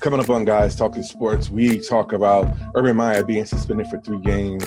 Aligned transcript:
Coming 0.00 0.20
up 0.20 0.30
on 0.30 0.44
Guys 0.44 0.76
Talking 0.76 1.02
Sports, 1.02 1.50
we 1.50 1.80
talk 1.80 2.12
about 2.12 2.54
Urban 2.74 2.96
Meyer 2.96 3.24
being 3.24 3.44
suspended 3.44 3.88
for 3.88 3.98
three 4.00 4.20
games 4.20 4.64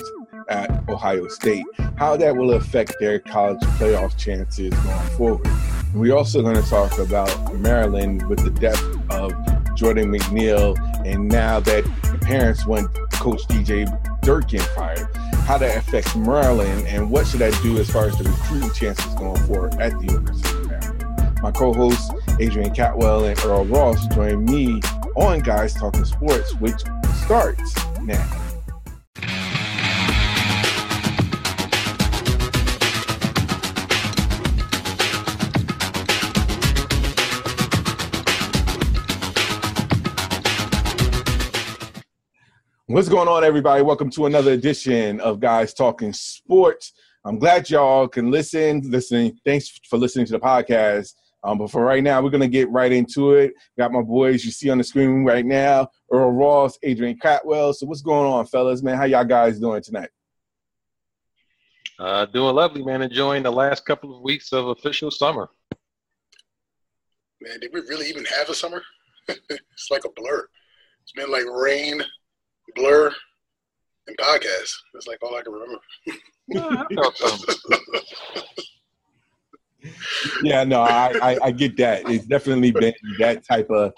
at 0.48 0.86
Ohio 0.88 1.28
State, 1.28 1.64
how 1.96 2.16
that 2.16 2.36
will 2.36 2.52
affect 2.52 2.94
their 3.00 3.20
college 3.20 3.60
playoff 3.78 4.16
chances 4.18 4.74
going 4.74 5.08
forward. 5.16 5.48
We're 5.94 6.16
also 6.16 6.42
going 6.42 6.56
to 6.56 6.68
talk 6.68 6.98
about 6.98 7.54
Maryland 7.54 8.28
with 8.28 8.40
the 8.44 8.50
death 8.50 8.82
of 9.10 9.32
Jordan 9.76 10.12
McNair, 10.12 10.76
and 11.06 11.28
now 11.28 11.60
that 11.60 11.84
the 11.84 12.18
parents 12.20 12.66
want 12.66 12.92
Coach 13.12 13.42
DJ 13.48 13.86
Durkin 14.22 14.60
fired, 14.60 15.08
how 15.46 15.58
that 15.58 15.78
affects 15.78 16.14
Maryland, 16.16 16.86
and 16.88 17.10
what 17.10 17.26
should 17.26 17.40
that 17.40 17.58
do 17.62 17.78
as 17.78 17.88
far 17.88 18.06
as 18.06 18.18
the 18.18 18.24
recruiting 18.24 18.72
chances 18.72 19.14
going 19.14 19.40
forward 19.44 19.74
at 19.80 19.92
the 20.00 20.06
University 20.06 20.48
of 20.50 20.66
Maryland. 20.66 21.40
My 21.42 21.50
co-hosts 21.50 22.10
Adrian 22.38 22.74
Catwell 22.74 23.24
and 23.24 23.38
Earl 23.44 23.64
Ross 23.64 24.06
join 24.08 24.44
me 24.44 24.80
on 25.16 25.40
Guys 25.40 25.74
Talking 25.74 26.04
Sports, 26.04 26.54
which 26.54 26.82
starts 27.24 27.74
now. 28.02 28.36
What's 42.86 43.08
going 43.08 43.28
on, 43.28 43.44
everybody? 43.44 43.82
Welcome 43.82 44.10
to 44.10 44.26
another 44.26 44.52
edition 44.52 45.20
of 45.20 45.38
Guys 45.38 45.72
Talking 45.72 46.12
Sports. 46.12 46.92
I'm 47.24 47.38
glad 47.38 47.70
y'all 47.70 48.08
can 48.08 48.30
listen. 48.30 48.82
Listening, 48.90 49.38
thanks 49.44 49.80
for 49.88 49.96
listening 49.96 50.26
to 50.26 50.32
the 50.32 50.40
podcast. 50.40 51.14
Um, 51.42 51.58
but 51.58 51.70
for 51.70 51.84
right 51.84 52.02
now, 52.02 52.22
we're 52.22 52.30
gonna 52.30 52.48
get 52.48 52.70
right 52.70 52.92
into 52.92 53.32
it. 53.32 53.54
Got 53.78 53.92
my 53.92 54.02
boys 54.02 54.44
you 54.44 54.50
see 54.50 54.70
on 54.70 54.78
the 54.78 54.84
screen 54.84 55.24
right 55.24 55.44
now: 55.44 55.88
Earl 56.12 56.32
Ross, 56.32 56.78
Adrian 56.82 57.18
Catwell. 57.18 57.74
So 57.74 57.86
what's 57.86 58.02
going 58.02 58.30
on, 58.30 58.46
fellas? 58.46 58.82
Man, 58.82 58.96
how 58.96 59.04
y'all 59.04 59.24
guys 59.24 59.58
doing 59.58 59.82
tonight? 59.82 60.10
Uh, 61.98 62.26
doing 62.26 62.54
lovely, 62.54 62.82
man. 62.82 63.02
Enjoying 63.02 63.42
the 63.42 63.50
last 63.50 63.84
couple 63.84 64.14
of 64.14 64.22
weeks 64.22 64.52
of 64.52 64.68
official 64.68 65.10
summer. 65.10 65.48
Man, 67.40 67.58
did 67.60 67.72
we 67.72 67.80
really 67.80 68.08
even 68.08 68.24
have 68.26 68.50
a 68.50 68.54
summer? 68.54 68.82
it's 69.28 69.90
like 69.90 70.04
a 70.04 70.10
blur. 70.14 70.46
It's 71.02 71.12
been 71.12 71.30
like 71.30 71.46
rain, 71.46 72.02
blur, 72.74 73.10
and 74.06 74.16
podcast. 74.18 74.74
That's 74.92 75.06
like 75.06 75.18
all 75.22 75.36
I 75.36 75.42
can 75.42 75.52
remember. 75.52 75.78
yeah, 80.42 80.64
no, 80.64 80.82
I, 80.82 81.12
I, 81.22 81.38
I, 81.44 81.50
get 81.50 81.76
that. 81.78 82.08
It's 82.08 82.26
definitely 82.26 82.70
been 82.70 82.94
that 83.18 83.46
type 83.46 83.70
of 83.70 83.92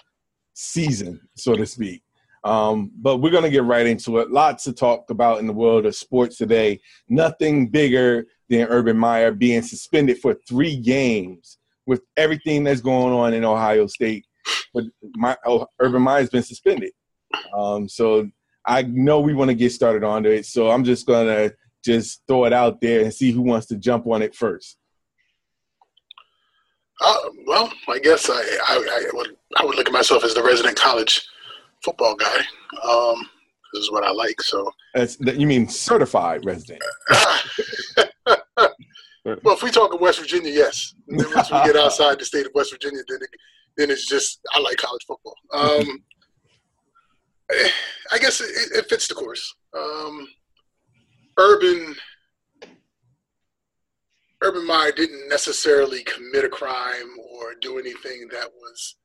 season, 0.55 1.21
so 1.37 1.55
to 1.55 1.67
speak. 1.67 2.03
Um, 2.45 2.91
but 2.97 3.19
we're 3.19 3.31
going 3.31 3.45
to 3.45 3.51
get 3.51 3.65
right 3.65 3.87
into 3.87 4.19
it. 4.19 4.31
Lots 4.31 4.65
to 4.65 4.73
talk 4.73 5.11
about 5.11 5.39
in 5.39 5.47
the 5.47 5.53
world 5.53 5.87
of 5.87 5.95
sports 5.95 6.37
today. 6.37 6.81
Nothing 7.09 7.69
bigger 7.69 8.27
than 8.49 8.67
Urban 8.69 8.99
Meyer 8.99 9.33
being 9.33 9.63
suspended 9.63 10.19
for 10.19 10.37
three 10.49 10.77
games 10.77 11.59
with 11.87 12.03
everything 12.17 12.65
that's 12.65 12.81
going 12.81 13.13
on 13.13 13.35
in 13.35 13.45
Ohio 13.45 13.87
State. 13.87 14.27
But 14.75 14.85
my, 15.15 15.37
oh, 15.47 15.67
Urban 15.79 16.03
Meyer's 16.03 16.31
been 16.31 16.43
suspended. 16.43 16.93
Um, 17.57 17.89
so 17.89 18.29
I 18.67 18.83
know 18.83 19.21
we 19.21 19.35
want 19.35 19.51
to 19.51 19.55
get 19.55 19.73
started 19.73 20.05
on 20.05 20.27
it. 20.27 20.47
So 20.47 20.71
I'm 20.71 20.85
just 20.85 21.07
going 21.07 21.27
to 21.27 21.55
just 21.85 22.23
throw 22.27 22.45
it 22.45 22.53
out 22.53 22.81
there 22.81 23.03
and 23.03 23.13
see 23.13 23.31
who 23.31 23.43
wants 23.43 23.67
to 23.67 23.77
jump 23.77 24.07
on 24.07 24.23
it 24.23 24.35
first. 24.35 24.79
Uh, 27.05 27.31
well, 27.47 27.73
I 27.89 27.99
guess 27.99 28.31
I, 28.31 28.35
I, 28.35 28.75
I, 28.77 29.11
would 29.13 29.37
I 29.57 29.65
would 29.65 29.77
look 29.77 29.89
at 29.89 29.93
myself 29.93 30.25
as 30.25 30.35
the 30.35 30.43
resident 30.43 30.77
college 30.77 31.27
football 31.85 32.15
guy. 32.15 32.39
Um, 32.89 33.29
this 33.73 33.83
is 33.83 33.91
what 33.91 34.05
I 34.05 34.13
like. 34.13 34.41
So 34.41 34.71
That's, 34.95 35.19
you 35.21 35.47
mean 35.47 35.69
certified 35.69 36.45
resident? 36.45 36.83
well, 39.25 39.55
if 39.55 39.63
we 39.63 39.71
talk 39.71 39.93
in 39.95 40.01
West 40.01 40.21
Virginia, 40.21 40.51
yes. 40.51 40.95
And 41.09 41.19
then 41.19 41.27
once 41.35 41.51
we 41.51 41.63
get 41.65 41.77
outside 41.77 42.19
the 42.21 42.25
state 42.25 42.47
of 42.47 42.53
West 42.55 42.71
Virginia, 42.73 43.03
then 43.09 43.19
it, 43.21 43.31
then 43.77 43.91
it's 43.91 44.07
just 44.07 44.41
I 44.55 44.61
like 44.61 44.77
college 44.77 45.05
football. 45.07 45.35
Um, 45.53 46.03
I 48.13 48.19
guess 48.19 48.41
it, 48.41 48.79
it, 48.79 48.89
fits 48.89 49.09
the 49.09 49.15
course. 49.15 49.55
Um, 49.77 50.27
Urban 51.39 51.95
Urban 54.43 54.67
Meyer 54.67 54.91
didn't 54.91 55.29
necessarily 55.29 56.03
commit 56.03 56.45
a 56.45 56.49
crime 56.49 57.17
or 57.33 57.55
do 57.61 57.79
anything 57.79 58.27
that 58.33 58.51
was 58.53 58.97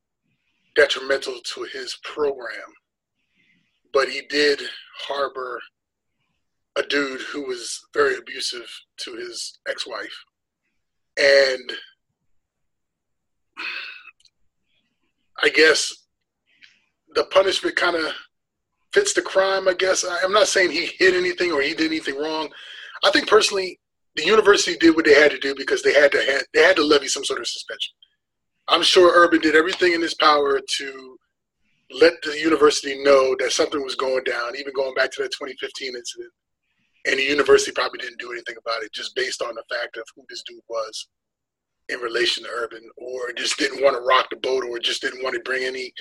detrimental 0.76 1.40
to 1.44 1.64
his 1.64 1.98
program, 2.04 2.74
but 3.94 4.10
he 4.10 4.22
did 4.30 4.62
harbor 5.00 5.60
a 6.76 6.84
dude 6.84 7.22
who 7.22 7.46
was 7.46 7.80
very 7.94 8.18
abusive 8.18 8.68
to 8.98 9.16
his 9.16 9.60
ex-wife, 9.68 10.24
and 11.18 11.74
I 15.44 15.50
guess 15.50 15.94
the 17.14 17.26
punishment 17.26 17.76
kind 17.76 17.96
of 17.96 18.12
fits 18.92 19.14
the 19.14 19.22
crime. 19.22 19.68
I 19.68 19.74
guess 19.74 20.04
I'm 20.24 20.34
not 20.34 20.48
saying 20.48 20.72
he 20.72 20.88
hid 20.98 21.14
anything 21.16 21.52
or 21.52 21.62
he 21.62 21.74
did 21.76 21.88
anything 21.88 22.18
wrong. 22.18 22.50
I 23.04 23.12
think 23.12 23.28
personally, 23.28 23.80
the 24.18 24.26
university 24.26 24.76
did 24.78 24.96
what 24.96 25.06
they 25.06 25.14
had 25.14 25.32
to 25.32 25.40
do 25.40 25.56
because 25.56 25.82
they 25.84 25.94
had 25.94 26.12
to 26.12 26.18
had, 26.18 26.42
they 26.54 26.64
had 26.64 26.76
to 26.76 26.84
levy 26.84 27.08
some 27.08 27.24
sort 27.24 27.40
of 27.40 27.48
suspension. 27.48 27.94
I'm 28.68 28.84
sure 28.84 29.14
Urban 29.14 29.40
did 29.40 29.56
everything 29.56 29.94
in 29.94 30.02
his 30.02 30.16
power 30.16 30.60
to 30.78 31.18
let 31.92 32.14
the 32.24 32.38
university 32.38 33.02
know 33.02 33.36
that 33.40 33.54
something 33.54 33.82
was 33.82 33.96
going 33.96 34.24
down, 34.26 34.58
even 34.58 34.74
going 34.74 34.94
back 34.96 35.12
to 35.14 35.22
that 35.22 35.32
2015 35.32 35.96
incident. 35.96 36.32
And 37.08 37.18
the 37.18 37.24
university 37.24 37.72
probably 37.72 38.00
didn't 38.00 38.20
do 38.20 38.32
anything 38.32 38.56
about 38.60 38.84
it, 38.84 38.92
just 38.92 39.16
based 39.16 39.42
on 39.42 39.56
the 39.56 39.64
fact 39.74 39.96
of 39.96 40.04
who 40.16 40.24
this 40.30 40.44
dude 40.46 40.60
was 40.68 41.08
in 41.88 42.00
relation 42.00 42.44
to 42.44 42.50
Urban, 42.50 42.82
or 42.98 43.32
just 43.32 43.58
didn't 43.58 43.82
want 43.82 43.96
to 43.96 44.02
rock 44.02 44.28
the 44.30 44.36
boat, 44.38 44.66
or 44.66 44.78
just 44.80 45.02
didn't 45.02 45.24
want 45.24 45.36
to 45.36 45.42
bring 45.42 45.64
any 45.64 45.94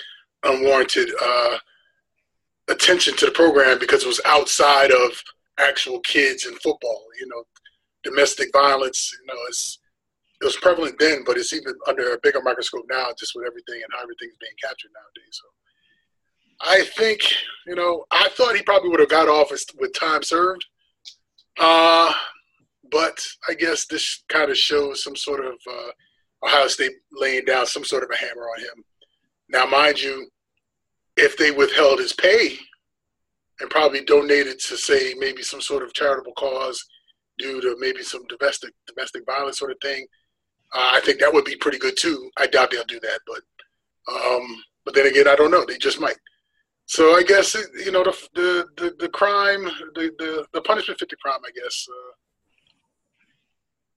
unwarranted 0.42 1.10
uh, 1.22 1.58
attention 2.68 3.14
to 3.16 3.26
the 3.26 3.32
program 3.32 3.78
because 3.78 4.02
it 4.02 4.08
was 4.08 4.20
outside 4.24 4.90
of 4.90 5.22
actual 5.60 6.00
kids 6.00 6.46
in 6.46 6.54
football. 6.54 7.04
You 7.20 7.28
know, 7.28 7.44
domestic 8.06 8.48
violence, 8.52 9.12
you 9.20 9.26
know, 9.26 9.40
it's 9.48 9.78
it 10.40 10.44
was 10.44 10.56
prevalent 10.56 10.96
then, 10.98 11.24
but 11.24 11.36
it's 11.38 11.52
even 11.52 11.74
under 11.86 12.12
a 12.12 12.18
bigger 12.22 12.42
microscope 12.42 12.84
now, 12.90 13.06
just 13.18 13.32
with 13.34 13.46
everything 13.46 13.82
and 13.82 13.92
how 13.92 14.02
everything's 14.02 14.36
being 14.38 14.52
captured 14.62 14.90
nowadays. 14.94 15.40
So 15.40 15.48
I 16.60 16.84
think, 16.98 17.20
you 17.66 17.74
know, 17.74 18.04
I 18.10 18.28
thought 18.36 18.54
he 18.54 18.62
probably 18.62 18.90
would 18.90 19.00
have 19.00 19.08
got 19.08 19.28
off 19.28 19.50
with 19.50 19.98
time 19.98 20.22
served. 20.22 20.64
Uh, 21.58 22.12
but 22.90 23.18
I 23.48 23.54
guess 23.54 23.86
this 23.86 24.24
kind 24.28 24.50
of 24.50 24.58
shows 24.58 25.02
some 25.02 25.16
sort 25.16 25.42
of 25.42 25.54
uh, 25.68 25.90
Ohio 26.46 26.68
State 26.68 26.92
laying 27.12 27.46
down 27.46 27.66
some 27.66 27.84
sort 27.84 28.04
of 28.04 28.10
a 28.10 28.16
hammer 28.16 28.42
on 28.42 28.60
him. 28.60 28.84
Now, 29.48 29.64
mind 29.64 30.02
you, 30.02 30.28
if 31.16 31.38
they 31.38 31.50
withheld 31.50 31.98
his 31.98 32.12
pay 32.12 32.58
and 33.60 33.70
probably 33.70 34.04
donated 34.04 34.58
to, 34.68 34.76
say, 34.76 35.14
maybe 35.18 35.42
some 35.42 35.62
sort 35.62 35.82
of 35.82 35.94
charitable 35.94 36.34
cause– 36.36 36.84
due 37.38 37.60
to 37.60 37.76
maybe 37.78 38.02
some 38.02 38.24
domestic 38.26 38.72
domestic 38.86 39.24
violence 39.26 39.58
sort 39.58 39.72
of 39.72 39.78
thing. 39.82 40.06
Uh, 40.74 40.90
I 40.94 41.00
think 41.00 41.20
that 41.20 41.32
would 41.32 41.44
be 41.44 41.56
pretty 41.56 41.78
good 41.78 41.96
too. 41.96 42.30
I 42.36 42.46
doubt 42.46 42.70
they'll 42.70 42.84
do 42.84 43.00
that, 43.00 43.20
but 43.26 43.42
um, 44.12 44.62
but 44.84 44.94
then 44.94 45.06
again, 45.06 45.28
I 45.28 45.34
don't 45.34 45.50
know. 45.50 45.64
They 45.64 45.78
just 45.78 46.00
might. 46.00 46.16
So 46.86 47.16
I 47.16 47.22
guess 47.22 47.54
you 47.84 47.92
know 47.92 48.04
the 48.04 48.16
the 48.34 48.66
the, 48.76 48.96
the 48.98 49.08
crime, 49.08 49.64
the, 49.94 50.10
the 50.18 50.46
the 50.52 50.60
punishment 50.62 51.00
fit 51.00 51.10
the 51.10 51.16
crime. 51.16 51.40
I 51.44 51.50
guess. 51.50 51.86
Uh, 51.90 52.12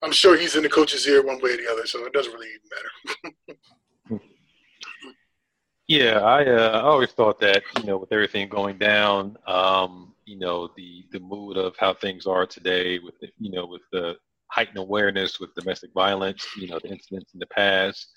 I'm 0.01 0.11
sure 0.11 0.37
he's 0.37 0.55
in 0.55 0.63
the 0.63 0.69
coach's 0.69 1.05
ear 1.07 1.25
one 1.25 1.41
way 1.41 1.51
or 1.51 1.57
the 1.57 1.69
other, 1.69 1.85
so 1.85 2.05
it 2.05 2.13
doesn't 2.13 2.33
really 2.33 2.47
even 2.47 4.17
matter. 4.17 4.21
yeah, 5.87 6.19
I 6.19 6.45
uh, 6.45 6.79
I 6.79 6.81
always 6.81 7.11
thought 7.11 7.39
that 7.41 7.63
you 7.77 7.83
know 7.83 7.97
with 7.97 8.11
everything 8.11 8.47
going 8.47 8.77
down, 8.77 9.37
um, 9.45 10.13
you 10.29 10.37
know 10.37 10.69
the 10.77 11.03
the 11.11 11.19
mood 11.19 11.57
of 11.57 11.75
how 11.79 11.91
things 11.93 12.27
are 12.27 12.45
today 12.45 12.99
with 12.99 13.15
the, 13.19 13.27
you 13.39 13.51
know 13.51 13.65
with 13.65 13.81
the 13.91 14.15
heightened 14.51 14.77
awareness 14.77 15.39
with 15.39 15.53
domestic 15.55 15.89
violence 15.93 16.45
you 16.55 16.67
know 16.67 16.79
the 16.83 16.89
incidents 16.89 17.33
in 17.33 17.39
the 17.39 17.47
past 17.47 18.07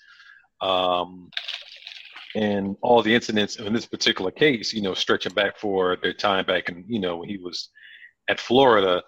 um, 0.61 1.29
and 2.35 2.75
all 2.81 3.01
the 3.01 3.13
incidents 3.13 3.55
in 3.55 3.73
this 3.73 3.87
particular 3.87 4.29
case 4.29 4.73
you 4.73 4.81
know 4.81 4.93
stretching 4.93 5.33
back 5.33 5.57
for 5.57 5.97
their 6.03 6.13
time 6.13 6.45
back 6.45 6.69
and 6.69 6.85
you 6.87 6.99
know 6.99 7.17
when 7.17 7.29
he 7.29 7.37
was 7.37 7.69
at 8.29 8.39
florida 8.39 9.01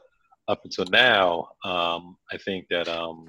up 0.48 0.62
until 0.66 0.86
now 0.86 1.48
um, 1.64 2.18
i 2.32 2.38
think 2.38 2.66
that 2.70 2.88
um, 2.88 3.26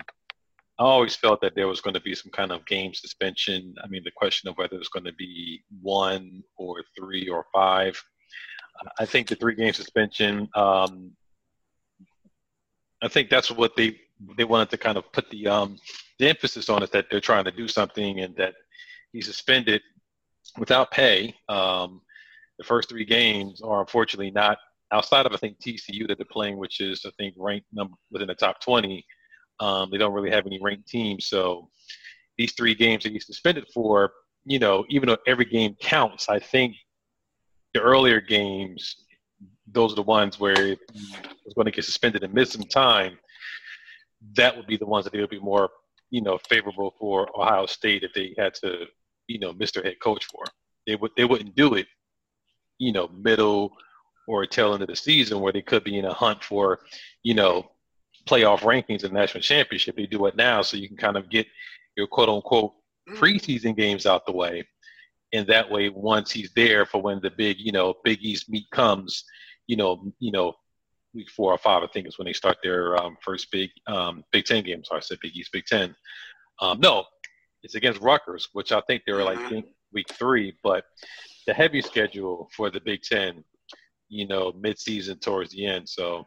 I 0.78 0.84
always 0.84 1.17
felt 1.17 1.40
that 1.40 1.55
there 1.55 1.69
was 1.69 1.81
going 1.81 1.94
to 1.94 2.00
be 2.00 2.14
some 2.14 2.31
kind 2.32 2.52
of 2.52 2.67
game 2.67 2.93
suspension. 2.93 3.75
I 3.82 3.87
mean, 3.87 4.02
the 4.05 4.11
question 4.14 4.50
of 4.50 4.58
whether 4.58 4.76
it's 4.76 4.90
going 4.90 5.06
to 5.06 5.14
be 5.14 5.64
one 5.81 6.43
or 6.58 6.84
three 6.94 7.31
or 7.31 7.46
five 7.50 7.99
I 8.99 9.05
think 9.06 9.28
the 9.28 9.34
three 9.34 9.55
game 9.55 9.73
suspension. 9.73 10.49
Um, 10.55 11.12
I 13.02 13.08
think 13.08 13.31
that's 13.31 13.50
what 13.50 13.76
they 13.76 13.99
they 14.37 14.44
wanted 14.44 14.70
to 14.70 14.78
kind 14.78 14.96
of 14.96 15.11
put 15.12 15.31
the 15.31 15.46
um, 15.46 15.78
the 16.19 16.28
emphasis 16.28 16.69
on 16.69 16.82
is 16.82 16.90
that 16.90 17.06
they're 17.11 17.20
trying 17.20 17.44
to 17.44 17.50
do 17.50 17.69
something 17.69 18.20
and 18.20 18.34
that 18.37 18.55
he's 19.12 19.26
suspended 19.26 19.82
without 20.58 20.90
pay. 20.90 21.34
Um, 21.49 22.00
the 22.58 22.64
first 22.64 22.88
three 22.88 23.05
games 23.05 23.61
are 23.61 23.81
unfortunately 23.81 24.31
not 24.31 24.58
outside 24.93 25.26
of 25.26 25.32
I 25.32 25.37
think 25.37 25.58
TCU 25.58 26.08
that 26.08 26.17
they're 26.19 26.26
playing, 26.31 26.56
which 26.56 26.81
is 26.81 27.05
I 27.06 27.11
think 27.19 27.34
ranked 27.38 27.67
number 27.73 27.96
within 28.11 28.28
the 28.28 28.34
top 28.34 28.61
20. 28.61 29.05
Um, 29.61 29.90
they 29.90 29.99
don't 29.99 30.12
really 30.12 30.31
have 30.31 30.46
any 30.46 30.58
ranked 30.62 30.88
teams, 30.88 31.26
so 31.26 31.69
these 32.37 32.52
three 32.52 32.75
games 32.75 33.02
that 33.02 33.12
he's 33.12 33.26
suspended 33.26 33.67
for, 33.73 34.12
you 34.44 34.58
know, 34.58 34.84
even 34.90 35.08
though 35.08 35.17
every 35.26 35.46
game 35.46 35.75
counts, 35.81 36.28
I 36.28 36.38
think 36.38 36.76
the 37.76 37.82
earlier 37.82 38.23
games, 38.23 38.96
those 39.70 39.93
are 39.93 39.96
the 39.96 40.02
ones 40.02 40.40
where 40.40 40.56
he 40.56 40.78
was 41.44 41.55
going 41.55 41.67
to 41.67 41.70
get 41.70 41.84
suspended 41.84 42.25
and 42.25 42.32
miss 42.32 42.52
some 42.52 42.62
time. 42.62 43.19
That 44.34 44.56
would 44.56 44.67
be 44.67 44.78
the 44.78 44.87
ones 44.87 45.05
that 45.05 45.12
they 45.12 45.20
would 45.20 45.31
be 45.31 45.40
more, 45.40 45.69
you 46.11 46.23
know, 46.23 46.38
favorable 46.49 46.94
for 46.99 47.28
Ohio 47.38 47.67
State 47.67 48.02
if 48.02 48.14
they 48.14 48.34
had 48.38 48.55
to, 48.55 48.87
you 49.26 49.38
know, 49.38 49.52
miss 49.52 49.73
their 49.73 49.82
head 49.82 50.00
coach 50.02 50.25
for. 50.25 50.44
They 50.87 50.96
would 50.96 51.11
they 51.19 51.26
wouldn't 51.26 51.55
do 51.55 51.75
it, 51.75 51.87
you 52.78 52.93
know, 52.93 53.08
middle 53.08 53.73
or 54.26 54.46
tail 54.46 54.73
end 54.73 54.82
of 54.82 54.88
the 54.88 54.96
season 54.96 55.40
where 55.40 55.52
they 55.52 55.62
could 55.62 55.84
be 55.84 55.99
in 55.99 56.06
a 56.06 56.14
hunt 56.14 56.43
for, 56.43 56.81
you 57.25 57.34
know, 57.34 57.70
playoff 58.26 58.61
rankings 58.61 59.05
and 59.05 59.12
national 59.12 59.43
championship. 59.43 59.96
They 59.96 60.06
do 60.06 60.25
it 60.26 60.37
now 60.37 60.62
so 60.62 60.78
you 60.78 60.88
can 60.88 60.96
kind 60.96 61.19
of 61.19 61.28
get 61.28 61.46
your 61.94 62.06
quote 62.06 62.31
unquote 62.31 62.73
mm. 63.08 63.17
preseason 63.19 63.76
games 63.76 64.06
out 64.06 64.25
the 64.25 64.32
way. 64.32 64.67
And 65.32 65.46
that 65.49 65.70
way, 65.70 65.88
once 65.88 66.31
he's 66.31 66.52
there 66.55 66.87
for 66.87 67.02
when 67.02 67.20
the 67.20 67.31
big, 67.31 67.58
you 67.58 67.73
know, 67.73 67.94
Big 68.05 68.23
East 68.23 68.49
meet 68.49 68.70
comes, 68.70 69.25
you 69.67 69.76
know, 69.76 70.12
you 70.19 70.32
know, 70.32 70.55
week 71.14 71.31
four 71.31 71.52
or 71.52 71.58
five, 71.58 71.82
I 71.82 71.88
think 71.88 72.06
is 72.06 72.19
when 72.19 72.26
they 72.26 72.32
start 72.32 72.58
their 72.62 72.96
um, 72.96 73.17
first 73.23 73.50
big 73.50 73.70
um, 73.87 74.23
Big 74.32 74.44
Ten 74.44 74.62
game. 74.62 74.84
sorry 74.84 74.99
I 74.99 75.02
said 75.02 75.19
Big 75.20 75.37
East, 75.37 75.52
Big 75.52 75.67
Ten. 75.67 75.94
Um, 76.61 76.81
no, 76.81 77.05
it's 77.62 77.75
against 77.75 78.00
Rutgers, 78.00 78.49
which 78.52 78.73
I 78.73 78.81
think 78.82 79.02
they 79.05 79.12
were 79.12 79.25
like 79.25 79.38
mm-hmm. 79.38 79.61
week 79.93 80.06
three. 80.12 80.55
But 80.62 80.84
the 81.46 81.55
heavy 81.55 81.82
schedule 81.82 82.49
for 82.56 82.70
the 82.70 82.81
Big 82.81 83.02
Ten 83.02 83.44
you 84.08 84.26
know, 84.26 84.52
mid-season 84.58 85.19
towards 85.19 85.52
the 85.52 85.67
end. 85.67 85.88
So, 85.88 86.26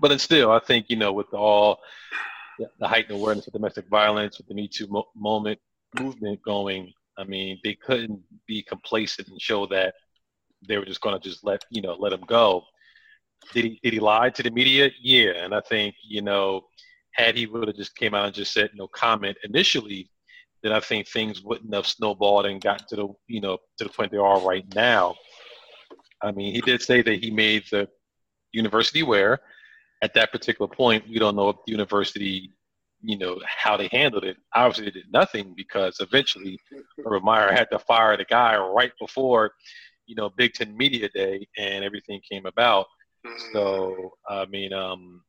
but 0.00 0.12
it's 0.12 0.22
still, 0.22 0.50
I 0.50 0.60
think, 0.60 0.86
you 0.88 0.96
know, 0.96 1.12
with 1.12 1.32
all 1.32 1.78
the 2.78 2.88
heightened 2.88 3.18
awareness 3.18 3.46
of 3.46 3.52
domestic 3.52 3.88
violence, 3.88 4.38
with 4.38 4.48
the 4.48 4.54
Me 4.54 4.68
Too 4.68 4.86
mo- 4.88 5.08
moment 5.14 5.58
movement 5.98 6.40
going, 6.42 6.92
I 7.18 7.24
mean, 7.24 7.58
they 7.64 7.74
couldn't 7.74 8.20
be 8.46 8.62
complacent 8.62 9.28
and 9.28 9.40
show 9.40 9.66
that 9.66 9.94
they 10.66 10.78
were 10.78 10.84
just 10.84 11.00
going 11.00 11.20
to 11.20 11.28
just 11.28 11.44
let, 11.44 11.64
you 11.70 11.82
know, 11.82 11.96
let 11.98 12.12
him 12.12 12.24
go. 12.26 12.64
Did 13.52 13.64
he, 13.64 13.80
did 13.82 13.92
he 13.92 14.00
lie 14.00 14.30
to 14.30 14.42
the 14.42 14.50
media? 14.50 14.90
Yeah. 15.00 15.32
And 15.36 15.54
I 15.54 15.60
think, 15.60 15.94
you 16.02 16.22
know, 16.22 16.62
had 17.12 17.36
he 17.36 17.46
would 17.46 17.68
have 17.68 17.76
just 17.76 17.96
came 17.96 18.14
out 18.14 18.26
and 18.26 18.34
just 18.34 18.52
said 18.52 18.70
no 18.74 18.88
comment 18.88 19.36
initially, 19.44 20.10
then 20.62 20.72
I 20.72 20.80
think 20.80 21.06
things 21.06 21.42
wouldn't 21.42 21.74
have 21.74 21.86
snowballed 21.86 22.46
and 22.46 22.60
gotten 22.60 22.86
to 22.88 22.96
the, 22.96 23.08
you 23.26 23.40
know, 23.40 23.58
to 23.78 23.84
the 23.84 23.90
point 23.90 24.10
they 24.10 24.18
are 24.18 24.40
right 24.40 24.64
now. 24.74 25.14
I 26.22 26.32
mean, 26.32 26.52
he 26.52 26.60
did 26.60 26.82
say 26.82 27.02
that 27.02 27.22
he 27.22 27.30
made 27.30 27.64
the 27.70 27.88
university 28.52 29.00
aware. 29.00 29.38
At 30.02 30.14
that 30.14 30.32
particular 30.32 30.68
point, 30.68 31.08
we 31.08 31.18
don't 31.18 31.36
know 31.36 31.48
if 31.48 31.56
the 31.66 31.72
university, 31.72 32.52
you 33.02 33.16
know, 33.16 33.40
how 33.46 33.76
they 33.76 33.88
handled 33.92 34.24
it. 34.24 34.36
Obviously, 34.54 34.86
they 34.86 34.90
did 34.90 35.12
nothing 35.12 35.54
because 35.56 36.00
eventually, 36.00 36.58
Urban 37.04 37.24
Meyer 37.24 37.52
had 37.52 37.70
to 37.70 37.78
fire 37.78 38.16
the 38.16 38.24
guy 38.24 38.56
right 38.56 38.92
before, 39.00 39.52
you 40.06 40.14
know, 40.14 40.30
Big 40.30 40.54
Ten 40.54 40.76
Media 40.76 41.08
Day, 41.08 41.46
and 41.56 41.84
everything 41.84 42.20
came 42.28 42.46
about. 42.46 42.86
So, 43.52 44.12
I 44.28 44.46
mean, 44.46 44.72
um, 44.72 45.22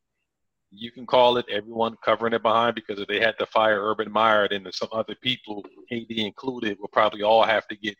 you 0.70 0.90
can 0.92 1.06
call 1.06 1.36
it 1.36 1.46
everyone 1.50 1.96
covering 2.04 2.32
it 2.32 2.42
behind 2.42 2.74
because 2.74 3.00
if 3.00 3.08
they 3.08 3.20
had 3.20 3.38
to 3.38 3.46
fire 3.46 3.82
Urban 3.82 4.10
Meyer, 4.10 4.48
then 4.48 4.66
some 4.72 4.88
other 4.92 5.16
people, 5.20 5.64
AD 5.90 6.10
included, 6.10 6.78
will 6.80 6.88
probably 6.88 7.22
all 7.22 7.42
have 7.42 7.66
to 7.68 7.76
get 7.76 7.96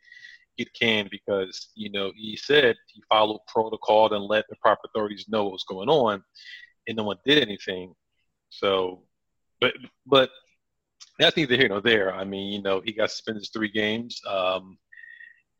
get 0.59 0.73
canned 0.75 1.09
because 1.11 1.69
you 1.75 1.91
know 1.91 2.13
he 2.15 2.37
said 2.37 2.77
he 2.93 3.03
followed 3.09 3.41
protocol 3.47 4.13
and 4.13 4.25
let 4.25 4.45
the 4.49 4.57
proper 4.57 4.83
authorities 4.87 5.27
know 5.29 5.45
what 5.45 5.53
was 5.53 5.65
going 5.65 5.89
on, 5.89 6.23
and 6.87 6.97
no 6.97 7.05
one 7.05 7.17
did 7.25 7.43
anything. 7.43 7.95
So, 8.51 9.03
but 9.61 9.75
but 10.07 10.31
that's 11.19 11.37
neither 11.37 11.57
here 11.57 11.69
nor 11.69 11.81
there. 11.81 12.15
I 12.15 12.25
mean, 12.25 12.53
you 12.53 12.63
know, 12.63 12.81
he 12.85 12.93
got 12.93 13.11
suspended 13.11 13.47
three 13.53 13.71
games. 13.71 14.21
Um, 14.27 14.79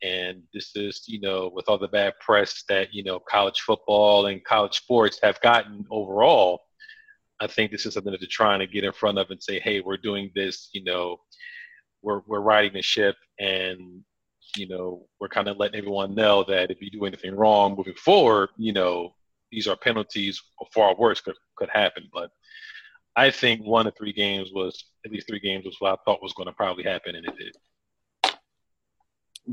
and 0.03 0.41
this 0.53 0.75
is, 0.75 1.03
you 1.07 1.21
know, 1.21 1.51
with 1.53 1.69
all 1.69 1.77
the 1.77 1.87
bad 1.87 2.13
press 2.19 2.63
that, 2.67 2.91
you 2.91 3.03
know, 3.03 3.19
college 3.19 3.61
football 3.61 4.25
and 4.25 4.43
college 4.43 4.75
sports 4.75 5.19
have 5.21 5.39
gotten 5.41 5.85
overall, 5.91 6.61
I 7.39 7.45
think 7.45 7.71
this 7.71 7.85
is 7.85 7.93
something 7.93 8.11
that 8.11 8.19
they're 8.19 8.27
trying 8.29 8.59
to 8.59 8.67
get 8.67 8.83
in 8.83 8.91
front 8.91 9.19
of 9.19 9.29
and 9.29 9.41
say, 9.41 9.59
hey, 9.59 9.81
we're 9.81 9.97
doing 9.97 10.31
this, 10.33 10.69
you 10.73 10.83
know, 10.83 11.17
we're, 12.01 12.21
we're 12.25 12.41
riding 12.41 12.73
the 12.73 12.81
ship 12.81 13.15
and 13.39 14.03
you 14.55 14.67
know, 14.67 15.05
we're 15.19 15.29
kind 15.29 15.47
of 15.47 15.57
letting 15.57 15.77
everyone 15.77 16.15
know 16.15 16.43
that 16.47 16.71
if 16.71 16.81
you 16.81 16.89
do 16.89 17.05
anything 17.05 17.35
wrong 17.35 17.75
moving 17.75 17.95
forward, 17.95 18.49
you 18.57 18.73
know, 18.73 19.13
these 19.51 19.67
are 19.67 19.75
penalties 19.75 20.41
or 20.59 20.67
far 20.73 20.95
worse 20.95 21.21
could, 21.21 21.35
could 21.55 21.69
happen. 21.69 22.09
But 22.13 22.31
I 23.15 23.29
think 23.31 23.65
one 23.65 23.87
of 23.87 23.95
three 23.97 24.13
games 24.13 24.51
was 24.53 24.85
at 25.05 25.11
least 25.11 25.27
three 25.27 25.39
games 25.39 25.65
was 25.65 25.75
what 25.79 25.93
I 25.93 25.97
thought 26.05 26.23
was 26.23 26.33
going 26.33 26.47
to 26.47 26.53
probably 26.53 26.83
happen, 26.83 27.15
and 27.15 27.25
it 27.25 27.35
did. 27.37 28.33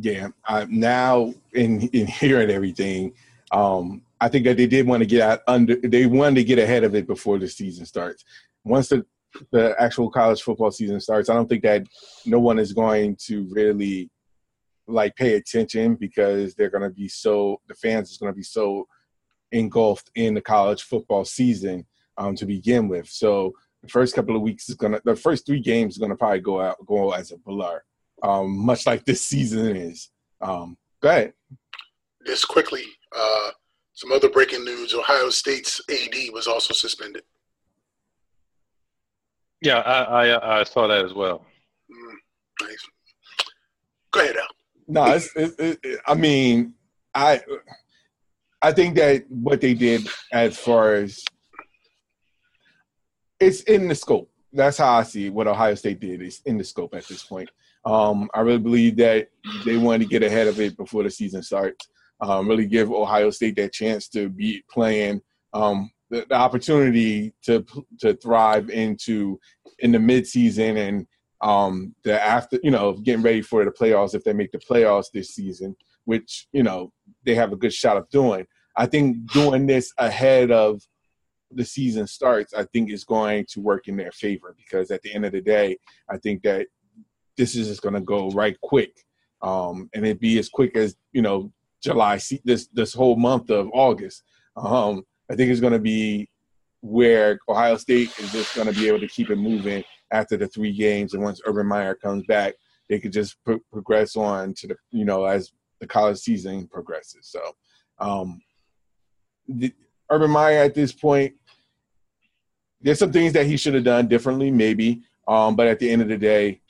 Yeah, 0.00 0.28
uh, 0.46 0.66
now 0.68 1.34
in 1.52 1.88
in 1.88 2.06
hearing 2.06 2.50
everything, 2.50 3.14
um, 3.50 4.02
I 4.20 4.28
think 4.28 4.44
that 4.44 4.56
they 4.56 4.66
did 4.66 4.86
want 4.86 5.02
to 5.02 5.06
get 5.06 5.22
out 5.22 5.40
under. 5.46 5.76
They 5.76 6.06
wanted 6.06 6.36
to 6.36 6.44
get 6.44 6.58
ahead 6.58 6.84
of 6.84 6.94
it 6.94 7.06
before 7.06 7.38
the 7.38 7.48
season 7.48 7.86
starts. 7.86 8.24
Once 8.64 8.88
the 8.88 9.04
the 9.50 9.74
actual 9.78 10.10
college 10.10 10.42
football 10.42 10.70
season 10.70 11.00
starts, 11.00 11.28
I 11.28 11.34
don't 11.34 11.48
think 11.48 11.62
that 11.62 11.86
no 12.26 12.38
one 12.38 12.58
is 12.58 12.72
going 12.72 13.16
to 13.26 13.46
really 13.50 14.10
like 14.86 15.14
pay 15.16 15.34
attention 15.34 15.96
because 15.96 16.54
they're 16.54 16.70
going 16.70 16.82
to 16.82 16.90
be 16.90 17.08
so 17.08 17.60
the 17.68 17.74
fans 17.74 18.10
is 18.10 18.18
going 18.18 18.32
to 18.32 18.36
be 18.36 18.42
so 18.42 18.86
engulfed 19.52 20.10
in 20.14 20.34
the 20.34 20.40
college 20.40 20.82
football 20.82 21.24
season 21.24 21.86
um, 22.18 22.34
to 22.36 22.46
begin 22.46 22.88
with. 22.88 23.08
So 23.08 23.54
the 23.82 23.88
first 23.88 24.14
couple 24.14 24.36
of 24.36 24.42
weeks 24.42 24.68
is 24.68 24.74
gonna 24.74 25.00
the 25.04 25.16
first 25.16 25.46
three 25.46 25.60
games 25.60 25.94
is 25.94 25.98
gonna 25.98 26.16
probably 26.16 26.40
go 26.40 26.60
out 26.60 26.76
go 26.86 27.12
as 27.12 27.32
a 27.32 27.38
blur, 27.38 27.82
um, 28.22 28.58
much 28.58 28.86
like 28.86 29.04
this 29.04 29.22
season 29.22 29.76
is. 29.76 30.10
Um, 30.40 30.76
go 31.00 31.08
ahead. 31.08 31.32
Just 32.26 32.48
quickly, 32.48 32.84
uh, 33.16 33.50
some 33.94 34.12
other 34.12 34.28
breaking 34.28 34.64
news: 34.64 34.94
Ohio 34.94 35.30
State's 35.30 35.80
AD 35.90 36.14
was 36.32 36.46
also 36.46 36.74
suspended. 36.74 37.22
Yeah, 39.62 39.78
I 39.78 40.28
I, 40.28 40.60
I 40.60 40.64
saw 40.64 40.86
that 40.86 41.04
as 41.04 41.14
well. 41.14 41.46
Mm, 41.90 42.66
nice. 42.66 42.86
Go 44.10 44.20
ahead, 44.20 44.36
Al 44.36 44.48
no, 44.88 45.04
it's, 45.04 45.36
it, 45.36 45.78
it, 45.82 46.00
I 46.06 46.14
mean, 46.14 46.74
I 47.14 47.40
I 48.60 48.72
think 48.72 48.96
that 48.96 49.30
what 49.30 49.60
they 49.60 49.74
did 49.74 50.08
as 50.32 50.58
far 50.58 50.94
as 50.94 51.22
it's 53.40 53.62
in 53.62 53.88
the 53.88 53.94
scope. 53.94 54.30
That's 54.52 54.78
how 54.78 54.98
I 54.98 55.02
see. 55.02 55.30
What 55.30 55.46
Ohio 55.46 55.74
State 55.74 56.00
did 56.00 56.22
is 56.22 56.40
in 56.46 56.58
the 56.58 56.64
scope 56.64 56.94
at 56.94 57.06
this 57.06 57.24
point. 57.24 57.50
Um, 57.84 58.28
I 58.34 58.40
really 58.40 58.58
believe 58.58 58.96
that 58.96 59.28
they 59.64 59.76
wanted 59.76 60.04
to 60.04 60.10
get 60.10 60.22
ahead 60.22 60.46
of 60.46 60.60
it 60.60 60.76
before 60.76 61.02
the 61.02 61.10
season 61.10 61.42
starts. 61.42 61.88
Um, 62.20 62.48
really 62.48 62.66
give 62.66 62.90
Ohio 62.90 63.30
State 63.30 63.56
that 63.56 63.72
chance 63.72 64.08
to 64.08 64.28
be 64.28 64.62
playing 64.70 65.20
um, 65.52 65.90
the, 66.10 66.26
the, 66.28 66.34
opportunity 66.34 67.32
to 67.44 67.64
to 68.00 68.14
thrive 68.14 68.70
into 68.70 69.38
in 69.78 69.92
the 69.92 69.98
midseason 69.98 70.76
and 70.76 71.06
um, 71.40 71.94
the 72.02 72.20
after 72.20 72.58
you 72.62 72.70
know 72.70 72.94
getting 72.94 73.22
ready 73.22 73.40
for 73.40 73.64
the 73.64 73.70
playoffs 73.70 74.14
if 74.14 74.24
they 74.24 74.32
make 74.32 74.50
the 74.50 74.58
playoffs 74.58 75.06
this 75.12 75.30
season, 75.34 75.76
which 76.04 76.48
you 76.52 76.62
know 76.62 76.92
they 77.24 77.34
have 77.34 77.52
a 77.52 77.56
good 77.56 77.72
shot 77.72 77.96
of 77.96 78.08
doing. 78.10 78.46
I 78.76 78.86
think 78.86 79.30
doing 79.32 79.66
this 79.66 79.92
ahead 79.98 80.50
of 80.50 80.82
the 81.50 81.64
season 81.64 82.06
starts, 82.06 82.54
I 82.54 82.64
think 82.64 82.90
is 82.90 83.04
going 83.04 83.46
to 83.50 83.60
work 83.60 83.88
in 83.88 83.96
their 83.96 84.12
favor 84.12 84.54
because 84.56 84.90
at 84.90 85.02
the 85.02 85.12
end 85.14 85.24
of 85.24 85.32
the 85.32 85.40
day, 85.40 85.78
I 86.08 86.18
think 86.18 86.42
that 86.42 86.66
this 87.36 87.54
is 87.56 87.68
just 87.68 87.82
going 87.82 87.94
to 87.94 88.00
go 88.00 88.30
right 88.30 88.60
quick, 88.60 88.92
um, 89.42 89.88
and 89.94 90.06
it 90.06 90.20
be 90.20 90.38
as 90.38 90.48
quick 90.48 90.76
as 90.76 90.96
you 91.12 91.22
know 91.22 91.52
July 91.82 92.20
this 92.44 92.68
this 92.72 92.92
whole 92.92 93.16
month 93.16 93.50
of 93.50 93.68
August. 93.72 94.24
Um, 94.56 95.04
I 95.30 95.36
think 95.36 95.50
it's 95.50 95.60
going 95.60 95.72
to 95.72 95.78
be 95.78 96.28
where 96.80 97.38
Ohio 97.48 97.76
State 97.76 98.10
is 98.18 98.32
just 98.32 98.54
going 98.54 98.72
to 98.72 98.78
be 98.78 98.88
able 98.88 99.00
to 99.00 99.08
keep 99.08 99.30
it 99.30 99.36
moving 99.36 99.84
after 100.10 100.36
the 100.36 100.48
three 100.48 100.72
games, 100.72 101.14
and 101.14 101.22
once 101.22 101.40
Urban 101.46 101.66
Meyer 101.66 101.94
comes 101.94 102.24
back, 102.26 102.54
they 102.88 102.98
could 102.98 103.12
just 103.12 103.36
pro- 103.44 103.60
progress 103.72 104.16
on 104.16 104.52
to 104.54 104.66
the 104.66 104.76
you 104.90 105.04
know 105.04 105.24
as 105.24 105.52
the 105.80 105.86
college 105.86 106.18
season 106.18 106.66
progresses. 106.66 107.28
So, 107.28 107.40
um, 108.00 108.40
the, 109.46 109.72
Urban 110.10 110.30
Meyer 110.30 110.62
at 110.62 110.74
this 110.74 110.92
point, 110.92 111.34
there's 112.80 112.98
some 112.98 113.12
things 113.12 113.32
that 113.32 113.46
he 113.46 113.56
should 113.56 113.74
have 113.74 113.84
done 113.84 114.08
differently, 114.08 114.50
maybe. 114.50 115.02
Um, 115.26 115.56
but 115.56 115.66
at 115.66 115.78
the 115.78 115.90
end 115.90 116.02
of 116.02 116.08
the 116.08 116.16
day, 116.16 116.60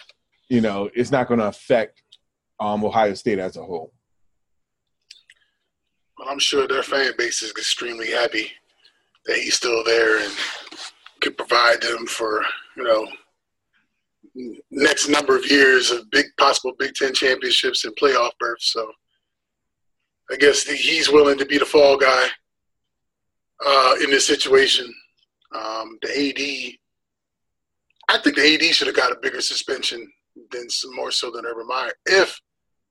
you 0.48 0.60
know, 0.60 0.90
it's 0.94 1.10
not 1.10 1.28
going 1.28 1.40
to 1.40 1.46
affect 1.46 2.02
um, 2.58 2.84
Ohio 2.84 3.14
State 3.14 3.38
as 3.38 3.56
a 3.56 3.62
whole. 3.62 3.92
Well, 6.18 6.28
I'm 6.28 6.38
sure 6.38 6.66
their 6.66 6.82
fan 6.82 7.12
base 7.16 7.42
is 7.42 7.50
extremely 7.50 8.10
happy 8.10 8.50
that 9.26 9.36
he's 9.36 9.54
still 9.54 9.84
there 9.84 10.24
and 10.24 10.32
could 11.20 11.36
provide 11.36 11.80
them 11.80 12.06
for, 12.06 12.44
you 12.76 12.82
know, 12.82 13.06
next 14.70 15.08
number 15.08 15.36
of 15.36 15.48
years 15.50 15.90
of 15.90 16.10
big 16.10 16.26
possible 16.38 16.72
Big 16.78 16.94
Ten 16.94 17.14
championships 17.14 17.84
and 17.84 17.94
playoff 17.96 18.30
berths. 18.40 18.72
So 18.72 18.90
I 20.30 20.36
guess 20.36 20.62
he's 20.62 21.10
willing 21.10 21.38
to 21.38 21.46
be 21.46 21.58
the 21.58 21.64
fall 21.64 21.96
guy 21.96 22.26
uh, 23.64 23.94
in 24.02 24.10
this 24.10 24.26
situation. 24.26 24.92
Um, 25.54 25.98
the 26.02 26.08
AD, 26.08 26.74
I 28.08 28.22
think 28.22 28.36
the 28.36 28.54
AD 28.54 28.74
should 28.74 28.86
have 28.86 28.96
got 28.96 29.12
a 29.12 29.18
bigger 29.20 29.40
suspension 29.40 30.10
than 30.50 30.68
more 30.94 31.10
so 31.10 31.30
than 31.30 31.46
Urban 31.46 31.66
Meyer. 31.66 31.92
If 32.06 32.40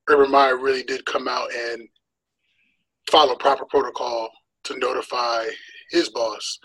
Urban 0.08 0.30
Meyer 0.30 0.56
really 0.56 0.82
did 0.82 1.04
come 1.04 1.28
out 1.28 1.52
and 1.52 1.88
follow 3.10 3.36
proper 3.36 3.64
protocol 3.66 4.30
to 4.64 4.78
notify 4.78 5.46
his 5.90 6.08
boss 6.10 6.58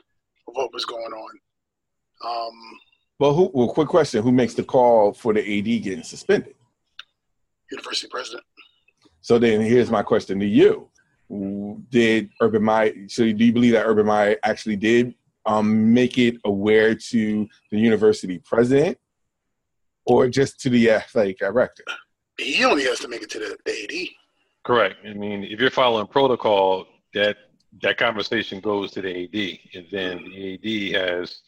of 0.47 0.55
what 0.55 0.73
was 0.73 0.85
going 0.85 1.13
on. 1.13 1.39
Um, 2.25 2.79
well, 3.19 3.33
who? 3.33 3.51
Well, 3.53 3.67
quick 3.67 3.87
question: 3.87 4.23
Who 4.23 4.31
makes 4.31 4.53
the 4.53 4.63
call 4.63 5.13
for 5.13 5.33
the 5.33 5.39
AD 5.39 5.83
getting 5.83 6.03
suspended? 6.03 6.55
University 7.71 8.07
president. 8.07 8.43
So 9.21 9.39
then, 9.39 9.61
here's 9.61 9.91
my 9.91 10.03
question 10.03 10.39
to 10.39 10.45
you: 10.45 10.89
Did 11.89 12.29
Urban 12.41 12.63
Meyer? 12.63 12.93
So, 13.07 13.23
do 13.23 13.45
you 13.45 13.53
believe 13.53 13.73
that 13.73 13.85
Urban 13.85 14.05
Meyer 14.05 14.37
actually 14.43 14.75
did 14.75 15.15
um, 15.45 15.93
make 15.93 16.17
it 16.17 16.37
aware 16.45 16.95
to 16.95 17.47
the 17.71 17.77
university 17.77 18.39
president, 18.39 18.97
or 20.05 20.27
just 20.27 20.59
to 20.61 20.69
the 20.69 20.91
athletic 20.91 21.39
director? 21.39 21.83
He 22.37 22.63
only 22.63 22.83
has 22.85 22.99
to 22.99 23.07
make 23.07 23.21
it 23.21 23.29
to 23.31 23.39
the, 23.39 23.57
the 23.65 23.83
AD. 23.83 24.07
Correct. 24.63 24.95
I 25.05 25.13
mean, 25.13 25.43
if 25.43 25.59
you're 25.59 25.69
following 25.69 26.07
protocol, 26.07 26.85
that 27.13 27.37
that 27.81 27.97
conversation 27.97 28.59
goes 28.59 28.91
to 28.91 29.01
the 29.01 29.23
AD, 29.23 29.59
and 29.75 29.87
then 29.91 30.23
the 30.23 30.93
AD 30.95 31.01
has, 31.01 31.41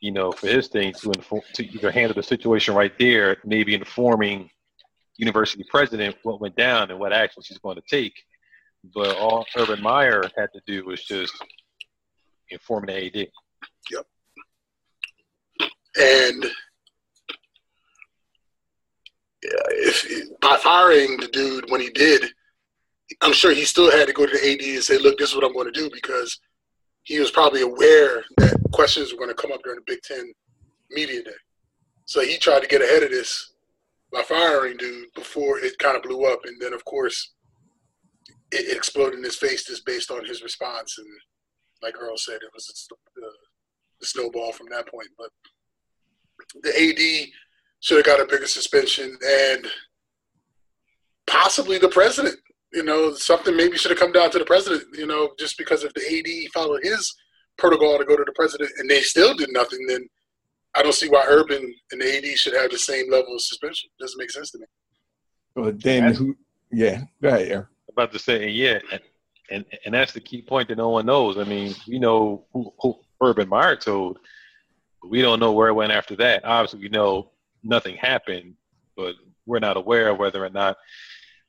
you 0.00 0.12
know, 0.12 0.30
for 0.30 0.46
his 0.46 0.68
thing 0.68 0.92
to 1.00 1.10
inform 1.12 1.42
to 1.54 1.66
either 1.66 1.90
handle 1.90 2.14
the 2.14 2.22
situation 2.22 2.74
right 2.74 2.96
there, 2.98 3.38
maybe 3.44 3.74
informing 3.74 4.50
university 5.16 5.64
president 5.70 6.16
what 6.22 6.40
went 6.40 6.56
down 6.56 6.90
and 6.90 6.98
what 6.98 7.12
action 7.12 7.42
she's 7.42 7.58
going 7.58 7.76
to 7.76 7.82
take. 7.88 8.14
But 8.94 9.16
all 9.16 9.46
Urban 9.56 9.82
Meyer 9.82 10.28
had 10.36 10.52
to 10.52 10.60
do 10.66 10.84
was 10.84 11.02
just 11.04 11.32
inform 12.54 12.84
an 12.84 12.90
AD. 12.90 13.28
Yep. 13.90 14.06
And 15.96 16.46
if 19.42 20.40
by 20.40 20.56
firing 20.56 21.18
the 21.18 21.28
dude 21.28 21.70
when 21.70 21.80
he 21.80 21.90
did, 21.90 22.24
I'm 23.20 23.32
sure 23.32 23.52
he 23.52 23.64
still 23.64 23.90
had 23.90 24.06
to 24.06 24.12
go 24.12 24.26
to 24.26 24.32
the 24.32 24.52
AD 24.52 24.62
and 24.62 24.82
say, 24.82 24.98
"Look, 24.98 25.18
this 25.18 25.30
is 25.30 25.34
what 25.34 25.44
I'm 25.44 25.52
going 25.52 25.72
to 25.72 25.80
do," 25.80 25.90
because 25.92 26.40
he 27.02 27.20
was 27.20 27.30
probably 27.30 27.60
aware 27.60 28.24
that 28.38 28.56
questions 28.72 29.12
were 29.12 29.18
going 29.18 29.28
to 29.28 29.34
come 29.34 29.52
up 29.52 29.62
during 29.62 29.78
the 29.78 29.84
Big 29.86 30.02
Ten 30.02 30.32
media 30.90 31.22
day. 31.22 31.30
So 32.06 32.22
he 32.22 32.38
tried 32.38 32.62
to 32.62 32.68
get 32.68 32.82
ahead 32.82 33.02
of 33.02 33.10
this 33.10 33.52
by 34.12 34.22
firing 34.22 34.76
dude 34.76 35.12
before 35.14 35.58
it 35.58 35.78
kind 35.78 35.96
of 35.96 36.02
blew 36.02 36.24
up, 36.24 36.40
and 36.44 36.60
then 36.60 36.72
of 36.72 36.84
course 36.84 37.34
it, 38.50 38.76
exploded 38.76 39.18
in 39.18 39.24
his 39.24 39.36
face 39.36 39.64
just 39.64 39.84
based 39.84 40.10
on 40.10 40.24
his 40.24 40.42
response. 40.42 40.98
And 40.98 41.08
like 41.84 41.94
Earl 42.00 42.16
said, 42.16 42.36
it 42.36 42.50
was 42.54 42.66
the, 42.66 43.22
the 44.00 44.06
snowball 44.06 44.52
from 44.52 44.68
that 44.70 44.88
point. 44.88 45.08
But 45.16 45.30
the 46.62 46.70
AD 46.70 47.28
should 47.80 47.98
have 47.98 48.06
got 48.06 48.20
a 48.20 48.26
bigger 48.26 48.46
suspension, 48.46 49.16
and 49.22 49.66
possibly 51.26 51.78
the 51.78 51.88
president 51.88 52.36
you 52.74 52.82
know, 52.82 53.14
something 53.14 53.56
maybe 53.56 53.76
should 53.76 53.92
have 53.92 54.00
come 54.00 54.12
down 54.12 54.30
to 54.32 54.38
the 54.38 54.44
president, 54.44 54.84
you 54.94 55.06
know, 55.06 55.30
just 55.38 55.56
because 55.56 55.84
if 55.84 55.94
the 55.94 56.02
AD 56.02 56.52
followed 56.52 56.80
his 56.82 57.14
protocol 57.56 57.98
to 57.98 58.04
go 58.04 58.16
to 58.16 58.24
the 58.24 58.32
president 58.32 58.70
and 58.78 58.90
they 58.90 59.00
still 59.00 59.32
did 59.34 59.48
nothing, 59.52 59.86
then 59.86 60.08
I 60.74 60.82
don't 60.82 60.94
see 60.94 61.08
why 61.08 61.24
Urban 61.28 61.72
and 61.92 62.00
the 62.00 62.16
AD 62.16 62.36
should 62.36 62.54
have 62.54 62.72
the 62.72 62.78
same 62.78 63.10
level 63.10 63.34
of 63.34 63.40
suspension. 63.40 63.90
It 63.96 64.02
doesn't 64.02 64.18
make 64.18 64.30
sense 64.30 64.50
to 64.50 64.58
me. 64.58 64.66
Well, 65.54 65.72
then 65.72 66.14
who? 66.14 66.36
Yeah, 66.72 67.02
go 67.22 67.28
ahead, 67.28 67.48
Aaron. 67.48 67.66
About 67.88 68.12
to 68.12 68.18
say, 68.18 68.48
yeah, 68.48 68.80
and, 69.50 69.64
and 69.84 69.94
that's 69.94 70.12
the 70.12 70.20
key 70.20 70.42
point 70.42 70.68
that 70.68 70.78
no 70.78 70.90
one 70.90 71.06
knows. 71.06 71.38
I 71.38 71.44
mean, 71.44 71.74
we 71.86 71.98
know 71.98 72.46
who, 72.52 72.72
who 72.80 72.98
Urban 73.22 73.48
Meyer 73.48 73.76
told, 73.76 74.18
but 75.00 75.10
we 75.10 75.22
don't 75.22 75.40
know 75.40 75.52
where 75.52 75.68
it 75.68 75.74
went 75.74 75.92
after 75.92 76.16
that. 76.16 76.44
Obviously, 76.44 76.80
we 76.80 76.88
know 76.88 77.30
nothing 77.62 77.96
happened, 77.96 78.54
but 78.96 79.14
we're 79.46 79.58
not 79.58 79.76
aware 79.76 80.08
of 80.10 80.18
whether 80.18 80.44
or 80.44 80.50
not 80.50 80.76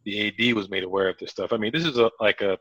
the 0.03 0.27
AD 0.27 0.55
was 0.55 0.69
made 0.69 0.83
aware 0.83 1.09
of 1.09 1.17
this 1.17 1.31
stuff. 1.31 1.53
I 1.53 1.57
mean, 1.57 1.71
this 1.73 1.85
is 1.85 1.97
a 1.97 2.11
like 2.19 2.41
a. 2.41 2.57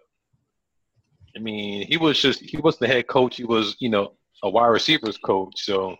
I 1.37 1.41
mean, 1.41 1.87
he 1.87 1.97
was 1.97 2.21
just 2.21 2.41
he 2.41 2.57
was 2.59 2.79
the 2.79 2.87
head 2.87 3.09
coach. 3.09 3.37
He 3.37 3.45
was 3.45 3.77
you 3.81 3.91
know 3.91 4.15
a 4.43 4.51
wide 4.51 4.69
receivers 4.69 5.19
coach. 5.19 5.65
So 5.65 5.97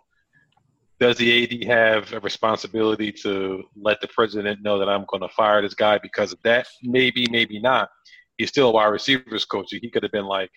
does 0.99 1.17
the 1.17 1.43
AD 1.43 1.67
have 1.67 2.13
a 2.13 2.19
responsibility 2.21 3.11
to 3.11 3.63
let 3.75 3.99
the 3.99 4.07
president 4.07 4.61
know 4.63 4.79
that 4.79 4.87
I'm 4.87 5.05
going 5.09 5.21
to 5.21 5.29
fire 5.29 5.61
this 5.61 5.73
guy 5.73 5.97
because 5.97 6.31
of 6.31 6.41
that? 6.43 6.67
Maybe, 6.83 7.27
maybe 7.29 7.59
not. 7.59 7.89
He's 8.37 8.49
still 8.49 8.69
a 8.69 8.71
wide 8.71 8.87
receivers 8.87 9.45
coach. 9.45 9.67
He 9.69 9.89
could 9.89 10.03
have 10.03 10.11
been 10.11 10.25
like, 10.25 10.51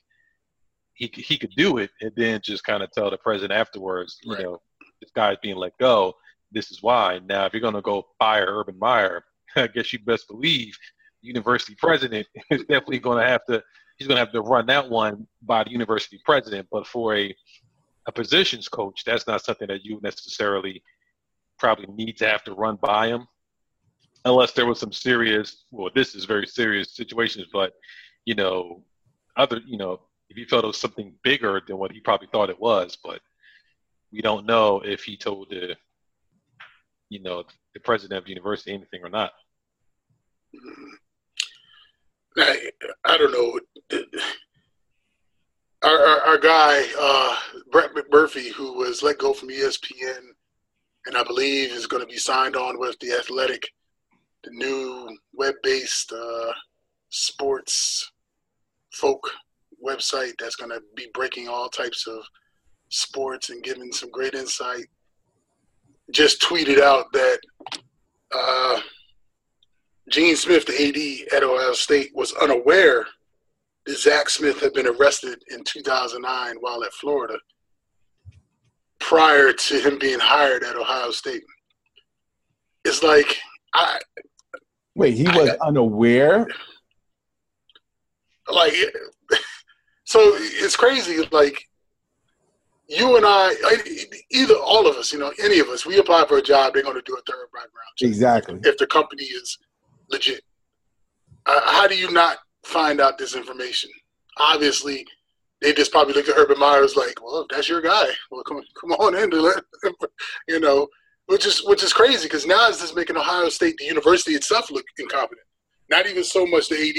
he 0.94 1.10
he 1.14 1.38
could 1.38 1.52
do 1.56 1.78
it, 1.78 1.90
and 2.00 2.12
then 2.16 2.40
just 2.42 2.64
kind 2.64 2.82
of 2.82 2.90
tell 2.90 3.10
the 3.10 3.18
president 3.18 3.52
afterwards, 3.52 4.18
you 4.22 4.34
right. 4.34 4.42
know, 4.42 4.60
this 5.00 5.10
guy's 5.14 5.36
being 5.42 5.56
let 5.56 5.78
go. 5.78 6.14
This 6.50 6.70
is 6.70 6.82
why. 6.82 7.20
Now, 7.24 7.46
if 7.46 7.52
you're 7.52 7.60
going 7.60 7.74
to 7.74 7.82
go 7.82 8.06
fire 8.18 8.46
Urban 8.48 8.78
Meyer, 8.78 9.24
I 9.56 9.68
guess 9.68 9.92
you 9.92 10.00
best 10.00 10.26
believe 10.28 10.76
the 11.22 11.28
university 11.28 11.76
president 11.78 12.26
is 12.50 12.62
definitely 12.62 12.98
going 12.98 13.18
to 13.18 13.28
have 13.28 13.44
to 13.46 13.62
he's 13.96 14.08
going 14.08 14.16
to 14.16 14.24
have 14.24 14.32
to 14.32 14.42
run 14.42 14.66
that 14.66 14.88
one 14.88 15.26
by 15.42 15.64
the 15.64 15.70
university 15.70 16.20
president. 16.24 16.68
But 16.70 16.86
for 16.86 17.16
a 17.16 17.34
a 18.06 18.12
positions 18.12 18.68
coach, 18.68 19.04
that's 19.04 19.26
not 19.26 19.44
something 19.44 19.68
that 19.68 19.84
you 19.84 20.00
necessarily 20.02 20.82
probably 21.58 21.86
need 21.94 22.16
to 22.16 22.26
have 22.26 22.42
to 22.44 22.54
run 22.54 22.78
by 22.80 23.08
him, 23.08 23.26
unless 24.24 24.52
there 24.52 24.66
was 24.66 24.78
some 24.78 24.92
serious. 24.92 25.64
Well, 25.70 25.90
this 25.94 26.14
is 26.14 26.24
very 26.24 26.46
serious 26.46 26.94
situations, 26.94 27.46
but 27.52 27.72
you 28.24 28.34
know, 28.34 28.82
other 29.36 29.60
you 29.66 29.78
know, 29.78 30.00
if 30.28 30.36
he 30.36 30.44
felt 30.44 30.64
it 30.64 30.68
was 30.68 30.78
something 30.78 31.14
bigger 31.22 31.60
than 31.66 31.78
what 31.78 31.92
he 31.92 32.00
probably 32.00 32.28
thought 32.32 32.50
it 32.50 32.60
was, 32.60 32.96
but 33.02 33.20
we 34.12 34.20
don't 34.20 34.46
know 34.46 34.80
if 34.84 35.02
he 35.04 35.16
told 35.16 35.50
the 35.50 35.76
you 37.08 37.22
know 37.22 37.44
the 37.74 37.80
president 37.80 38.18
of 38.18 38.24
the 38.24 38.30
university 38.30 38.72
anything 38.72 39.02
or 39.02 39.08
not. 39.08 39.32
I, 42.36 42.70
I 43.04 43.18
don't 43.18 43.32
know. 43.32 43.60
Our, 45.82 45.96
our, 45.96 46.20
our 46.22 46.38
guy, 46.38 46.84
uh, 46.98 47.36
Brett 47.70 47.94
McMurphy, 47.94 48.52
who 48.52 48.74
was 48.74 49.02
let 49.02 49.18
go 49.18 49.32
from 49.32 49.48
ESPN, 49.48 50.18
and 51.06 51.16
I 51.16 51.22
believe 51.22 51.70
is 51.70 51.86
going 51.86 52.02
to 52.02 52.08
be 52.08 52.18
signed 52.18 52.56
on 52.56 52.78
with 52.78 52.98
the 52.98 53.12
Athletic, 53.12 53.68
the 54.44 54.50
new 54.50 55.16
web-based 55.34 56.12
uh, 56.12 56.52
sports 57.10 58.12
folk 58.92 59.30
website 59.84 60.32
that's 60.38 60.56
going 60.56 60.70
to 60.70 60.80
be 60.96 61.08
breaking 61.14 61.48
all 61.48 61.68
types 61.68 62.06
of 62.06 62.22
sports 62.88 63.50
and 63.50 63.62
giving 63.62 63.92
some 63.92 64.10
great 64.10 64.34
insight 64.34 64.86
just 66.10 66.40
tweeted 66.40 66.80
out 66.80 67.06
that 67.12 67.38
uh, 68.34 68.80
Gene 70.10 70.36
Smith, 70.36 70.66
the 70.66 71.26
AD 71.30 71.36
at 71.36 71.42
Ohio 71.42 71.72
State, 71.72 72.10
was 72.14 72.32
unaware 72.34 73.06
that 73.86 73.98
Zach 73.98 74.30
Smith 74.30 74.60
had 74.60 74.72
been 74.72 74.86
arrested 74.86 75.42
in 75.50 75.62
2009 75.64 76.56
while 76.60 76.82
at 76.82 76.92
Florida 76.94 77.38
prior 78.98 79.52
to 79.52 79.80
him 79.80 79.98
being 79.98 80.18
hired 80.18 80.64
at 80.64 80.76
Ohio 80.76 81.10
State. 81.10 81.44
It's 82.84 83.02
like 83.02 83.36
I 83.74 83.98
wait. 84.98 85.14
He 85.14 85.24
was 85.24 85.50
I, 85.50 85.66
unaware. 85.66 86.46
Like, 88.52 88.74
so 90.04 90.20
it's 90.34 90.76
crazy. 90.76 91.24
Like 91.30 91.68
you 92.88 93.16
and 93.16 93.24
I, 93.26 93.54
either 94.30 94.54
all 94.54 94.86
of 94.86 94.96
us, 94.96 95.12
you 95.12 95.18
know, 95.18 95.32
any 95.42 95.60
of 95.60 95.68
us, 95.68 95.86
we 95.86 95.98
apply 95.98 96.26
for 96.26 96.38
a 96.38 96.42
job, 96.42 96.74
they're 96.74 96.82
going 96.82 96.96
to 96.96 97.02
do 97.02 97.14
a 97.14 97.22
third 97.30 97.46
background 97.52 97.88
check. 97.96 98.08
Exactly. 98.08 98.60
If 98.64 98.78
the 98.78 98.86
company 98.86 99.24
is 99.24 99.58
legit. 100.10 100.42
Uh, 101.46 101.60
how 101.64 101.86
do 101.86 101.96
you 101.96 102.10
not 102.10 102.38
find 102.64 103.00
out 103.00 103.18
this 103.18 103.34
information? 103.34 103.90
Obviously, 104.38 105.06
they 105.60 105.72
just 105.72 105.92
probably 105.92 106.14
look 106.14 106.28
at 106.28 106.36
Urban 106.36 106.58
Meyer's 106.58 106.96
like, 106.96 107.22
well, 107.22 107.40
if 107.42 107.48
that's 107.48 107.68
your 107.68 107.80
guy, 107.80 108.06
well, 108.30 108.42
come, 108.42 108.62
come 108.80 108.92
on 108.92 109.16
in 109.16 109.30
to 109.30 109.40
let, 109.40 109.62
you 110.48 110.60
know, 110.60 110.88
which 111.28 111.46
is 111.46 111.62
which 111.64 111.82
is 111.82 111.92
crazy 111.92 112.24
because 112.24 112.46
now 112.46 112.68
it's 112.68 112.80
just 112.80 112.96
making 112.96 113.16
Ohio 113.16 113.48
State, 113.50 113.76
the 113.76 113.84
university 113.84 114.32
itself, 114.32 114.70
look 114.70 114.84
incompetent. 114.98 115.46
Not 115.90 116.06
even 116.06 116.24
so 116.24 116.46
much 116.46 116.68
the 116.68 116.76
AD. 116.76 116.96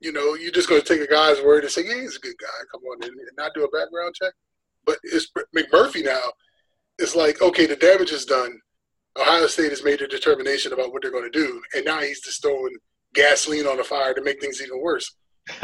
You 0.00 0.12
know, 0.12 0.34
you're 0.34 0.52
just 0.52 0.68
going 0.68 0.80
to 0.80 0.86
take 0.86 1.00
a 1.00 1.10
guy's 1.10 1.42
word 1.42 1.64
and 1.64 1.72
say, 1.72 1.84
yeah, 1.84 2.00
he's 2.00 2.16
a 2.16 2.20
good 2.20 2.36
guy. 2.40 2.46
Come 2.70 2.82
on 2.82 3.02
and 3.02 3.12
not 3.36 3.50
do 3.54 3.64
a 3.64 3.70
background 3.70 4.14
check. 4.14 4.32
But 4.86 4.98
it's 5.02 5.30
McMurphy 5.56 6.04
now. 6.04 6.20
It's 7.00 7.16
like, 7.16 7.42
okay, 7.42 7.66
the 7.66 7.74
damage 7.74 8.12
is 8.12 8.24
done. 8.24 8.60
Ohio 9.18 9.48
State 9.48 9.70
has 9.70 9.82
made 9.82 10.00
a 10.00 10.06
determination 10.06 10.72
about 10.72 10.92
what 10.92 11.02
they're 11.02 11.10
going 11.10 11.30
to 11.30 11.38
do, 11.38 11.60
and 11.74 11.84
now 11.84 12.00
he's 12.00 12.20
just 12.20 12.40
throwing 12.40 12.76
gasoline 13.14 13.66
on 13.66 13.78
the 13.78 13.84
fire 13.84 14.14
to 14.14 14.22
make 14.22 14.40
things 14.40 14.62
even 14.62 14.80
worse. 14.80 15.12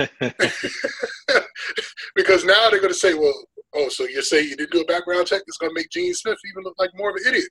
because 2.16 2.44
now 2.44 2.68
they're 2.70 2.80
going 2.80 2.88
to 2.88 2.94
say, 2.94 3.14
well, 3.14 3.44
oh, 3.74 3.88
so 3.88 4.04
you 4.04 4.22
say 4.22 4.42
you 4.42 4.56
didn't 4.56 4.72
do 4.72 4.82
a 4.82 4.86
background 4.86 5.26
check? 5.26 5.42
It's 5.46 5.58
going 5.58 5.70
to 5.70 5.74
make 5.74 5.90
Gene 5.90 6.14
Smith 6.14 6.38
even 6.50 6.64
look 6.64 6.74
like 6.78 6.90
more 6.94 7.10
of 7.10 7.16
an 7.16 7.22
idiot. 7.26 7.48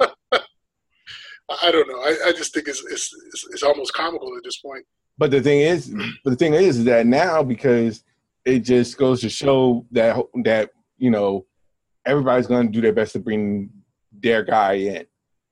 I 1.60 1.70
don't 1.70 1.88
know. 1.88 2.00
I, 2.00 2.28
I 2.28 2.32
just 2.32 2.54
think 2.54 2.68
it's, 2.68 2.82
it's, 2.90 3.12
it's 3.26 3.46
it's 3.50 3.62
almost 3.62 3.92
comical 3.92 4.36
at 4.36 4.44
this 4.44 4.58
point. 4.58 4.84
But 5.18 5.30
the 5.30 5.40
thing 5.40 5.60
is, 5.60 5.94
but 6.24 6.30
the 6.30 6.36
thing 6.36 6.54
is 6.54 6.84
that 6.84 7.06
now 7.06 7.42
because 7.42 8.04
it 8.44 8.60
just 8.60 8.96
goes 8.96 9.20
to 9.20 9.28
show 9.28 9.84
that 9.90 10.16
that 10.44 10.70
you 10.98 11.10
know 11.10 11.46
everybody's 12.06 12.46
going 12.46 12.66
to 12.66 12.72
do 12.72 12.80
their 12.80 12.92
best 12.92 13.12
to 13.12 13.18
bring 13.18 13.70
their 14.12 14.42
guy 14.42 14.72
in. 14.74 15.06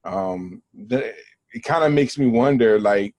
Um, 0.04 0.62
the, 0.74 1.14
it 1.52 1.62
kind 1.64 1.84
of 1.84 1.92
makes 1.92 2.18
me 2.18 2.26
wonder, 2.26 2.80
like 2.80 3.14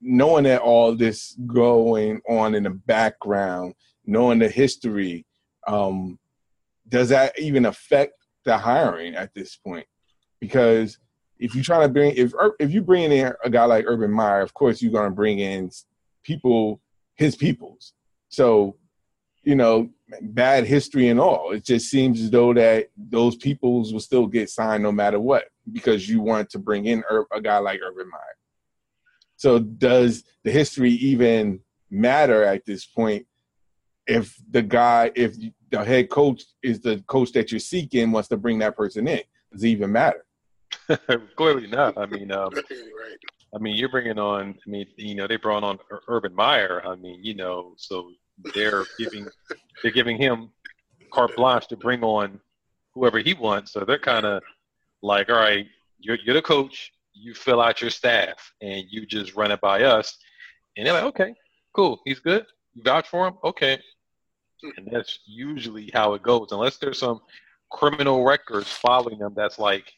knowing 0.00 0.44
that 0.44 0.60
all 0.60 0.94
this 0.94 1.36
going 1.46 2.20
on 2.28 2.54
in 2.54 2.62
the 2.64 2.70
background, 2.70 3.74
knowing 4.06 4.38
the 4.38 4.48
history, 4.48 5.26
um, 5.66 6.18
does 6.88 7.08
that 7.08 7.38
even 7.38 7.66
affect 7.66 8.14
the 8.44 8.56
hiring 8.56 9.14
at 9.14 9.34
this 9.34 9.56
point? 9.56 9.86
Because 10.40 10.98
if 11.38 11.54
you're 11.54 11.64
trying 11.64 11.88
to 11.88 11.92
bring 11.92 12.14
if 12.16 12.32
if 12.58 12.72
you 12.72 12.82
bring 12.82 13.10
in 13.10 13.32
a 13.42 13.50
guy 13.50 13.64
like 13.64 13.84
Urban 13.86 14.10
Meyer, 14.10 14.40
of 14.40 14.54
course 14.54 14.80
you're 14.80 14.92
going 14.92 15.10
to 15.10 15.14
bring 15.14 15.38
in 15.38 15.70
people, 16.22 16.80
his 17.14 17.36
peoples. 17.36 17.92
So, 18.28 18.76
you 19.42 19.54
know, 19.54 19.90
bad 20.20 20.64
history 20.64 21.08
and 21.08 21.20
all. 21.20 21.52
It 21.52 21.64
just 21.64 21.90
seems 21.90 22.20
as 22.20 22.30
though 22.30 22.54
that 22.54 22.88
those 22.96 23.36
peoples 23.36 23.92
will 23.92 24.00
still 24.00 24.26
get 24.26 24.50
signed 24.50 24.82
no 24.82 24.92
matter 24.92 25.20
what 25.20 25.44
because 25.70 26.08
you 26.08 26.20
want 26.20 26.50
to 26.50 26.58
bring 26.58 26.86
in 26.86 27.02
a 27.32 27.40
guy 27.40 27.58
like 27.58 27.80
Urban 27.84 28.10
Meyer. 28.10 28.20
So, 29.36 29.58
does 29.58 30.24
the 30.42 30.50
history 30.50 30.90
even 30.92 31.60
matter 31.90 32.44
at 32.44 32.64
this 32.64 32.86
point? 32.86 33.26
If 34.06 34.36
the 34.50 34.62
guy, 34.62 35.10
if 35.14 35.36
the 35.70 35.84
head 35.84 36.10
coach 36.10 36.44
is 36.62 36.80
the 36.80 37.02
coach 37.06 37.32
that 37.32 37.50
you're 37.50 37.60
seeking, 37.60 38.12
wants 38.12 38.28
to 38.28 38.36
bring 38.36 38.58
that 38.58 38.76
person 38.76 39.08
in, 39.08 39.22
does 39.52 39.64
it 39.64 39.68
even 39.68 39.92
matter? 39.92 40.24
Clearly 41.36 41.66
not. 41.66 41.96
I 41.96 42.06
mean, 42.06 42.30
um, 42.32 42.50
I 43.54 43.58
mean, 43.58 43.76
you're 43.76 43.88
bringing 43.88 44.18
on. 44.18 44.54
I 44.66 44.70
mean, 44.70 44.86
you 44.96 45.14
know, 45.14 45.26
they 45.26 45.36
brought 45.36 45.64
on 45.64 45.78
Urban 46.08 46.34
Meyer. 46.34 46.82
I 46.86 46.96
mean, 46.96 47.22
you 47.22 47.34
know, 47.34 47.74
so 47.76 48.10
they're 48.54 48.84
giving 48.98 49.26
they're 49.82 49.92
giving 49.92 50.16
him 50.16 50.50
carte 51.12 51.36
blanche 51.36 51.68
to 51.68 51.76
bring 51.76 52.02
on 52.02 52.40
whoever 52.94 53.18
he 53.18 53.34
wants. 53.34 53.72
So 53.72 53.80
they're 53.80 53.98
kind 53.98 54.26
of 54.26 54.42
like, 55.02 55.30
all 55.30 55.36
right, 55.36 55.66
you're 55.98 56.18
you're 56.24 56.34
the 56.34 56.42
coach. 56.42 56.92
You 57.12 57.32
fill 57.32 57.60
out 57.60 57.80
your 57.80 57.90
staff, 57.90 58.52
and 58.60 58.84
you 58.90 59.06
just 59.06 59.36
run 59.36 59.52
it 59.52 59.60
by 59.60 59.84
us. 59.84 60.18
And 60.76 60.86
they're 60.86 60.94
like, 60.94 61.04
okay, 61.04 61.34
cool. 61.74 62.00
He's 62.04 62.18
good. 62.18 62.44
You 62.74 62.82
vouch 62.82 63.08
for 63.08 63.28
him, 63.28 63.34
okay. 63.44 63.78
And 64.76 64.88
that's 64.90 65.20
usually 65.26 65.90
how 65.92 66.14
it 66.14 66.22
goes, 66.22 66.48
unless 66.52 66.78
there's 66.78 66.98
some 66.98 67.20
criminal 67.70 68.24
records 68.24 68.68
following 68.68 69.18
them. 69.18 69.34
That's 69.36 69.58
like 69.58 69.92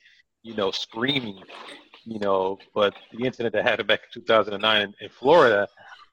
you 0.47 0.55
know, 0.55 0.71
screaming, 0.71 1.43
you 2.05 2.21
know. 2.21 2.59
But 2.73 2.95
the 3.13 3.27
incident 3.27 3.53
that 3.55 3.65
happened 3.65 3.89
back 3.89 4.03
in 4.15 4.23
2009 4.23 4.95
in, 5.01 5.09
Florida, 5.09 5.67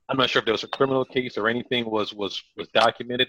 I'm 0.09 0.17
not 0.17 0.29
sure 0.29 0.39
if 0.39 0.45
there 0.45 0.53
was 0.53 0.63
a 0.63 0.67
criminal 0.67 1.05
case 1.05 1.37
or 1.37 1.47
anything 1.47 1.89
was 1.89 2.13
was 2.13 2.41
was 2.57 2.67
documented. 2.69 3.27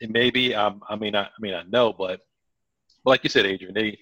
It 0.00 0.10
may 0.10 0.30
be. 0.30 0.54
Um, 0.54 0.82
I 0.88 0.96
mean, 0.96 1.14
I, 1.14 1.24
I 1.24 1.40
mean, 1.40 1.54
I 1.54 1.62
know, 1.64 1.92
but, 1.92 2.20
but 3.04 3.10
like 3.10 3.22
you 3.22 3.30
said, 3.30 3.46
Adrian, 3.46 3.74
they 3.74 3.98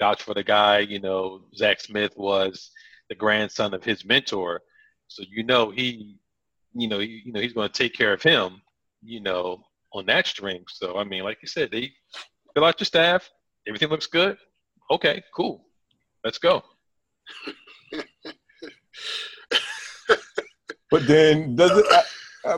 vouched 0.00 0.22
for 0.22 0.34
the 0.34 0.42
guy. 0.42 0.80
You 0.80 1.00
know, 1.00 1.42
Zach 1.56 1.80
Smith 1.80 2.12
was 2.16 2.72
the 3.08 3.14
grandson 3.14 3.72
of 3.72 3.84
his 3.84 4.04
mentor, 4.04 4.62
so 5.06 5.22
you 5.30 5.44
know 5.44 5.70
he, 5.70 6.16
you 6.74 6.88
know, 6.88 6.98
you 6.98 7.32
know 7.32 7.40
he's 7.40 7.52
going 7.52 7.70
to 7.70 7.82
take 7.82 7.94
care 7.94 8.12
of 8.12 8.22
him. 8.22 8.60
You 9.02 9.20
know, 9.20 9.62
on 9.92 10.06
that 10.06 10.26
string. 10.26 10.64
So 10.68 10.98
I 10.98 11.04
mean, 11.04 11.24
like 11.24 11.38
you 11.42 11.48
said, 11.48 11.70
they 11.70 11.92
fill 12.54 12.64
out 12.64 12.80
your 12.80 12.86
staff. 12.86 13.28
Everything 13.66 13.88
looks 13.88 14.06
good 14.06 14.38
okay, 14.90 15.22
cool, 15.34 15.64
let's 16.24 16.38
go. 16.38 16.62
but 20.90 21.06
then 21.06 21.54
does 21.56 21.78
it? 21.78 21.86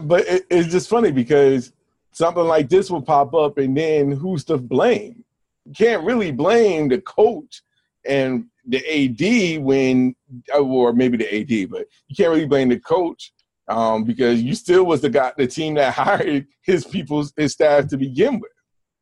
But 0.03 0.27
it, 0.27 0.47
it's 0.51 0.71
just 0.71 0.89
funny 0.89 1.11
because 1.11 1.73
something 2.13 2.45
like 2.45 2.69
this 2.69 2.91
will 2.91 3.03
pop 3.03 3.35
up, 3.35 3.59
and 3.59 3.77
then 3.77 4.13
who's 4.13 4.45
to 4.45 4.57
blame? 4.57 5.25
You 5.65 5.73
can't 5.75 6.05
really 6.05 6.31
blame 6.31 6.89
the 6.89 7.01
coach 7.01 7.63
and 8.07 8.47
the 8.67 8.79
AD 8.79 9.63
when, 9.63 10.15
or 10.55 10.93
maybe 10.93 11.17
the 11.17 11.35
AD, 11.35 11.71
but 11.71 11.87
you 12.09 12.17
can't 12.17 12.31
really 12.31 12.47
blame 12.47 12.69
the 12.69 12.79
coach 12.79 13.33
um, 13.71 14.03
because 14.05 14.43
you 14.43 14.55
still 14.55 14.85
was 14.85 15.01
the 15.01 15.09
guy, 15.09 15.33
the 15.39 15.47
team 15.47 15.75
that 15.75 15.95
hired 15.95 16.47
his 16.63 16.85
people's 16.85 17.33
his 17.37 17.53
staff 17.53 17.87
to 17.89 17.97
begin 17.97 18.41
with. 18.41 18.51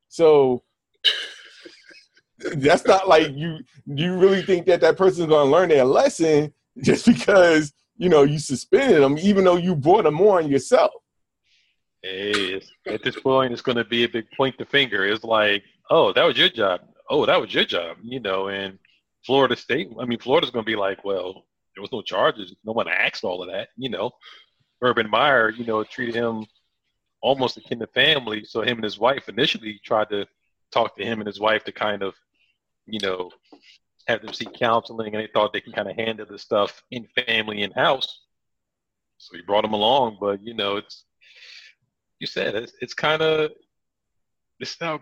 So 0.08 0.62
that's 2.54 2.86
not 2.86 3.08
like 3.08 3.32
you 3.34 3.58
you 3.86 4.16
really 4.16 4.42
think 4.42 4.66
that 4.66 4.80
that 4.82 4.96
person's 4.96 5.26
going 5.26 5.46
to 5.46 5.52
learn 5.52 5.70
their 5.70 5.84
lesson 5.84 6.52
just 6.82 7.06
because 7.06 7.72
you 7.96 8.08
know 8.08 8.22
you 8.22 8.38
suspended 8.38 9.02
them 9.02 9.18
even 9.18 9.44
though 9.44 9.56
you 9.56 9.74
brought 9.74 10.04
them 10.04 10.20
on 10.20 10.48
yourself? 10.48 10.92
Hey 12.02 12.60
at 12.86 13.02
this 13.02 13.18
point 13.18 13.52
it's 13.52 13.62
going 13.62 13.78
to 13.78 13.84
be 13.84 14.04
a 14.04 14.08
big 14.08 14.26
point 14.36 14.56
the 14.58 14.64
finger. 14.66 15.04
It's 15.04 15.24
like 15.24 15.64
oh 15.90 16.12
that 16.12 16.24
was 16.24 16.36
your 16.36 16.50
job. 16.50 16.80
Oh 17.10 17.24
that 17.26 17.40
was 17.40 17.52
your 17.52 17.64
job 17.64 17.96
you 18.02 18.20
know 18.20 18.48
and 18.48 18.78
florida 19.26 19.56
state 19.56 19.88
i 20.00 20.04
mean 20.04 20.18
florida's 20.18 20.50
going 20.50 20.64
to 20.64 20.70
be 20.70 20.76
like 20.76 21.04
well 21.04 21.44
there 21.74 21.82
was 21.82 21.90
no 21.92 22.02
charges. 22.02 22.54
No 22.64 22.72
one 22.72 22.88
asked 22.88 23.24
all 23.24 23.42
of 23.42 23.50
that 23.50 23.68
you 23.76 23.90
know 23.90 24.12
urban 24.82 25.08
meyer 25.10 25.50
you 25.50 25.64
know 25.64 25.82
treated 25.84 26.14
him 26.14 26.46
almost 27.20 27.56
akin 27.56 27.78
to 27.78 27.86
family 27.88 28.44
so 28.44 28.62
him 28.62 28.78
and 28.78 28.84
his 28.84 28.98
wife 28.98 29.28
initially 29.28 29.80
tried 29.84 30.08
to 30.08 30.26
talk 30.70 30.96
to 30.96 31.04
him 31.04 31.20
and 31.20 31.26
his 31.26 31.40
wife 31.40 31.64
to 31.64 31.72
kind 31.72 32.02
of 32.02 32.14
you 32.88 32.98
know, 33.00 33.30
have 34.06 34.22
them 34.22 34.32
seek 34.32 34.52
counseling, 34.54 35.14
and 35.14 35.22
they 35.22 35.28
thought 35.32 35.52
they 35.52 35.60
can 35.60 35.72
kind 35.72 35.88
of 35.88 35.96
handle 35.96 36.26
the 36.26 36.38
stuff 36.38 36.82
in 36.90 37.06
family 37.26 37.62
in 37.62 37.70
house. 37.72 38.22
So 39.18 39.36
he 39.36 39.42
brought 39.42 39.62
them 39.62 39.74
along, 39.74 40.16
but 40.20 40.42
you 40.42 40.54
know, 40.54 40.76
it's 40.76 41.04
you 42.18 42.26
said 42.26 42.54
it's, 42.54 42.72
it's 42.80 42.94
kind 42.94 43.20
of 43.20 43.50
it's 44.58 44.80
now 44.80 44.94
I 44.94 44.98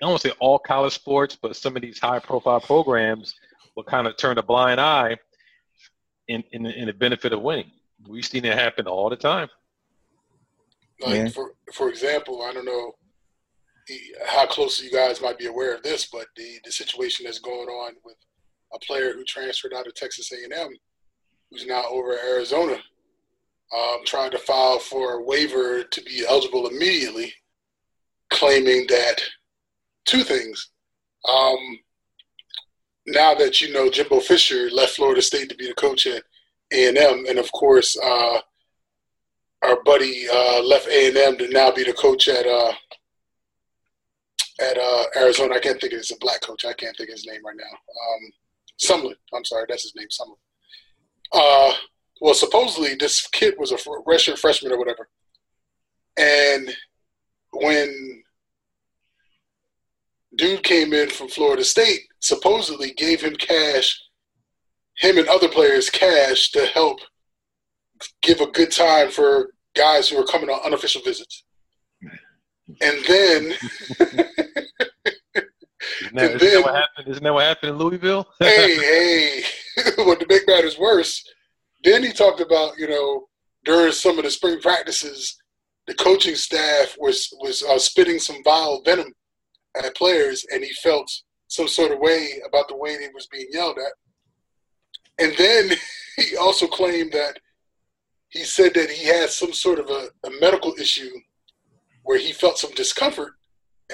don't 0.00 0.10
want 0.10 0.22
to 0.22 0.28
say 0.28 0.34
all 0.38 0.58
college 0.58 0.92
sports, 0.92 1.36
but 1.40 1.56
some 1.56 1.74
of 1.76 1.82
these 1.82 1.98
high 1.98 2.18
profile 2.18 2.60
programs 2.60 3.34
will 3.74 3.84
kind 3.84 4.06
of 4.06 4.16
turn 4.16 4.38
a 4.38 4.42
blind 4.42 4.80
eye 4.80 5.16
in, 6.28 6.44
in, 6.52 6.66
in 6.66 6.86
the 6.86 6.92
benefit 6.92 7.32
of 7.32 7.40
winning. 7.40 7.70
We've 8.06 8.24
seen 8.24 8.44
it 8.44 8.58
happen 8.58 8.86
all 8.86 9.08
the 9.08 9.16
time. 9.16 9.48
Like 11.00 11.14
yeah. 11.14 11.28
for 11.28 11.54
for 11.72 11.88
example, 11.88 12.42
I 12.42 12.52
don't 12.52 12.64
know 12.64 12.92
how 14.26 14.46
close 14.46 14.82
you 14.82 14.90
guys 14.90 15.20
might 15.20 15.38
be 15.38 15.46
aware 15.46 15.74
of 15.74 15.82
this, 15.82 16.06
but 16.06 16.26
the, 16.36 16.58
the 16.64 16.72
situation 16.72 17.24
that's 17.24 17.40
going 17.40 17.68
on 17.68 17.94
with 18.04 18.16
a 18.72 18.78
player 18.78 19.12
who 19.12 19.24
transferred 19.24 19.74
out 19.74 19.86
of 19.86 19.94
Texas 19.94 20.30
A&M, 20.32 20.68
who's 21.50 21.66
now 21.66 21.82
over 21.90 22.12
at 22.12 22.24
Arizona, 22.24 22.76
um, 23.76 24.00
trying 24.04 24.30
to 24.30 24.38
file 24.38 24.78
for 24.78 25.14
a 25.14 25.22
waiver 25.24 25.82
to 25.82 26.02
be 26.02 26.24
eligible 26.28 26.68
immediately, 26.68 27.32
claiming 28.30 28.86
that 28.88 29.20
two 30.04 30.22
things. 30.22 30.70
Um, 31.30 31.78
now 33.06 33.34
that 33.34 33.60
you 33.60 33.72
know 33.72 33.90
Jimbo 33.90 34.20
Fisher 34.20 34.70
left 34.70 34.96
Florida 34.96 35.22
State 35.22 35.48
to 35.48 35.56
be 35.56 35.66
the 35.66 35.74
coach 35.74 36.06
at 36.06 36.22
A&M, 36.72 37.26
and 37.28 37.38
of 37.38 37.50
course 37.52 37.96
uh, 38.02 38.40
our 39.62 39.82
buddy 39.84 40.26
uh, 40.28 40.62
left 40.62 40.88
A&M 40.88 41.36
to 41.38 41.48
now 41.48 41.70
be 41.70 41.84
the 41.84 41.92
coach 41.92 42.28
at 42.28 42.46
uh, 42.46 42.72
at 44.60 44.78
uh, 44.78 45.04
Arizona. 45.16 45.54
I 45.54 45.60
can't 45.60 45.80
think 45.80 45.92
of 45.92 46.00
it's 46.00 46.10
a 46.10 46.16
black 46.20 46.40
coach. 46.40 46.64
I 46.64 46.72
can't 46.72 46.96
think 46.96 47.08
of 47.10 47.14
his 47.14 47.26
name 47.26 47.44
right 47.44 47.56
now. 47.56 47.64
Um, 47.64 48.32
Sumlin. 48.80 49.14
I'm 49.34 49.44
sorry, 49.44 49.66
that's 49.68 49.84
his 49.84 49.94
name, 49.94 50.08
Sumlin. 50.08 50.36
Uh, 51.32 51.74
well, 52.20 52.34
supposedly 52.34 52.94
this 52.94 53.26
kid 53.28 53.54
was 53.58 53.72
a 53.72 53.76
redshirt 53.76 54.38
freshman 54.38 54.72
or 54.72 54.78
whatever, 54.78 55.08
and 56.16 56.74
when 57.52 58.22
dude 60.36 60.62
came 60.62 60.92
in 60.92 61.10
from 61.10 61.28
Florida 61.28 61.64
State, 61.64 62.00
supposedly 62.20 62.92
gave 62.92 63.20
him 63.20 63.34
cash, 63.36 64.00
him 64.98 65.18
and 65.18 65.28
other 65.28 65.48
players 65.48 65.90
cash 65.90 66.50
to 66.52 66.66
help 66.66 67.00
give 68.22 68.40
a 68.40 68.46
good 68.46 68.70
time 68.70 69.10
for 69.10 69.50
guys 69.74 70.08
who 70.08 70.18
are 70.18 70.26
coming 70.26 70.50
on 70.50 70.60
unofficial 70.64 71.02
visits. 71.02 71.44
And 72.80 73.04
then 73.06 73.54
Isn't 76.00 76.14
that, 76.14 76.24
isn't, 76.24 76.40
then, 76.40 76.54
that 76.54 76.64
what 76.64 76.74
happened? 76.74 77.08
Isn't 77.08 77.24
that 77.24 77.34
what 77.34 77.44
happened 77.44 77.70
in 77.70 77.78
Louisville? 77.78 78.28
hey, 78.38 78.76
hey. 78.76 79.42
what 80.04 80.20
to 80.20 80.26
make 80.28 80.46
matters 80.46 80.78
worse, 80.78 81.24
then 81.84 82.02
he 82.02 82.12
talked 82.12 82.40
about, 82.40 82.78
you 82.78 82.88
know, 82.88 83.26
during 83.64 83.92
some 83.92 84.18
of 84.18 84.24
the 84.24 84.30
spring 84.30 84.60
practices, 84.60 85.36
the 85.86 85.94
coaching 85.94 86.34
staff 86.34 86.96
was 86.98 87.28
was 87.40 87.62
uh, 87.62 87.78
spitting 87.78 88.18
some 88.18 88.42
vile 88.44 88.82
venom 88.84 89.12
at 89.76 89.96
players, 89.96 90.44
and 90.52 90.62
he 90.62 90.72
felt 90.82 91.10
some 91.48 91.68
sort 91.68 91.92
of 91.92 91.98
way 91.98 92.40
about 92.46 92.68
the 92.68 92.76
way 92.76 92.92
he 92.98 93.08
was 93.14 93.26
being 93.32 93.48
yelled 93.50 93.78
at. 93.78 93.92
And 95.18 95.34
then 95.36 95.70
he 96.16 96.36
also 96.36 96.66
claimed 96.66 97.12
that 97.12 97.38
he 98.28 98.44
said 98.44 98.74
that 98.74 98.90
he 98.90 99.06
had 99.06 99.30
some 99.30 99.52
sort 99.52 99.78
of 99.78 99.90
a, 99.90 100.08
a 100.26 100.30
medical 100.40 100.74
issue 100.80 101.10
where 102.02 102.18
he 102.18 102.32
felt 102.32 102.58
some 102.58 102.72
discomfort 102.72 103.34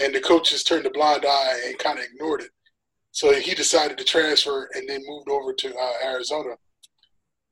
and 0.00 0.14
the 0.14 0.20
coaches 0.20 0.62
turned 0.62 0.87
a 0.87 0.90
blind 0.90 1.24
eye 1.28 1.61
and 1.66 1.78
kind 1.78 1.98
of 1.98 2.04
ignored 2.04 2.42
it. 2.42 2.50
So 3.11 3.33
he 3.35 3.54
decided 3.54 3.98
to 3.98 4.04
transfer 4.04 4.68
and 4.74 4.88
then 4.88 5.02
moved 5.07 5.28
over 5.28 5.52
to 5.52 5.74
uh, 5.74 5.92
Arizona. 6.04 6.54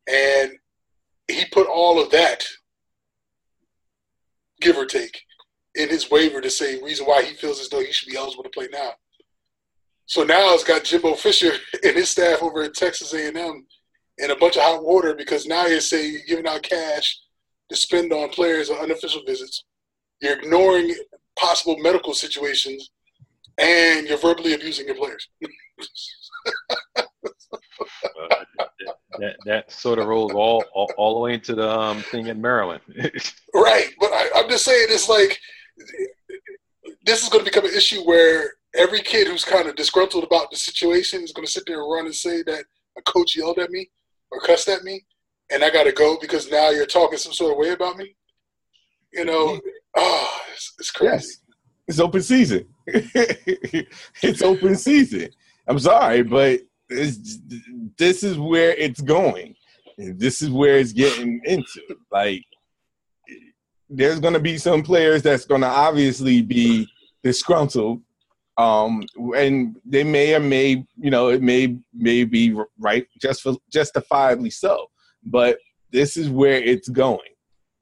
And 0.08 0.52
he 1.28 1.44
put 1.46 1.66
all 1.66 2.00
of 2.00 2.10
that, 2.12 2.44
give 4.60 4.76
or 4.76 4.86
take, 4.86 5.20
in 5.74 5.88
his 5.88 6.10
waiver 6.10 6.40
to 6.40 6.50
say 6.50 6.80
reason 6.80 7.06
why 7.06 7.22
he 7.22 7.34
feels 7.34 7.60
as 7.60 7.68
though 7.68 7.80
he 7.80 7.92
should 7.92 8.08
be 8.08 8.16
eligible 8.16 8.44
to 8.44 8.50
play 8.50 8.68
now. 8.70 8.92
So 10.06 10.22
now 10.22 10.54
it's 10.54 10.64
got 10.64 10.84
Jimbo 10.84 11.14
Fisher 11.14 11.52
and 11.84 11.96
his 11.96 12.10
staff 12.10 12.42
over 12.42 12.62
at 12.62 12.74
Texas 12.74 13.12
A&M 13.12 13.66
in 14.18 14.30
a 14.30 14.36
bunch 14.36 14.56
of 14.56 14.62
hot 14.62 14.84
water 14.84 15.14
because 15.14 15.46
now 15.46 15.66
you 15.66 15.80
say 15.80 16.08
you're 16.08 16.20
giving 16.26 16.46
out 16.46 16.62
cash 16.62 17.18
to 17.68 17.76
spend 17.76 18.12
on 18.12 18.28
players 18.30 18.70
on 18.70 18.78
unofficial 18.78 19.22
visits. 19.26 19.64
You're 20.20 20.38
ignoring 20.38 20.94
possible 21.38 21.76
medical 21.78 22.14
situations, 22.14 22.90
and 23.58 24.06
you're 24.06 24.16
verbally 24.18 24.54
abusing 24.54 24.86
your 24.86 24.94
players. 24.96 25.28
that, 29.18 29.36
that 29.44 29.70
sort 29.70 29.98
of 29.98 30.06
rolls 30.06 30.32
all, 30.32 30.64
all, 30.72 30.90
all 30.96 31.14
the 31.14 31.20
way 31.20 31.34
into 31.34 31.54
the 31.54 31.68
um, 31.68 32.00
thing 32.02 32.28
in 32.28 32.40
Maryland. 32.40 32.80
right, 33.54 33.88
but 34.00 34.10
I, 34.12 34.30
I'm 34.36 34.48
just 34.48 34.64
saying 34.64 34.86
it's 34.88 35.08
like 35.08 35.38
this 37.04 37.22
is 37.22 37.28
going 37.28 37.44
to 37.44 37.50
become 37.50 37.66
an 37.66 37.74
issue 37.74 38.00
where 38.02 38.52
every 38.74 39.00
kid 39.00 39.28
who's 39.28 39.44
kind 39.44 39.68
of 39.68 39.76
disgruntled 39.76 40.24
about 40.24 40.50
the 40.50 40.56
situation 40.56 41.22
is 41.22 41.32
going 41.32 41.46
to 41.46 41.52
sit 41.52 41.64
there 41.66 41.82
and 41.82 41.92
run 41.92 42.06
and 42.06 42.14
say 42.14 42.42
that 42.42 42.64
a 42.98 43.02
coach 43.02 43.36
yelled 43.36 43.58
at 43.58 43.70
me 43.70 43.88
or 44.30 44.40
cussed 44.40 44.68
at 44.68 44.82
me, 44.82 45.04
and 45.50 45.62
I 45.62 45.70
got 45.70 45.84
to 45.84 45.92
go 45.92 46.18
because 46.20 46.50
now 46.50 46.70
you're 46.70 46.86
talking 46.86 47.18
some 47.18 47.32
sort 47.32 47.52
of 47.52 47.58
way 47.58 47.70
about 47.70 47.96
me. 47.96 48.16
You 49.12 49.24
know, 49.24 49.60
oh, 49.96 50.40
it's, 50.52 50.74
it's 50.78 50.90
crazy. 50.90 51.12
Yes. 51.12 51.38
It's 51.88 52.00
open 52.00 52.22
season. 52.22 52.66
it's 52.86 54.42
open 54.42 54.74
season. 54.74 55.30
I'm 55.68 55.78
sorry, 55.78 56.22
but 56.22 56.60
this 56.88 58.22
is 58.22 58.38
where 58.38 58.72
it's 58.72 59.00
going. 59.00 59.54
This 59.98 60.42
is 60.42 60.50
where 60.50 60.78
it's 60.78 60.92
getting 60.92 61.40
into. 61.44 61.80
Like, 62.10 62.42
there's 63.88 64.20
going 64.20 64.34
to 64.34 64.40
be 64.40 64.58
some 64.58 64.82
players 64.82 65.22
that's 65.22 65.44
going 65.44 65.60
to 65.60 65.68
obviously 65.68 66.42
be 66.42 66.88
disgruntled, 67.22 68.02
um, 68.58 69.02
and 69.36 69.76
they 69.84 70.04
may 70.04 70.34
or 70.34 70.40
may, 70.40 70.84
you 70.98 71.10
know, 71.10 71.28
it 71.28 71.42
may 71.42 71.76
may 71.92 72.24
be 72.24 72.56
right, 72.78 73.06
just 73.20 73.42
for 73.42 73.56
justifiably 73.70 74.50
so. 74.50 74.86
But 75.24 75.58
this 75.90 76.16
is 76.16 76.28
where 76.28 76.62
it's 76.62 76.88
going. 76.88 77.20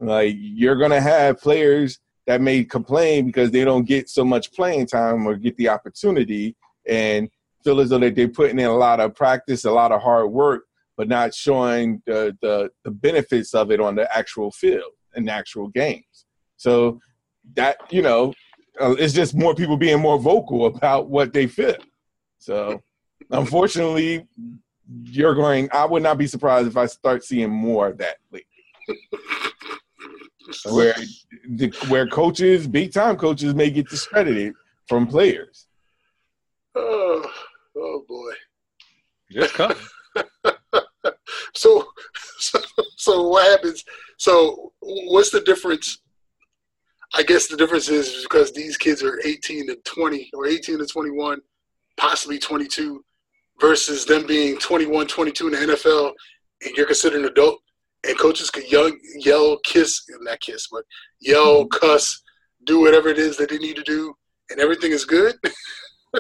Like, 0.01 0.35
you're 0.39 0.77
to 0.91 1.01
have 1.01 1.41
players 1.41 1.99
that 2.27 2.41
may 2.41 2.65
complain 2.65 3.27
because 3.27 3.51
they 3.51 3.65
don't 3.65 3.85
get 3.85 4.09
so 4.09 4.25
much 4.25 4.53
playing 4.53 4.87
time 4.87 5.27
or 5.27 5.37
get 5.37 5.57
the 5.57 5.69
opportunity, 5.69 6.57
and 6.89 7.29
feel 7.63 7.81
as 7.81 7.91
though 7.91 7.99
that 7.99 8.15
they're 8.15 8.29
putting 8.29 8.59
in 8.59 8.67
a 8.67 8.77
lot 8.77 9.01
of 9.01 9.15
practice, 9.15 9.65
a 9.65 9.71
lot 9.71 9.93
of 9.93 10.03
hard 10.03 10.31
work, 10.31 10.65
but 10.97 11.09
not 11.09 11.35
showing 11.35 12.03
the, 12.07 12.37
the, 12.43 12.71
the 12.85 12.91
benefits 12.91 13.55
of 13.55 13.71
it 13.71 13.81
on 13.81 13.95
the 13.95 14.17
actual 14.17 14.51
field 14.51 14.93
and 15.15 15.31
actual 15.31 15.69
games. 15.69 16.27
So 16.57 17.01
that, 17.55 17.77
you 17.91 18.03
know, 18.03 18.35
uh, 18.81 18.95
it's 18.99 19.13
just 19.13 19.35
more 19.35 19.55
people 19.55 19.77
being 19.77 20.01
more 20.01 20.19
vocal 20.19 20.67
about 20.67 21.09
what 21.09 21.33
they 21.33 21.47
feel. 21.47 21.77
So 22.39 22.83
unfortunately, 23.31 24.27
you're 25.03 25.35
going, 25.35 25.69
I 25.73 25.85
would 25.85 26.03
not 26.03 26.19
be 26.19 26.27
surprised 26.27 26.69
if 26.69 26.77
I 26.77 26.87
start 26.87 27.25
seeing 27.25 27.51
more 27.51 27.89
of 27.89 27.99
that 27.99 28.17
lately. 28.31 28.47
where 30.71 30.95
the, 31.49 31.73
where 31.89 32.07
coaches, 32.07 32.67
big 32.67 32.93
time 32.93 33.17
coaches, 33.17 33.55
may 33.55 33.71
get 33.71 33.89
discredited 33.89 34.53
from 34.89 35.07
players. 35.07 35.67
Oh. 36.75 37.31
Oh 37.77 38.05
boy. 38.07 38.33
Just 39.31 39.55
coming. 39.55 39.77
so, 41.55 41.87
so, 42.39 42.59
so 42.97 43.29
what 43.29 43.51
happens? 43.51 43.85
So, 44.17 44.73
what's 44.81 45.31
the 45.31 45.41
difference? 45.41 46.01
I 47.16 47.22
guess 47.22 47.46
the 47.46 47.57
difference 47.57 47.88
is 47.88 48.22
because 48.22 48.53
these 48.53 48.77
kids 48.77 49.03
are 49.03 49.20
18 49.24 49.68
to 49.68 49.77
20 49.85 50.31
or 50.35 50.46
18 50.46 50.79
to 50.79 50.87
21, 50.87 51.40
possibly 51.96 52.38
22, 52.38 53.05
versus 53.61 54.05
them 54.05 54.27
being 54.27 54.59
21, 54.59 55.07
22 55.07 55.46
in 55.46 55.53
the 55.53 55.74
NFL, 55.74 56.12
and 56.64 56.77
you're 56.77 56.87
considered 56.87 57.20
an 57.20 57.27
adult, 57.27 57.61
and 58.07 58.18
coaches 58.18 58.50
could 58.50 58.70
yell, 58.70 58.90
yell, 59.18 59.59
kiss, 59.64 60.03
not 60.20 60.40
kiss, 60.40 60.66
but 60.70 60.83
yell, 61.20 61.66
cuss, 61.66 62.20
do 62.64 62.81
whatever 62.81 63.09
it 63.09 63.18
is 63.18 63.37
that 63.37 63.48
they 63.48 63.59
need 63.59 63.77
to 63.77 63.83
do, 63.83 64.12
and 64.50 64.59
everything 64.59 64.90
is 64.90 65.05
good. 65.05 65.37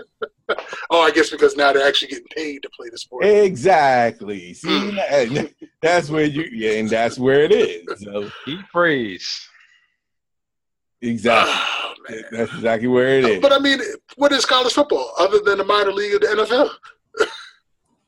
oh, 0.90 1.00
I 1.00 1.10
guess 1.10 1.30
because 1.30 1.56
now 1.56 1.72
they're 1.72 1.86
actually 1.86 2.08
getting 2.08 2.26
paid 2.36 2.62
to 2.62 2.70
play 2.76 2.88
the 2.90 2.98
sport. 2.98 3.24
Exactly. 3.24 4.54
See, 4.54 4.92
hmm. 4.92 5.44
that's 5.82 6.08
where 6.08 6.24
you, 6.24 6.44
yeah, 6.52 6.78
and 6.78 6.88
that's 6.88 7.18
where 7.18 7.42
it 7.42 7.52
is. 7.52 7.82
So 8.00 8.30
he 8.44 8.60
praise. 8.72 9.48
Exactly. 11.04 11.52
Oh, 11.54 12.20
that's 12.32 12.52
exactly 12.52 12.88
where 12.88 13.18
it 13.18 13.24
is. 13.24 13.40
But 13.40 13.52
I 13.52 13.58
mean, 13.58 13.80
what 14.16 14.32
is 14.32 14.44
college 14.44 14.72
football 14.72 15.12
other 15.18 15.38
than 15.40 15.58
the 15.58 15.64
minor 15.64 15.92
league 15.92 16.14
of 16.14 16.20
the 16.20 16.26
NFL? 16.26 17.26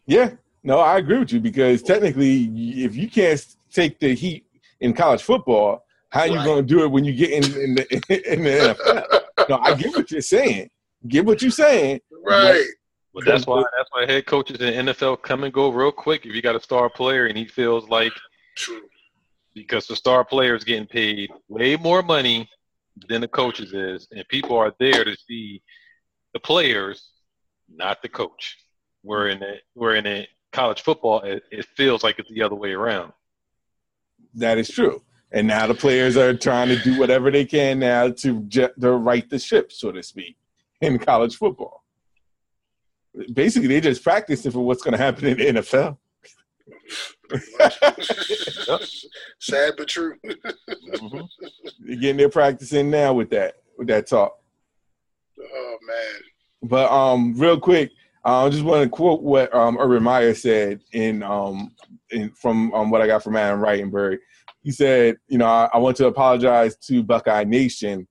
yeah. 0.07 0.31
No, 0.63 0.81
I 0.81 0.99
agree 0.99 1.19
with 1.19 1.33
you 1.33 1.41
because 1.41 1.83
technically, 1.83 2.45
if 2.83 2.97
you 2.97 3.09
can't 3.09 3.45
take 3.73 4.01
the 4.01 4.15
heat 4.15 4.45
in 4.81 4.93
college 4.93 5.23
football, 5.23 5.85
how 6.11 6.23
are 6.23 6.27
you 6.27 6.43
going 6.45 6.67
to 6.67 6.75
do 6.75 6.83
it 6.85 6.91
when 6.91 7.05
you 7.05 7.15
get 7.15 7.31
in, 7.31 7.45
in 7.61 7.75
the 7.77 8.33
in 8.33 8.43
the 8.43 8.75
NFL? 8.77 9.49
no, 9.49 9.59
I 9.59 9.75
get 9.75 9.95
what 9.95 10.11
you're 10.11 10.21
saying 10.21 10.71
get 11.09 11.25
what 11.25 11.43
you're 11.43 11.51
saying. 11.51 12.01
Right. 12.25 12.65
But, 13.13 13.25
but 13.25 13.33
that's 13.33 13.47
why 13.47 13.63
that's 13.77 13.89
why 13.93 14.07
head 14.07 14.27
coaches 14.27 14.61
in 14.61 14.87
NFL 14.87 15.23
come 15.23 15.45
and 15.45 15.53
go 15.53 15.71
real 15.71 15.93
quick. 15.93 16.27
If 16.27 16.35
you 16.35 16.43
got 16.43 16.57
a 16.57 16.61
star 16.61 16.91
player 16.91 17.27
and 17.27 17.37
he 17.37 17.47
feels 17.47 17.89
like 17.89 18.13
True. 18.57 18.83
because 19.55 19.87
the 19.87 19.97
star 19.97 20.25
player 20.25 20.55
is 20.55 20.65
getting 20.65 20.87
paid 20.87 21.31
way 21.49 21.77
more 21.77 22.03
money 22.03 22.49
than 23.09 23.21
the 23.21 23.29
coaches 23.29 23.73
is, 23.73 24.09
and 24.13 24.27
people 24.29 24.57
are 24.57 24.75
there 24.79 25.05
to 25.05 25.17
see 25.17 25.63
the 26.33 26.41
players, 26.41 27.11
not 27.75 28.03
the 28.03 28.09
coach. 28.09 28.57
We're 29.03 29.29
in 29.29 29.43
it. 29.43 29.63
We're 29.75 29.95
in 29.95 30.07
it. 30.07 30.29
College 30.53 30.83
football, 30.83 31.21
it, 31.21 31.43
it 31.51 31.67
feels 31.77 32.03
like 32.03 32.19
it's 32.19 32.31
the 32.31 32.43
other 32.43 32.55
way 32.55 32.73
around. 32.73 33.13
That 34.35 34.59
is 34.59 34.69
true. 34.69 35.03
And 35.33 35.47
now 35.47 35.67
the 35.67 35.75
players 35.75 36.17
are 36.17 36.35
trying 36.35 36.69
to 36.69 36.79
do 36.83 36.99
whatever 36.99 37.31
they 37.31 37.45
can 37.45 37.79
now 37.79 38.11
to 38.11 38.47
to 38.49 38.71
right 38.79 39.29
the 39.29 39.39
ship, 39.39 39.73
so 39.73 39.93
to 39.93 40.03
speak 40.03 40.37
in 40.81 40.99
college 40.99 41.37
football. 41.37 41.85
Basically, 43.33 43.69
they 43.69 43.81
just 43.81 44.03
practicing 44.03 44.53
for 44.53 44.61
what's 44.61 44.83
going 44.83 44.93
to 44.93 44.99
happen 44.99 45.27
in 45.27 45.39
the 45.39 45.61
NFL. 45.61 45.99
Sad 49.41 49.75
but 49.77 49.89
true. 49.89 50.15
mm-hmm. 50.25 51.21
They're 51.81 51.97
getting 51.97 52.17
their 52.17 52.29
practice 52.29 52.73
in 52.73 52.91
now 52.91 53.15
with 53.15 53.31
that 53.31 53.55
with 53.79 53.89
that 53.89 54.07
talk. 54.07 54.39
Oh 55.41 55.77
man! 55.87 56.21
But 56.63 56.91
um, 56.91 57.35
real 57.39 57.59
quick, 57.61 57.91
uh, 58.25 58.47
I 58.47 58.49
just 58.49 58.65
want 58.65 58.83
to 58.83 58.89
quote 58.89 59.23
what 59.23 59.55
um, 59.55 59.77
Urban 59.79 60.03
Meyer 60.03 60.35
said 60.35 60.81
in 60.93 61.23
um 61.23 61.75
in 62.11 62.31
from 62.31 62.73
um, 62.75 62.91
what 62.91 63.03
I 63.03 63.07
got 63.07 63.23
from 63.23 63.37
Adam 63.37 63.61
Rittenberg. 63.61 64.19
He 64.63 64.73
said, 64.73 65.17
you 65.29 65.39
know, 65.39 65.47
I, 65.47 65.69
I 65.73 65.79
want 65.79 65.97
to 65.99 66.07
apologize 66.07 66.77
to 66.89 67.03
Buckeye 67.03 67.45
Nation. 67.45 68.09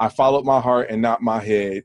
I 0.00 0.08
followed 0.08 0.44
my 0.44 0.60
heart 0.60 0.88
and 0.90 1.02
not 1.02 1.22
my 1.22 1.40
head 1.40 1.84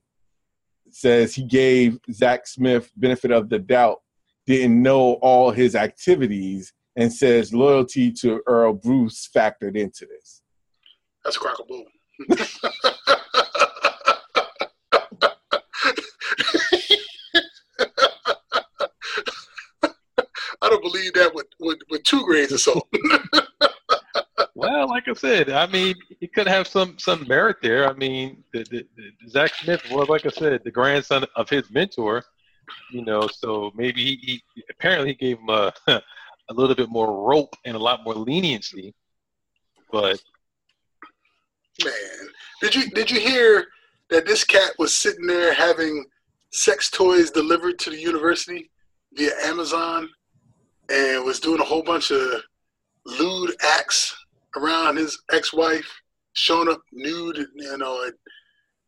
says 0.94 1.34
he 1.34 1.44
gave 1.44 1.98
Zach 2.12 2.48
Smith 2.48 2.92
benefit 2.96 3.32
of 3.32 3.50
the 3.50 3.60
doubt, 3.60 4.02
didn't 4.46 4.82
know 4.82 5.14
all 5.22 5.52
his 5.52 5.76
activities, 5.76 6.74
and 6.96 7.12
says 7.12 7.54
loyalty 7.54 8.12
to 8.12 8.42
Earle 8.46 8.74
Bruce 8.74 9.30
factored 9.36 9.76
into 9.76 10.06
this. 10.06 10.42
That's 11.24 11.38
a 11.38 11.40
crackle 11.40 11.66
boom. 11.66 11.86
I 20.62 20.70
don't 20.70 20.82
believe 20.82 21.14
that 21.14 21.34
with, 21.34 21.48
with, 21.60 21.80
with 21.90 22.04
two 22.04 22.24
grains 22.26 22.52
of 22.52 22.62
salt. 22.62 22.88
Well, 24.56 24.88
like 24.88 25.08
I 25.08 25.14
said, 25.14 25.50
I 25.50 25.68
mean, 25.68 25.96
he 26.20 26.28
could 26.28 26.48
have 26.48 26.68
some 26.68 26.98
some 26.98 27.28
merit 27.28 27.58
there. 27.62 27.90
I 27.90 27.94
mean, 27.94 28.44
the, 28.54 28.64
the, 28.70 28.88
the 28.96 29.30
Zach 29.30 29.54
Smith 29.56 29.82
was, 29.92 30.08
like 30.08 30.26
I 30.26 30.30
said, 30.30 30.62
the 30.64 30.72
grandson 30.72 31.26
of 31.36 31.50
his 31.50 31.70
mentor. 31.70 32.24
You 32.92 33.04
know, 33.04 33.28
so 33.28 33.72
maybe 33.76 34.04
he, 34.04 34.44
he 34.54 34.64
apparently 34.70 35.10
he 35.10 35.16
gave 35.16 35.40
him 35.40 35.50
a 35.50 35.74
a 35.88 36.54
little 36.54 36.76
bit 36.76 36.90
more 36.90 37.28
rope 37.28 37.56
and 37.66 37.76
a 37.76 37.80
lot 37.80 38.04
more 38.04 38.16
leniency. 38.16 38.94
But 39.92 40.22
man, 41.84 41.94
did 42.62 42.76
you 42.76 42.90
did 42.92 43.12
you 43.12 43.20
hear 43.20 43.68
that 44.10 44.26
this 44.26 44.44
cat 44.44 44.72
was 44.78 44.94
sitting 44.94 45.26
there 45.26 45.54
having 45.54 46.06
sex 46.52 46.90
toys 46.90 47.32
delivered 47.32 47.80
to 47.80 47.90
the 47.90 48.00
university 48.00 48.70
via 49.14 49.32
Amazon 49.44 50.10
and 50.90 51.26
was 51.26 51.40
doing 51.40 51.60
a 51.60 51.64
whole 51.64 51.84
bunch 51.84 52.12
of 52.12 52.42
lewd 53.06 53.56
acts 53.62 54.16
around 54.56 54.98
his 54.98 55.20
ex-wife, 55.32 55.90
showing 56.34 56.70
up 56.70 56.82
nude, 56.92 57.38
you 57.56 57.78
know, 57.78 58.10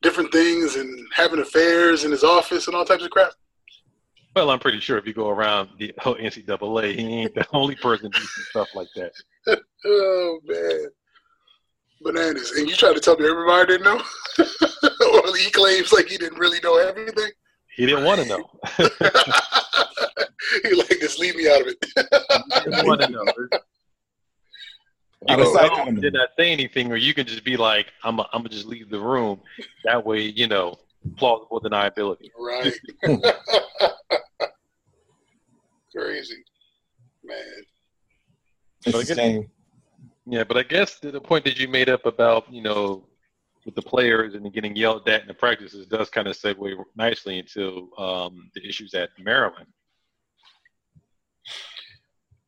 different 0.01 0.31
things 0.31 0.75
and 0.75 1.07
having 1.13 1.39
affairs 1.39 2.03
in 2.03 2.11
his 2.11 2.23
office 2.23 2.67
and 2.67 2.75
all 2.75 2.85
types 2.85 3.03
of 3.03 3.09
crap. 3.09 3.33
Well, 4.35 4.49
I'm 4.49 4.59
pretty 4.59 4.81
sure 4.81 4.97
if 4.97 5.07
you 5.07 5.13
go 5.13 5.29
around 5.29 5.69
the 5.79 5.93
whole 5.97 6.15
NCAA, 6.15 6.95
he 6.95 7.21
ain't 7.21 7.35
the 7.35 7.47
only 7.53 7.75
person 7.75 8.09
doing 8.11 8.25
stuff 8.49 8.67
like 8.75 8.89
that. 8.95 9.11
oh 9.85 10.39
man, 10.45 10.87
bananas! 12.01 12.51
And 12.51 12.67
you 12.69 12.75
try 12.75 12.93
to 12.93 12.99
tell 12.99 13.17
me 13.17 13.29
everybody 13.29 13.67
didn't 13.67 13.85
know, 13.85 14.01
or 15.13 15.35
he 15.37 15.49
claims 15.51 15.93
like 15.93 16.07
he 16.07 16.17
didn't 16.17 16.37
really 16.37 16.59
know 16.61 16.77
everything. 16.77 17.31
He 17.77 17.85
didn't 17.85 18.03
want 18.03 18.21
to 18.21 18.27
know. 18.27 18.49
he 20.63 20.73
like 20.75 20.99
just 20.99 21.17
leave 21.17 21.37
me 21.37 21.49
out 21.49 21.61
of 21.61 21.67
it. 21.67 21.77
he 21.95 22.71
didn't 22.71 22.85
want 22.85 23.01
to 23.01 23.09
know. 23.09 23.23
You 25.27 25.37
can 25.37 25.45
oh, 25.47 25.91
did 26.01 26.13
not 26.13 26.29
say 26.37 26.51
anything, 26.51 26.91
or 26.91 26.97
you 26.97 27.13
can 27.13 27.25
just 27.25 27.45
be 27.45 27.55
like, 27.55 27.87
"I'm, 28.03 28.19
I'm 28.19 28.27
gonna 28.33 28.49
just 28.49 28.65
leave 28.65 28.89
the 28.89 28.99
room." 28.99 29.39
That 29.85 30.05
way, 30.05 30.21
you 30.21 30.47
know, 30.47 30.77
plausible 31.17 31.61
deniability. 31.61 32.31
Right. 32.37 32.73
Crazy, 35.95 36.43
man. 37.23 37.37
It's 38.85 39.09
the 39.09 39.15
same. 39.15 39.49
Yeah, 40.25 40.43
but 40.43 40.57
I 40.57 40.63
guess 40.63 40.99
the, 40.99 41.11
the 41.11 41.21
point 41.21 41.45
that 41.45 41.59
you 41.59 41.67
made 41.67 41.89
up 41.89 42.05
about 42.05 42.51
you 42.51 42.61
know 42.61 43.03
with 43.65 43.75
the 43.75 43.81
players 43.81 44.35
and 44.35 44.51
getting 44.53 44.75
yelled 44.75 45.07
at 45.07 45.21
in 45.21 45.27
the 45.27 45.33
practices 45.33 45.87
does 45.87 46.09
kind 46.09 46.27
of 46.27 46.35
segue 46.35 46.75
nicely 46.95 47.39
into 47.39 47.89
um, 47.97 48.49
the 48.53 48.67
issues 48.67 48.93
at 48.93 49.09
Maryland. 49.19 49.67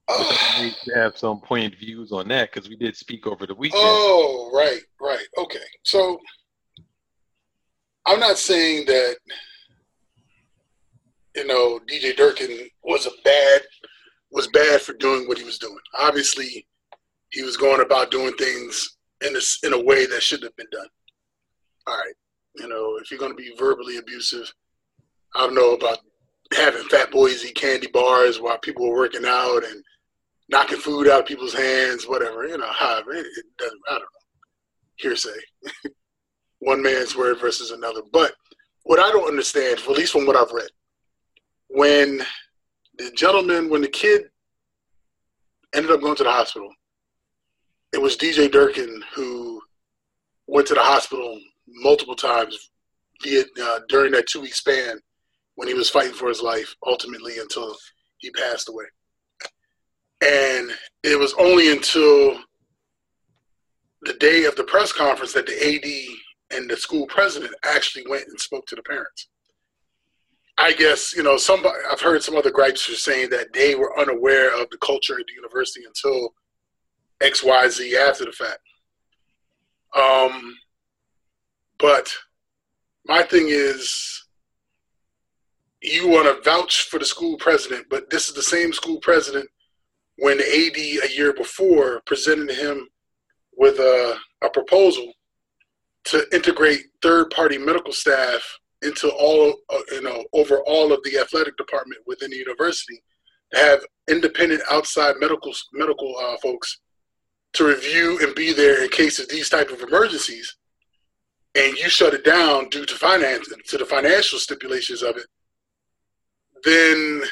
Oh. 0.08 0.34
We 0.60 0.74
have 0.96 1.16
some 1.16 1.40
poignant 1.42 1.76
views 1.76 2.12
on 2.12 2.28
that 2.30 2.52
because 2.52 2.68
we 2.68 2.76
did 2.76 2.96
speak 2.96 3.28
over 3.28 3.46
the 3.46 3.54
weekend. 3.54 3.80
Oh, 3.84 4.50
right, 4.52 4.82
right, 5.00 5.28
okay. 5.38 5.60
So 5.84 6.20
I'm 8.08 8.20
not 8.20 8.40
saying 8.40 8.86
that 8.88 9.18
you 11.38 11.46
know 11.46 11.80
DJ 11.88 12.16
Durkin 12.16 12.68
was 12.84 13.06
a 13.06 13.12
bad 13.24 13.62
was 14.32 14.48
bad 14.48 14.82
for 14.82 14.94
doing 14.94 15.28
what 15.28 15.38
he 15.38 15.44
was 15.44 15.58
doing. 15.58 15.78
Obviously, 16.00 16.68
he 17.30 17.44
was 17.44 17.56
going 17.56 17.82
about 17.82 18.12
doing 18.12 18.34
things 18.34 18.98
in 19.22 19.36
a, 19.36 19.66
in 19.66 19.74
a 19.74 19.84
way 19.84 20.06
that 20.06 20.22
shouldn't 20.22 20.52
have 20.52 20.58
been 20.58 20.68
done. 20.72 20.88
All 21.88 21.96
right, 21.96 22.14
you 22.56 22.68
know, 22.68 22.98
if 23.02 23.10
you're 23.10 23.20
going 23.20 23.32
to 23.32 23.42
be 23.42 23.54
verbally 23.58 23.98
abusive, 23.98 24.52
I 25.36 25.46
don't 25.46 25.56
know 25.56 25.74
about 25.74 26.00
having 26.54 26.84
fat 26.90 27.12
boys 27.12 27.46
eat 27.46 27.56
candy 27.56 27.88
bars 27.88 28.42
while 28.42 28.58
people 28.58 28.90
were 28.90 28.98
working 28.98 29.26
out 29.26 29.64
and 29.64 29.84
knocking 30.50 30.80
food 30.80 31.08
out 31.08 31.22
of 31.22 31.26
people's 31.26 31.54
hands, 31.54 32.06
whatever. 32.06 32.48
You 32.48 32.58
know, 32.58 32.72
however, 32.72 33.14
it, 33.14 33.26
it 33.26 33.46
doesn't. 33.58 33.82
I 33.90 33.94
don't 33.94 34.02
know. 34.02 34.08
Hearsay. 34.98 35.30
One 36.60 36.82
man's 36.82 37.16
word 37.16 37.40
versus 37.40 37.72
another. 37.72 38.02
But 38.12 38.34
what 38.84 39.00
I 39.00 39.12
don't 39.12 39.28
understand, 39.28 39.80
at 39.80 39.88
least 39.90 40.14
from 40.14 40.26
what 40.26 40.36
I've 40.36 40.52
read, 40.52 40.70
when 41.70 42.22
the 42.98 43.12
gentleman, 43.12 43.70
when 43.70 43.82
the 43.82 43.88
kid 43.88 44.24
ended 45.74 45.92
up 45.92 46.02
going 46.02 46.16
to 46.16 46.24
the 46.24 46.32
hospital, 46.32 46.70
it 47.94 48.02
was 48.02 48.18
DJ 48.18 48.52
Durkin 48.52 49.02
who 49.14 49.62
went 50.48 50.68
to 50.68 50.74
the 50.74 50.82
hospital 50.82 51.40
multiple 51.68 52.16
times 52.16 52.70
via 53.22 53.44
uh, 53.62 53.80
during 53.90 54.12
that 54.12 54.28
two 54.28 54.42
week 54.42 54.54
span 54.54 55.00
when 55.56 55.68
he 55.68 55.74
was 55.74 55.90
fighting 55.90 56.14
for 56.14 56.30
his 56.30 56.42
life, 56.42 56.76
ultimately 56.86 57.40
until 57.40 57.76
he 58.20 58.30
passed 58.32 58.70
away. 58.70 58.86
And 60.22 60.72
it 61.04 61.20
was 61.20 61.34
only 61.40 61.72
until 61.72 62.40
the 64.04 64.14
day 64.14 64.46
of 64.46 64.56
the 64.56 64.64
press 64.64 64.92
conference 64.92 65.34
that 65.34 65.48
the 65.48 65.54
AD 65.54 66.58
and 66.58 66.70
the 66.70 66.78
school 66.78 67.08
president 67.08 67.54
actually 67.66 68.06
went 68.08 68.28
and 68.28 68.40
spoke 68.40 68.66
to 68.68 68.76
the 68.76 68.84
parents. 68.84 69.28
I 70.58 70.74
guess 70.74 71.16
you 71.16 71.24
know 71.24 71.38
some. 71.38 71.64
I've 71.92 72.02
heard 72.02 72.24
some 72.24 72.36
other 72.36 72.52
gripes 72.52 72.90
are 72.90 72.96
saying 72.96 73.30
that 73.30 73.54
they 73.54 73.76
were 73.76 73.98
unaware 74.00 74.60
of 74.60 74.70
the 74.70 74.78
culture 74.78 75.20
at 75.20 75.26
the 75.28 75.34
university 75.34 75.86
until 75.86 76.34
X, 77.22 77.44
Y, 77.44 77.70
Z 77.70 77.96
after 77.98 78.26
the 78.26 78.32
fact. 78.32 78.60
Um, 79.96 80.56
but 81.78 82.12
my 83.06 83.22
thing 83.22 83.48
is, 83.50 84.26
you 85.82 86.08
want 86.08 86.26
to 86.26 86.50
vouch 86.50 86.84
for 86.84 87.00
the 87.00 87.06
school 87.06 87.38
president, 87.38 87.86
but 87.90 88.10
this 88.10 88.28
is 88.28 88.34
the 88.34 88.42
same 88.42 88.74
school 88.74 89.00
president 89.00 89.48
when 90.18 90.38
the 90.38 90.44
AD 90.44 91.10
a 91.10 91.16
year 91.16 91.34
before 91.34 92.02
presented 92.06 92.50
him 92.56 92.88
with 93.56 93.78
a, 93.80 94.18
a 94.44 94.50
proposal 94.50 95.14
to 96.06 96.26
integrate 96.34 96.82
third 97.02 97.30
party 97.30 97.58
medical 97.58 97.94
staff 97.94 98.58
into 98.82 99.10
all 99.10 99.56
uh, 99.70 99.80
you 99.92 100.02
know 100.02 100.24
over 100.34 100.60
all 100.62 100.94
of 100.94 101.02
the 101.04 101.18
athletic 101.18 101.58
department 101.58 102.02
within 102.06 102.30
the 102.30 102.38
university 102.38 103.02
to 103.54 103.60
have 103.60 103.80
independent 104.10 104.62
outside 104.70 105.16
medical 105.20 105.54
medical 105.74 106.16
uh, 106.18 106.38
folks 106.38 106.80
to 107.54 107.66
review 107.66 108.20
and 108.22 108.36
be 108.36 108.54
there 108.54 108.84
in 108.84 108.90
case 108.90 109.20
of 109.20 109.28
these 109.30 109.50
type 109.50 109.72
of 109.72 109.82
emergencies 109.82 110.58
and 111.56 111.76
you 111.78 111.90
shut 111.90 112.14
it 112.14 112.24
down 112.24 112.70
due 112.70 112.86
to 112.86 112.96
finance 112.96 113.52
to 113.66 113.78
the 113.78 113.86
financial 113.86 114.38
stipulations 114.38 115.02
of 115.02 115.18
it 115.18 115.26
then 116.64 117.24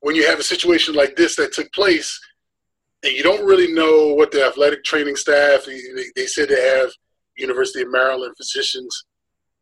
when 0.00 0.14
you 0.14 0.26
have 0.26 0.38
a 0.38 0.44
situation 0.44 0.94
like 0.94 1.16
this 1.16 1.36
that 1.36 1.52
took 1.52 1.72
place 1.72 2.20
and 3.02 3.12
you 3.12 3.22
don't 3.22 3.44
really 3.44 3.72
know 3.72 4.14
what 4.14 4.30
the 4.30 4.44
athletic 4.44 4.84
training 4.84 5.16
staff. 5.16 5.64
They, 5.64 5.80
they 6.16 6.26
said 6.26 6.48
they 6.48 6.78
have 6.78 6.90
University 7.36 7.82
of 7.82 7.90
Maryland 7.90 8.34
physicians 8.36 9.04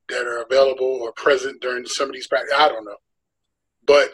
that 0.09 0.27
are 0.27 0.43
available 0.43 0.99
or 1.03 1.13
present 1.13 1.61
during 1.61 1.87
some 1.87 2.09
of 2.09 2.15
these 2.15 2.27
practices. 2.27 2.57
I 2.59 2.69
don't 2.69 2.85
know, 2.85 2.97
but 3.87 4.11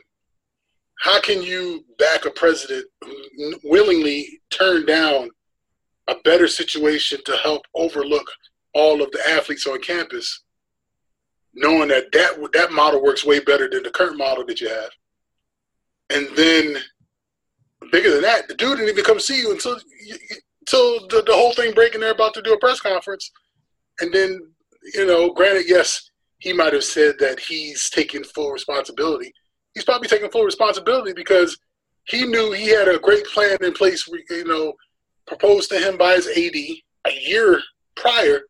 how 1.00 1.20
can 1.20 1.42
you 1.42 1.84
back 1.98 2.24
a 2.24 2.30
president 2.30 2.86
who 3.02 3.54
willingly 3.64 4.40
turn 4.50 4.86
down 4.86 5.30
a 6.08 6.14
better 6.24 6.48
situation 6.48 7.18
to 7.24 7.36
help 7.36 7.62
overlook 7.74 8.26
all 8.74 9.02
of 9.02 9.10
the 9.12 9.20
athletes 9.28 9.66
on 9.66 9.80
campus, 9.80 10.42
knowing 11.54 11.88
that 11.88 12.10
that 12.12 12.36
that 12.52 12.72
model 12.72 13.02
works 13.02 13.24
way 13.24 13.38
better 13.40 13.68
than 13.70 13.82
the 13.82 13.90
current 13.90 14.18
model 14.18 14.44
that 14.46 14.60
you 14.60 14.68
have, 14.68 14.90
and 16.10 16.28
then 16.36 16.76
bigger 17.92 18.10
than 18.10 18.22
that. 18.22 18.48
The 18.48 18.54
dude 18.54 18.78
didn't 18.78 18.90
even 18.90 19.04
come 19.04 19.20
see 19.20 19.38
you 19.38 19.52
until 19.52 19.78
until 20.60 21.08
the, 21.08 21.22
the 21.26 21.32
whole 21.32 21.52
thing 21.52 21.72
breaking. 21.74 22.00
They're 22.00 22.12
about 22.12 22.34
to 22.34 22.42
do 22.42 22.52
a 22.52 22.58
press 22.58 22.80
conference, 22.80 23.30
and 24.00 24.12
then 24.12 24.40
you 24.92 25.06
know, 25.06 25.32
granted, 25.32 25.64
yes, 25.66 26.10
he 26.38 26.52
might 26.52 26.72
have 26.72 26.84
said 26.84 27.14
that 27.20 27.40
he's 27.40 27.88
taking 27.90 28.22
full 28.22 28.50
responsibility. 28.50 29.32
He's 29.74 29.84
probably 29.84 30.08
taking 30.08 30.30
full 30.30 30.44
responsibility 30.44 31.12
because 31.12 31.58
he 32.06 32.26
knew 32.26 32.52
he 32.52 32.68
had 32.68 32.88
a 32.88 32.98
great 32.98 33.24
plan 33.26 33.56
in 33.62 33.72
place. 33.72 34.06
You 34.30 34.44
know, 34.44 34.74
proposed 35.26 35.70
to 35.70 35.78
him 35.78 35.96
by 35.96 36.14
his 36.14 36.28
AD 36.28 36.54
a 37.06 37.20
year 37.26 37.60
prior, 37.96 38.42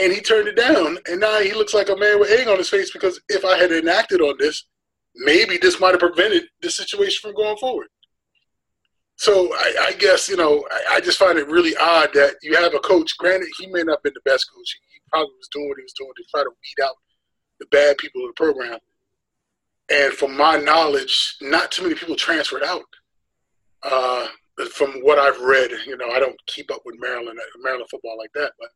and 0.00 0.12
he 0.12 0.20
turned 0.20 0.48
it 0.48 0.56
down. 0.56 0.98
And 1.06 1.20
now 1.20 1.40
he 1.40 1.52
looks 1.52 1.74
like 1.74 1.88
a 1.88 1.96
man 1.96 2.18
with 2.18 2.30
egg 2.30 2.48
on 2.48 2.58
his 2.58 2.68
face 2.68 2.90
because 2.90 3.20
if 3.28 3.44
I 3.44 3.56
had 3.56 3.72
enacted 3.72 4.20
on 4.20 4.34
this, 4.38 4.64
maybe 5.14 5.56
this 5.56 5.80
might 5.80 5.92
have 5.92 6.00
prevented 6.00 6.44
the 6.62 6.70
situation 6.70 7.20
from 7.22 7.36
going 7.36 7.56
forward. 7.58 7.88
So 9.18 9.52
I, 9.52 9.88
I, 9.88 9.92
guess 9.94 10.28
you 10.28 10.36
know 10.36 10.64
I, 10.70 10.94
I, 10.94 11.00
just 11.00 11.18
find 11.18 11.38
it 11.38 11.48
really 11.48 11.74
odd 11.76 12.10
that 12.14 12.36
you 12.40 12.54
have 12.54 12.72
a 12.74 12.78
coach. 12.78 13.18
Granted, 13.18 13.48
he 13.58 13.66
may 13.66 13.82
not 13.82 13.98
have 13.98 14.02
been 14.04 14.12
the 14.14 14.30
best 14.30 14.48
coach. 14.54 14.78
He 14.92 15.00
probably 15.10 15.34
was 15.36 15.48
doing 15.52 15.68
what 15.68 15.76
he 15.76 15.82
was 15.82 15.92
doing 15.92 16.12
to 16.16 16.24
try 16.30 16.44
to 16.44 16.50
weed 16.50 16.84
out 16.84 16.94
the 17.58 17.66
bad 17.66 17.98
people 17.98 18.20
in 18.20 18.28
the 18.28 18.32
program. 18.34 18.78
And 19.90 20.12
from 20.12 20.36
my 20.36 20.56
knowledge, 20.58 21.36
not 21.40 21.72
too 21.72 21.82
many 21.82 21.96
people 21.96 22.14
transferred 22.14 22.62
out. 22.62 22.84
Uh, 23.82 24.28
from 24.72 24.90
what 25.02 25.18
I've 25.18 25.40
read, 25.40 25.70
you 25.86 25.96
know, 25.96 26.10
I 26.10 26.20
don't 26.20 26.38
keep 26.46 26.70
up 26.70 26.82
with 26.84 26.96
Maryland 27.00 27.38
Maryland 27.60 27.88
football 27.90 28.18
like 28.18 28.32
that. 28.34 28.52
But 28.60 28.68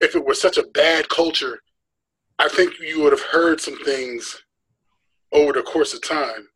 if 0.00 0.16
it 0.16 0.24
was 0.24 0.40
such 0.40 0.56
a 0.56 0.66
bad 0.68 1.06
culture, 1.10 1.60
I 2.38 2.48
think 2.48 2.80
you 2.80 3.02
would 3.02 3.12
have 3.12 3.28
heard 3.30 3.60
some 3.60 3.78
things 3.84 4.42
over 5.32 5.52
the 5.52 5.62
course 5.62 5.92
of 5.92 6.00
time 6.02 6.48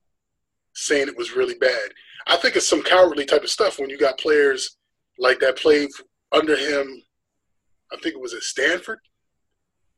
saying 0.75 1.09
it 1.09 1.17
was 1.17 1.37
really 1.37 1.55
bad. 1.55 1.91
I 2.27 2.37
think 2.37 2.57
it's 2.57 2.69
some 2.69 2.83
cowardly 2.83 3.25
type 3.25 3.43
of 3.43 3.51
stuff 3.51 3.79
when 3.79 3.91
you 3.91 3.99
got 3.99 4.19
players 4.19 4.77
like 5.19 5.41
that 5.41 5.59
played 5.59 5.91
under 6.33 6.57
him. 6.57 7.03
I 7.93 7.97
think 7.97 8.15
it 8.15 8.21
was 8.21 8.35
at 8.35 8.43
Stanford. 8.43 8.99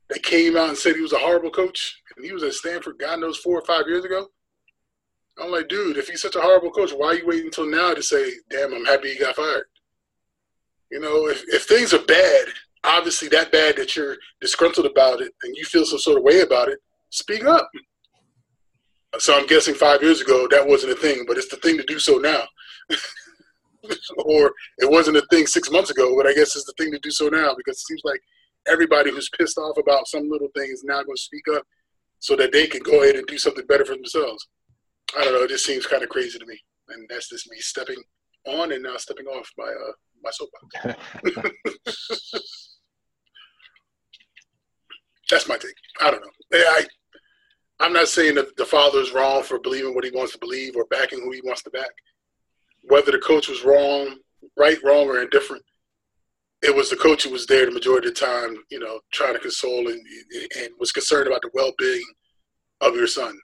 They 0.09 0.19
came 0.19 0.57
out 0.57 0.69
and 0.69 0.79
said 0.79 0.95
he 0.95 1.03
was 1.03 1.13
a 1.13 1.19
horrible 1.19 1.51
coach, 1.51 2.01
and 2.17 2.25
he 2.25 2.33
was 2.33 2.43
at 2.43 2.53
Stanford, 2.53 2.99
God 2.99 3.21
knows, 3.21 3.39
four 3.39 3.59
or 3.59 3.65
five 3.65 3.87
years 3.87 4.05
ago. 4.05 4.29
I'm 5.39 5.51
like, 5.51 5.69
dude, 5.69 5.97
if 5.97 6.09
he's 6.09 6.23
such 6.23 6.37
a 6.37 6.41
horrible 6.41 6.71
coach, 6.71 6.93
why 6.93 7.09
are 7.09 7.15
you 7.15 7.27
waiting 7.27 7.47
until 7.47 7.67
now 7.67 7.93
to 7.93 8.03
say, 8.03 8.31
damn, 8.51 8.73
I'm 8.73 8.85
happy 8.85 9.13
he 9.13 9.19
got 9.19 9.37
fired? 9.37 9.65
You 10.91 11.01
know, 11.01 11.29
if, 11.29 11.43
if 11.49 11.65
things 11.65 11.93
are 11.93 12.05
bad, 12.05 12.47
obviously 12.85 13.29
that 13.29 13.53
bad 13.53 13.77
that 13.77 13.97
you're 13.97 14.17
disgruntled 14.41 14.87
about 14.87 15.21
it 15.21 15.33
and 15.43 15.55
you 15.57 15.65
feel 15.65 15.85
some 15.85 15.99
sort 15.99 16.19
of 16.19 16.23
way 16.23 16.41
about 16.41 16.69
it, 16.69 16.79
speak 17.11 17.45
up. 17.45 17.69
So 19.19 19.37
I'm 19.37 19.47
guessing 19.47 19.75
five 19.75 20.03
years 20.03 20.21
ago 20.21 20.47
that 20.51 20.67
wasn't 20.67 20.93
a 20.93 20.97
thing, 20.97 21.25
but 21.27 21.37
it's 21.37 21.49
the 21.49 21.57
thing 21.57 21.77
to 21.77 21.85
do 21.85 21.99
so 21.99 22.19
now. 22.19 22.43
or 24.25 24.53
it 24.79 24.91
wasn't 24.91 25.17
a 25.17 25.27
thing 25.31 25.47
six 25.47 25.71
months 25.71 25.91
ago, 25.91 26.17
but 26.17 26.27
I 26.27 26.35
guess 26.35 26.57
it's 26.57 26.65
the 26.65 26.75
thing 26.77 26.93
to 26.93 26.99
do 26.99 27.11
so 27.11 27.29
now 27.29 27.55
because 27.57 27.77
it 27.77 27.87
seems 27.87 28.03
like 28.05 28.21
everybody 28.67 29.11
who's 29.11 29.31
pissed 29.31 29.59
off 29.59 29.79
about 29.79 30.09
some 30.09 30.29
little 30.29 30.49
thing 30.57 30.71
is 30.71 30.85
now 30.85 31.03
going 31.03 31.17
to 31.17 31.23
speak 31.23 31.45
up 31.55 31.65
so 32.19 32.35
that 32.37 32.53
they 32.53 32.67
can 32.67 32.83
go 32.83 33.03
ahead 33.03 33.17
and 33.17 33.27
do 33.27 33.39
something 33.39 33.67
better 33.67 33.85
for 33.85 33.95
themselves. 33.95 34.49
I 35.17 35.25
don't 35.25 35.35
know. 35.35 35.43
It 35.43 35.51
just 35.51 35.65
seems 35.65 35.87
kind 35.87 36.03
of 36.03 36.09
crazy 36.09 36.39
to 36.39 36.47
me, 36.47 36.59
and 36.89 37.07
that's 37.09 37.29
just 37.29 37.49
me 37.49 37.59
stepping 37.59 38.03
on 38.47 38.73
and 38.73 38.83
now 38.83 38.97
stepping 38.97 39.27
off 39.27 39.49
my 39.57 39.65
uh, 39.65 39.93
my 40.23 40.31
soapbox. 40.33 40.67
that's 45.31 45.49
my 45.49 45.57
take. 45.57 45.75
I 46.01 46.11
don't 46.11 46.23
know. 46.23 46.31
I 46.53 46.85
I'm 47.79 47.93
not 47.93 48.09
saying 48.09 48.37
that 48.37 48.57
the 48.57 48.65
father 48.65 49.01
is 49.01 49.13
wrong 49.13 49.43
for 49.43 49.59
believing 49.59 49.95
what 49.95 50.05
he 50.05 50.11
wants 50.11 50.33
to 50.33 50.39
believe 50.39 50.77
or 50.77 50.87
backing 50.87 51.21
who 51.21 51.33
he 51.33 51.43
wants 51.45 51.63
to 51.65 51.71
back. 51.71 51.91
Whether 52.85 53.13
the 53.13 53.19
coach 53.19 53.49
was 53.49 53.65
wrong, 53.65 54.17
right, 54.57 54.79
wrong, 54.83 55.09
or 55.09 55.21
indifferent, 55.21 55.63
it 56.63 56.75
was 56.75 56.89
the 56.89 56.97
coach 56.97 57.25
who 57.25 57.31
was 57.31 57.47
there 57.47 57.67
the 57.67 57.73
majority 57.73 58.09
of 58.09 58.15
the 58.15 58.21
time, 58.21 58.57
you 58.71 58.79
know, 58.79 59.01
trying 59.13 59.35
to 59.35 59.41
console 59.41 59.89
and, 59.89 60.01
and 60.59 60.69
was 60.79 60.93
concerned 60.93 61.27
about 61.27 61.43
the 61.43 61.51
well-being 61.53 62.05
of 62.81 62.95
your 62.95 63.07
son. 63.07 63.39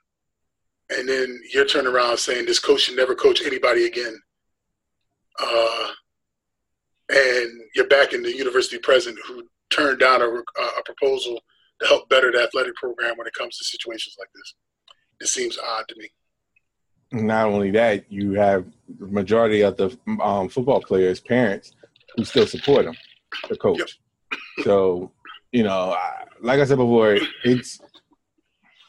And 0.91 1.09
then 1.09 1.39
you're 1.53 1.67
turning 1.67 1.93
around 1.93 2.19
saying 2.19 2.47
this 2.47 2.59
coach 2.59 2.83
should 2.83 2.97
never 2.97 3.15
coach 3.15 3.43
anybody 3.45 3.87
again. 3.87 4.19
Uh, 5.39 5.89
and 7.11 7.51
you're 7.75 7.89
backing 7.89 8.23
the 8.23 8.37
university 8.37 8.79
president 8.79 9.19
who 9.27 9.47
turned 9.71 10.01
down 10.01 10.23
a, 10.23 10.27
a 10.27 10.83
proposal 10.85 11.41
to 11.83 11.89
help 11.89 12.09
better 12.09 12.31
the 12.31 12.43
athletic 12.43 12.75
program 12.77 13.17
when 13.17 13.27
it 13.27 13.35
comes 13.35 13.57
to 13.59 13.65
situations 13.65 14.17
like 14.19 14.29
this. 14.35 14.55
It 15.21 15.29
seems 15.29 15.59
odd 15.59 15.85
to 15.89 15.95
me. 15.99 16.09
Not 17.13 17.47
only 17.47 17.71
that, 17.73 18.11
you 18.11 18.33
have 18.33 18.65
the 18.99 19.07
majority 19.07 19.61
of 19.63 19.77
the 19.77 19.97
um, 20.21 20.49
football 20.49 20.81
players' 20.81 21.21
parents 21.21 21.73
who 22.17 22.25
still 22.25 22.47
support 22.47 22.87
them, 22.87 22.95
the 23.49 23.57
coach. 23.57 23.79
Yep. 23.79 24.65
so, 24.65 25.13
you 25.51 25.63
know, 25.63 25.97
like 26.41 26.61
I 26.61 26.65
said 26.65 26.79
before, 26.79 27.19
it's 27.45 27.81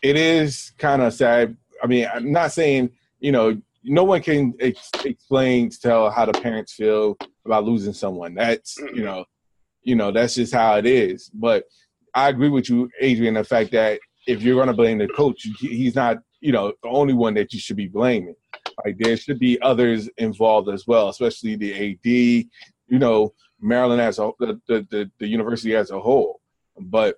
it 0.02 0.16
is 0.16 0.72
kind 0.78 1.02
of 1.02 1.14
sad. 1.14 1.58
I 1.82 1.88
mean, 1.88 2.08
I'm 2.14 2.32
not 2.32 2.52
saying 2.54 2.92
you 3.20 3.32
know 3.32 3.62
no 3.84 4.04
one 4.06 4.22
can 4.22 4.54
ex- 4.60 4.90
explain 5.04 5.70
tell 5.70 6.10
how 6.10 6.26
the 6.26 6.34
parents 6.34 6.74
feel 6.74 7.18
about 7.46 7.66
losing 7.66 7.94
someone. 7.94 8.36
That's 8.36 8.78
you 8.78 9.04
know, 9.04 9.26
you 9.84 9.96
know 9.96 10.12
that's 10.12 10.36
just 10.36 10.54
how 10.54 10.78
it 10.78 10.86
is. 10.86 11.30
But 11.34 11.66
I 12.13 12.30
agree 12.30 12.49
with 12.49 12.69
you, 12.69 12.89
Adrian, 13.02 13.34
the 13.34 13.43
fact 13.43 13.71
that 13.71 13.99
if 14.28 14.41
you're 14.41 14.56
going 14.56 14.67
to 14.67 14.73
blame 14.73 14.99
the 14.99 15.08
coach, 15.08 15.47
he's 15.60 15.95
not, 15.95 16.17
you 16.41 16.52
know, 16.52 16.73
the 16.84 16.89
only 16.89 17.13
one 17.13 17.34
that 17.36 17.54
you 17.54 17.60
should 17.60 17.76
be 17.76 17.88
blaming. 17.88 18.36
Like 18.86 18.97
there 18.97 19.17
should 19.17 19.39
be 19.39 19.62
others 19.62 20.10
involved 20.17 20.69
as 20.69 20.88
well, 20.88 21.10
especially 21.10 21.56
the 21.56 21.91
AD, 21.91 22.06
you 22.06 22.99
know, 22.99 23.34
Maryland 23.60 24.02
as 24.02 24.19
a 24.19 24.32
the 24.39 24.60
the, 24.67 25.12
the 25.19 25.28
university 25.28 25.76
as 25.76 25.91
a 25.91 25.99
whole. 25.99 26.41
But 26.78 27.17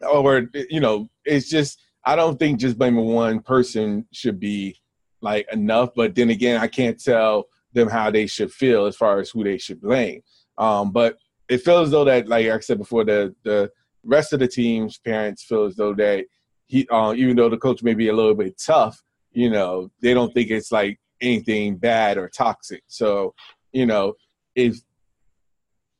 or 0.00 0.48
you 0.54 0.80
know, 0.80 1.08
it's 1.24 1.48
just 1.48 1.80
I 2.04 2.16
don't 2.16 2.38
think 2.38 2.60
just 2.60 2.78
blaming 2.78 3.06
one 3.06 3.40
person 3.40 4.06
should 4.12 4.38
be 4.38 4.78
like 5.20 5.46
enough. 5.52 5.90
But 5.94 6.14
then 6.14 6.30
again, 6.30 6.60
I 6.60 6.66
can't 6.66 7.02
tell 7.02 7.46
them 7.72 7.88
how 7.88 8.10
they 8.10 8.26
should 8.26 8.52
feel 8.52 8.86
as 8.86 8.96
far 8.96 9.20
as 9.20 9.30
who 9.30 9.44
they 9.44 9.58
should 9.58 9.80
blame. 9.80 10.22
Um, 10.58 10.92
but 10.92 11.18
it 11.48 11.58
feels 11.58 11.88
as 11.88 11.90
though 11.92 12.04
that, 12.04 12.28
like 12.28 12.46
I 12.46 12.58
said 12.60 12.78
before, 12.78 13.04
the 13.04 13.34
the 13.44 13.70
rest 14.04 14.32
of 14.32 14.40
the 14.40 14.48
team's 14.48 14.98
parents 14.98 15.44
feel 15.44 15.64
as 15.64 15.76
though 15.76 15.94
that 15.94 16.26
he, 16.66 16.86
uh, 16.90 17.14
even 17.16 17.36
though 17.36 17.48
the 17.48 17.56
coach 17.56 17.82
may 17.82 17.94
be 17.94 18.08
a 18.08 18.12
little 18.12 18.34
bit 18.34 18.60
tough, 18.64 19.02
you 19.32 19.50
know, 19.50 19.90
they 20.02 20.14
don't 20.14 20.32
think 20.32 20.50
it's 20.50 20.72
like 20.72 20.98
anything 21.20 21.76
bad 21.76 22.18
or 22.18 22.28
toxic. 22.28 22.82
So, 22.88 23.34
you 23.72 23.86
know, 23.86 24.14
if 24.54 24.76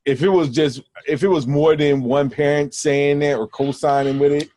if 0.04 0.22
it 0.22 0.28
was 0.28 0.50
just 0.50 0.82
if 1.06 1.22
it 1.22 1.28
was 1.28 1.46
more 1.46 1.76
than 1.76 2.02
one 2.02 2.30
parent 2.30 2.74
saying 2.74 3.20
that 3.20 3.38
or 3.38 3.48
co-signing 3.48 4.18
with 4.18 4.32
it, 4.32 4.48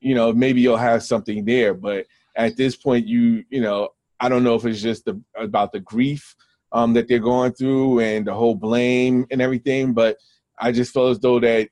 you 0.00 0.14
know, 0.14 0.32
maybe 0.32 0.60
you'll 0.60 0.76
have 0.76 1.02
something 1.02 1.44
there. 1.44 1.74
But 1.74 2.06
at 2.36 2.56
this 2.56 2.76
point, 2.76 3.06
you 3.06 3.44
you 3.50 3.60
know, 3.60 3.90
I 4.18 4.28
don't 4.28 4.44
know 4.44 4.54
if 4.54 4.64
it's 4.64 4.82
just 4.82 5.04
the, 5.04 5.20
about 5.36 5.72
the 5.72 5.80
grief 5.80 6.34
um, 6.72 6.94
that 6.94 7.08
they're 7.08 7.18
going 7.18 7.52
through 7.52 8.00
and 8.00 8.26
the 8.26 8.34
whole 8.34 8.54
blame 8.54 9.26
and 9.30 9.40
everything. 9.40 9.92
But 9.92 10.16
I 10.58 10.72
just 10.72 10.92
feel 10.92 11.08
as 11.08 11.20
though 11.20 11.40
that 11.40 11.68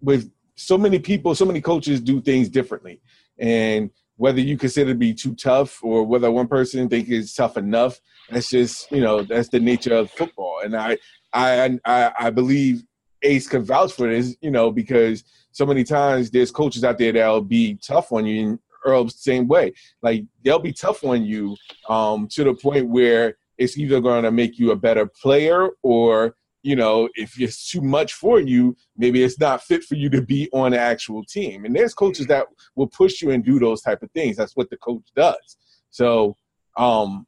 with 0.00 0.30
so 0.54 0.76
many 0.76 0.98
people, 0.98 1.34
so 1.34 1.44
many 1.44 1.60
coaches 1.60 2.00
do 2.00 2.20
things 2.20 2.48
differently, 2.48 3.00
and 3.38 3.90
whether 4.16 4.40
you 4.40 4.56
consider 4.56 4.92
to 4.92 4.98
be 4.98 5.14
too 5.14 5.34
tough 5.34 5.82
or 5.82 6.04
whether 6.04 6.30
one 6.30 6.46
person 6.46 6.88
think 6.88 7.08
it's 7.08 7.34
tough 7.34 7.56
enough, 7.56 7.98
that's 8.30 8.50
just 8.50 8.90
you 8.92 9.00
know 9.00 9.22
that's 9.22 9.48
the 9.48 9.60
nature 9.60 9.94
of 9.94 10.10
football. 10.10 10.60
And 10.62 10.76
I 10.76 10.98
I 11.32 11.78
I, 11.84 12.12
I 12.18 12.30
believe 12.30 12.84
Ace 13.22 13.48
can 13.48 13.64
vouch 13.64 13.92
for 13.92 14.08
this, 14.08 14.36
you 14.40 14.50
know, 14.50 14.70
because 14.70 15.24
so 15.52 15.64
many 15.64 15.84
times 15.84 16.30
there's 16.30 16.50
coaches 16.50 16.84
out 16.84 16.98
there 16.98 17.12
that'll 17.12 17.40
be 17.40 17.74
tough 17.76 18.12
on 18.12 18.26
you 18.26 18.58
Earl 18.84 19.08
same 19.08 19.48
way. 19.48 19.72
Like 20.02 20.24
they'll 20.44 20.58
be 20.58 20.72
tough 20.72 21.04
on 21.04 21.24
you 21.24 21.56
um, 21.88 22.28
to 22.28 22.44
the 22.44 22.54
point 22.54 22.88
where 22.88 23.36
it's 23.58 23.78
either 23.78 24.00
going 24.00 24.24
to 24.24 24.30
make 24.30 24.58
you 24.58 24.70
a 24.70 24.76
better 24.76 25.06
player 25.06 25.70
or 25.82 26.36
you 26.62 26.76
know 26.76 27.08
if 27.14 27.40
it's 27.40 27.70
too 27.70 27.80
much 27.80 28.14
for 28.14 28.40
you 28.40 28.76
maybe 28.96 29.22
it's 29.22 29.38
not 29.38 29.62
fit 29.62 29.82
for 29.82 29.96
you 29.96 30.08
to 30.10 30.22
be 30.22 30.48
on 30.52 30.72
the 30.72 30.78
actual 30.78 31.24
team. 31.24 31.64
And 31.64 31.74
there's 31.74 31.94
coaches 31.94 32.26
that 32.28 32.46
will 32.76 32.88
push 32.88 33.20
you 33.20 33.30
and 33.30 33.44
do 33.44 33.58
those 33.58 33.82
type 33.82 34.02
of 34.02 34.10
things. 34.12 34.36
That's 34.36 34.56
what 34.56 34.70
the 34.70 34.76
coach 34.76 35.04
does. 35.16 35.56
So 35.90 36.36
um 36.76 37.26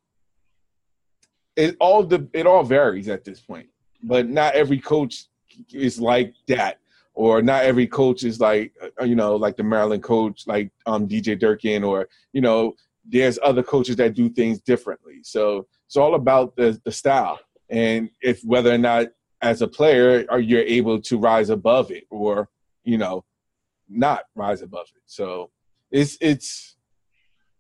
it 1.57 1.77
all 1.81 2.05
the 2.05 2.29
it 2.33 2.47
all 2.47 2.65
varies 2.65 3.09
at 3.09 3.25
this 3.25 3.41
point. 3.41 3.69
But 4.03 4.29
not 4.29 4.55
every 4.55 4.79
coach 4.79 5.27
is 5.73 6.01
like 6.01 6.35
that 6.49 6.79
or 7.15 7.43
not 7.43 7.65
every 7.65 7.87
coach 7.87 8.25
is 8.25 8.41
like 8.41 8.73
uh, 9.01 9.05
you 9.05 9.15
know 9.15 9.37
like 9.37 9.57
the 9.57 9.63
Maryland 9.63 10.03
coach 10.03 10.47
like 10.47 10.71
um, 10.87 11.09
DJ 11.09 11.39
Durkin 11.39 11.85
or 11.85 12.09
you 12.33 12.41
know 12.41 12.75
there's 13.07 13.39
other 13.43 13.63
coaches 13.63 13.97
that 13.97 14.15
do 14.15 14.29
things 14.29 14.61
differently. 14.61 15.21
So 15.23 15.67
it's 15.87 15.97
all 15.97 16.15
about 16.15 16.57
the 16.57 16.81
the 16.85 16.93
style 16.93 17.39
and 17.71 18.11
if 18.21 18.43
whether 18.43 18.73
or 18.73 18.79
not 18.79 19.09
as 19.43 19.63
a 19.63 19.69
player 19.69 20.25
are 20.29 20.41
you 20.41 20.59
able 20.59 21.01
to 21.03 21.19
rise 21.19 21.51
above 21.51 21.91
it 21.91 22.05
or 22.11 22.49
you 22.83 22.99
know 22.99 23.25
not 23.89 24.25
rise 24.35 24.63
above 24.63 24.87
it. 24.95 25.03
So 25.07 25.51
it's 25.91 26.17
it's 26.21 26.77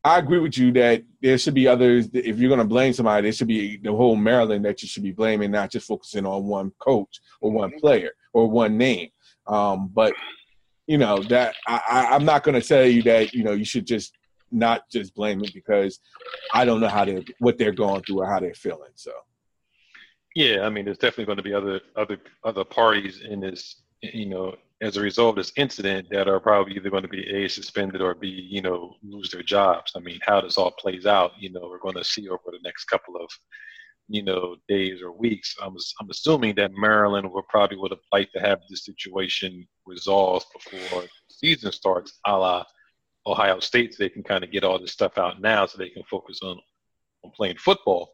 I 0.06 0.18
agree 0.18 0.38
with 0.38 0.58
you 0.58 0.70
that 0.72 1.02
there 1.22 1.38
should 1.38 1.54
be 1.54 1.66
others. 1.66 2.10
If 2.12 2.38
you're 2.38 2.50
going 2.50 2.58
to 2.58 2.66
blame 2.66 2.92
somebody, 2.92 3.22
there 3.22 3.32
should 3.32 3.48
be 3.48 3.78
the 3.78 3.92
whole 3.92 4.16
Maryland 4.16 4.62
that 4.66 4.82
you 4.82 4.88
should 4.88 5.02
be 5.02 5.12
blaming, 5.12 5.50
not 5.50 5.70
just 5.70 5.86
focusing 5.86 6.26
on 6.26 6.44
one 6.44 6.72
coach 6.78 7.20
or 7.40 7.50
one 7.50 7.72
player 7.80 8.10
or 8.34 8.50
one 8.50 8.76
name. 8.76 9.08
Um, 9.46 9.90
but 9.92 10.14
you 10.86 10.98
know 10.98 11.18
that 11.24 11.54
I, 11.66 12.08
I'm 12.10 12.24
not 12.24 12.42
going 12.42 12.60
to 12.60 12.66
tell 12.66 12.84
you 12.84 13.02
that 13.04 13.32
you 13.32 13.44
know 13.44 13.52
you 13.52 13.64
should 13.64 13.86
just 13.86 14.12
not 14.50 14.88
just 14.90 15.14
blame 15.14 15.42
it 15.42 15.52
because 15.52 16.00
I 16.52 16.64
don't 16.64 16.80
know 16.80 16.88
how 16.88 17.04
they 17.04 17.24
what 17.38 17.58
they're 17.58 17.72
going 17.72 18.02
through 18.02 18.20
or 18.20 18.26
how 18.26 18.40
they're 18.40 18.54
feeling. 18.54 18.92
So. 18.94 19.12
Yeah, 20.34 20.62
I 20.62 20.68
mean, 20.68 20.84
there's 20.84 20.98
definitely 20.98 21.26
going 21.26 21.36
to 21.36 21.42
be 21.42 21.54
other 21.54 21.80
other 21.94 22.18
other 22.44 22.64
parties 22.64 23.20
in 23.20 23.40
this, 23.40 23.82
you 24.02 24.26
know, 24.26 24.56
as 24.82 24.96
a 24.96 25.00
result 25.00 25.30
of 25.30 25.36
this 25.36 25.52
incident 25.56 26.08
that 26.10 26.28
are 26.28 26.40
probably 26.40 26.74
either 26.74 26.90
going 26.90 27.04
to 27.04 27.08
be 27.08 27.44
a 27.44 27.48
suspended 27.48 28.00
or 28.00 28.14
b 28.14 28.28
you 28.28 28.60
know 28.60 28.96
lose 29.02 29.30
their 29.30 29.42
jobs. 29.42 29.92
I 29.94 30.00
mean, 30.00 30.18
how 30.22 30.40
this 30.40 30.58
all 30.58 30.72
plays 30.72 31.06
out, 31.06 31.32
you 31.38 31.50
know, 31.50 31.68
we're 31.70 31.78
going 31.78 31.94
to 31.94 32.04
see 32.04 32.28
over 32.28 32.42
the 32.46 32.58
next 32.64 32.86
couple 32.86 33.16
of 33.16 33.30
you 34.08 34.22
know, 34.22 34.56
days 34.68 35.00
or 35.02 35.12
weeks. 35.12 35.56
I'm, 35.62 35.74
I'm 36.00 36.10
assuming 36.10 36.54
that 36.56 36.72
Maryland 36.76 37.30
would 37.30 37.48
probably 37.48 37.78
would 37.78 37.90
have 37.90 38.00
liked 38.12 38.32
to 38.34 38.40
have 38.40 38.60
this 38.68 38.84
situation 38.84 39.66
resolved 39.86 40.46
before 40.52 41.02
the 41.02 41.08
season 41.28 41.72
starts, 41.72 42.18
a 42.26 42.36
la 42.36 42.64
Ohio 43.26 43.58
State, 43.60 43.94
so 43.94 44.02
they 44.02 44.10
can 44.10 44.22
kind 44.22 44.44
of 44.44 44.50
get 44.50 44.64
all 44.64 44.78
this 44.78 44.92
stuff 44.92 45.16
out 45.16 45.40
now 45.40 45.64
so 45.64 45.78
they 45.78 45.88
can 45.88 46.02
focus 46.04 46.40
on, 46.42 46.58
on 47.24 47.30
playing 47.34 47.56
football. 47.56 48.10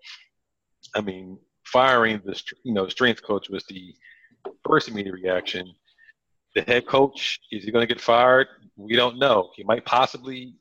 I 0.94 1.00
mean, 1.00 1.38
firing 1.64 2.20
the 2.24 2.40
you 2.64 2.72
know 2.72 2.88
strength 2.88 3.22
coach 3.22 3.48
was 3.48 3.64
the 3.68 3.94
first 4.66 4.88
immediate 4.88 5.14
reaction. 5.14 5.72
The 6.54 6.62
head 6.62 6.86
coach 6.86 7.40
is 7.50 7.64
he 7.64 7.70
going 7.70 7.86
to 7.86 7.92
get 7.92 8.02
fired? 8.02 8.48
We 8.76 8.96
don't 8.96 9.18
know. 9.18 9.50
He 9.54 9.64
might 9.64 9.84
possibly 9.84 10.54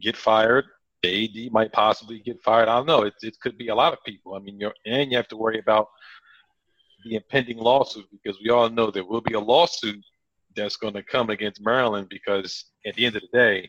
get 0.00 0.16
fired 0.16 0.64
the 1.04 1.46
AD 1.46 1.52
might 1.52 1.72
possibly 1.72 2.20
get 2.20 2.42
fired. 2.42 2.68
I 2.68 2.76
don't 2.76 2.86
know. 2.86 3.02
It, 3.02 3.14
it 3.22 3.38
could 3.40 3.58
be 3.58 3.68
a 3.68 3.74
lot 3.74 3.92
of 3.92 4.02
people. 4.04 4.34
I 4.34 4.38
mean, 4.38 4.58
you're, 4.58 4.74
and 4.86 5.10
you 5.10 5.16
have 5.16 5.28
to 5.28 5.36
worry 5.36 5.58
about 5.58 5.88
the 7.04 7.16
impending 7.16 7.58
lawsuit 7.58 8.06
because 8.10 8.40
we 8.42 8.50
all 8.50 8.70
know 8.70 8.90
there 8.90 9.04
will 9.04 9.20
be 9.20 9.34
a 9.34 9.40
lawsuit 9.40 10.02
that's 10.56 10.76
going 10.76 10.94
to 10.94 11.02
come 11.02 11.30
against 11.30 11.62
Maryland 11.62 12.08
because 12.08 12.66
at 12.86 12.94
the 12.94 13.04
end 13.04 13.16
of 13.16 13.22
the 13.22 13.38
day, 13.38 13.68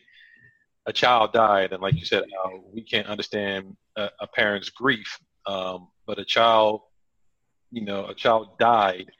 a 0.86 0.92
child 0.92 1.32
died, 1.32 1.72
and 1.72 1.82
like 1.82 1.94
you 1.94 2.04
said, 2.04 2.22
uh, 2.22 2.50
we 2.72 2.80
can't 2.80 3.08
understand 3.08 3.76
a, 3.96 4.08
a 4.20 4.26
parent's 4.28 4.70
grief, 4.70 5.18
um, 5.46 5.88
but 6.06 6.18
a 6.18 6.24
child, 6.24 6.80
you 7.72 7.84
know, 7.84 8.06
a 8.06 8.14
child 8.14 8.56
died 8.58 9.10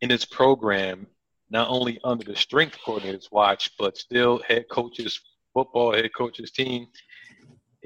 in 0.00 0.10
its 0.10 0.24
program, 0.24 1.06
not 1.50 1.68
only 1.68 2.00
under 2.02 2.24
the 2.24 2.34
strength 2.34 2.78
coordinator's 2.82 3.28
watch, 3.30 3.70
but 3.78 3.98
still 3.98 4.40
head 4.48 4.64
coaches, 4.70 5.20
football 5.52 5.92
head 5.92 6.10
coaches 6.16 6.50
team 6.50 6.86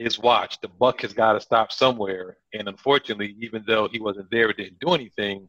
is 0.00 0.18
watch. 0.18 0.60
The 0.60 0.68
buck 0.68 1.02
has 1.02 1.12
got 1.12 1.34
to 1.34 1.40
stop 1.40 1.70
somewhere. 1.70 2.38
And 2.54 2.68
unfortunately, 2.68 3.36
even 3.40 3.62
though 3.66 3.88
he 3.88 4.00
wasn't 4.00 4.30
there, 4.30 4.48
it 4.50 4.56
didn't 4.56 4.80
do 4.80 4.94
anything, 4.94 5.46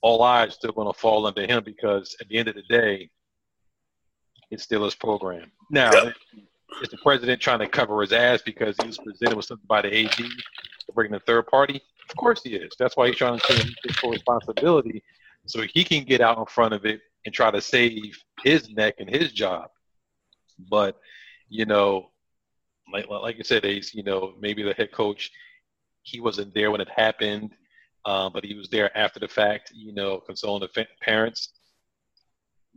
all 0.00 0.22
eyes 0.22 0.54
still 0.54 0.72
going 0.72 0.92
to 0.92 0.98
fall 0.98 1.26
under 1.26 1.44
him 1.44 1.64
because 1.64 2.16
at 2.20 2.28
the 2.28 2.38
end 2.38 2.48
of 2.48 2.54
the 2.54 2.62
day, 2.68 3.10
it's 4.50 4.62
still 4.62 4.84
his 4.84 4.94
program. 4.94 5.50
Now, 5.70 5.90
is 6.82 6.88
the 6.88 6.98
president 7.02 7.40
trying 7.42 7.58
to 7.58 7.66
cover 7.66 8.00
his 8.00 8.12
ass 8.12 8.40
because 8.42 8.76
he 8.80 8.86
was 8.86 8.98
presented 8.98 9.36
with 9.36 9.46
something 9.46 9.66
by 9.66 9.82
the 9.82 10.04
AD 10.04 10.12
to 10.12 10.92
bring 10.94 11.10
the 11.10 11.20
third 11.20 11.48
party? 11.48 11.80
Of 12.08 12.16
course 12.16 12.42
he 12.42 12.54
is. 12.54 12.72
That's 12.78 12.96
why 12.96 13.08
he's 13.08 13.16
trying 13.16 13.38
to 13.38 13.46
take 13.46 13.96
full 13.96 14.12
responsibility 14.12 15.02
so 15.46 15.62
he 15.62 15.82
can 15.82 16.04
get 16.04 16.20
out 16.20 16.38
in 16.38 16.46
front 16.46 16.74
of 16.74 16.86
it 16.86 17.00
and 17.26 17.34
try 17.34 17.50
to 17.50 17.60
save 17.60 18.22
his 18.42 18.70
neck 18.70 18.94
and 18.98 19.10
his 19.10 19.32
job. 19.32 19.68
But 20.70 20.96
you 21.48 21.66
know, 21.66 22.10
like 22.92 23.08
like 23.08 23.36
I 23.38 23.42
said, 23.42 23.64
Ace, 23.64 23.94
you 23.94 24.02
know, 24.02 24.34
maybe 24.40 24.62
the 24.62 24.74
head 24.74 24.92
coach 24.92 25.30
he 26.02 26.20
wasn't 26.20 26.54
there 26.54 26.70
when 26.70 26.80
it 26.80 26.88
happened, 26.88 27.52
uh, 28.04 28.30
but 28.30 28.44
he 28.44 28.54
was 28.54 28.68
there 28.68 28.96
after 28.96 29.20
the 29.20 29.28
fact. 29.28 29.72
You 29.74 29.92
know, 29.92 30.20
consoling 30.20 30.60
the 30.62 30.86
parents. 31.00 31.50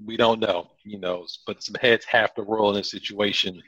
We 0.03 0.17
don't 0.17 0.39
know, 0.39 0.71
you 0.83 0.99
know, 0.99 1.27
but 1.45 1.61
some 1.61 1.75
heads 1.79 2.05
have 2.05 2.33
to 2.35 2.41
roll 2.43 2.69
in 2.69 2.75
this 2.75 2.89
situation, 2.89 3.61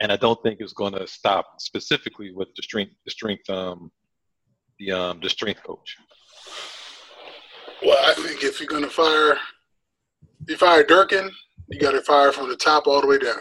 and 0.00 0.10
I 0.10 0.16
don't 0.16 0.42
think 0.42 0.60
it's 0.60 0.72
going 0.72 0.94
to 0.94 1.06
stop 1.06 1.60
specifically 1.60 2.32
with 2.32 2.48
the 2.56 2.62
strength, 2.62 2.94
the 3.04 3.10
strength, 3.10 3.48
um, 3.50 3.90
the 4.78 4.92
um, 4.92 5.20
the 5.20 5.30
strength 5.30 5.62
coach. 5.62 5.96
Well, 7.84 7.98
I 8.04 8.14
think 8.14 8.42
if 8.42 8.58
you're 8.58 8.68
going 8.68 8.82
to 8.82 8.90
fire, 8.90 9.36
you 10.48 10.56
fire 10.56 10.82
Durkin, 10.82 11.30
you 11.68 11.78
got 11.78 11.92
to 11.92 12.02
fire 12.02 12.32
from 12.32 12.48
the 12.48 12.56
top 12.56 12.86
all 12.86 13.00
the 13.00 13.06
way 13.06 13.18
down. 13.18 13.40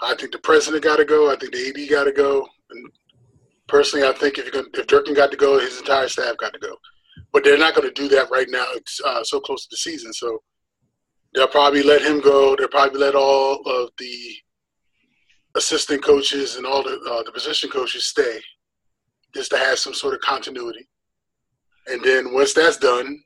I 0.00 0.14
think 0.14 0.32
the 0.32 0.38
president 0.38 0.84
got 0.84 0.96
to 0.96 1.04
go. 1.04 1.30
I 1.30 1.36
think 1.36 1.52
the 1.52 1.68
AD 1.68 1.90
got 1.90 2.04
to 2.04 2.12
go. 2.12 2.46
And 2.70 2.90
personally, 3.66 4.06
I 4.06 4.12
think 4.12 4.38
if 4.38 4.44
you're 4.44 4.62
going, 4.62 4.66
if 4.74 4.86
Durkin 4.86 5.14
got 5.14 5.30
to 5.30 5.36
go, 5.36 5.58
his 5.58 5.78
entire 5.78 6.08
staff 6.08 6.36
got 6.36 6.52
to 6.52 6.58
go. 6.58 6.76
But 7.32 7.44
they're 7.44 7.58
not 7.58 7.74
going 7.74 7.88
to 7.88 7.94
do 7.94 8.08
that 8.08 8.30
right 8.30 8.48
now. 8.48 8.64
It's 8.74 9.00
uh, 9.04 9.24
so 9.24 9.40
close 9.40 9.64
to 9.64 9.68
the 9.70 9.76
season, 9.76 10.12
so 10.12 10.42
they'll 11.34 11.48
probably 11.48 11.82
let 11.82 12.02
him 12.02 12.20
go. 12.20 12.54
They'll 12.54 12.68
probably 12.68 13.00
let 13.00 13.14
all 13.14 13.60
of 13.66 13.90
the 13.98 14.34
assistant 15.56 16.02
coaches 16.02 16.56
and 16.56 16.64
all 16.64 16.82
the 16.82 17.00
uh, 17.10 17.22
the 17.24 17.32
position 17.32 17.70
coaches 17.70 18.06
stay, 18.06 18.40
just 19.34 19.50
to 19.50 19.58
have 19.58 19.78
some 19.78 19.94
sort 19.94 20.14
of 20.14 20.20
continuity. 20.20 20.88
And 21.88 22.02
then 22.02 22.32
once 22.32 22.54
that's 22.54 22.76
done, 22.76 23.20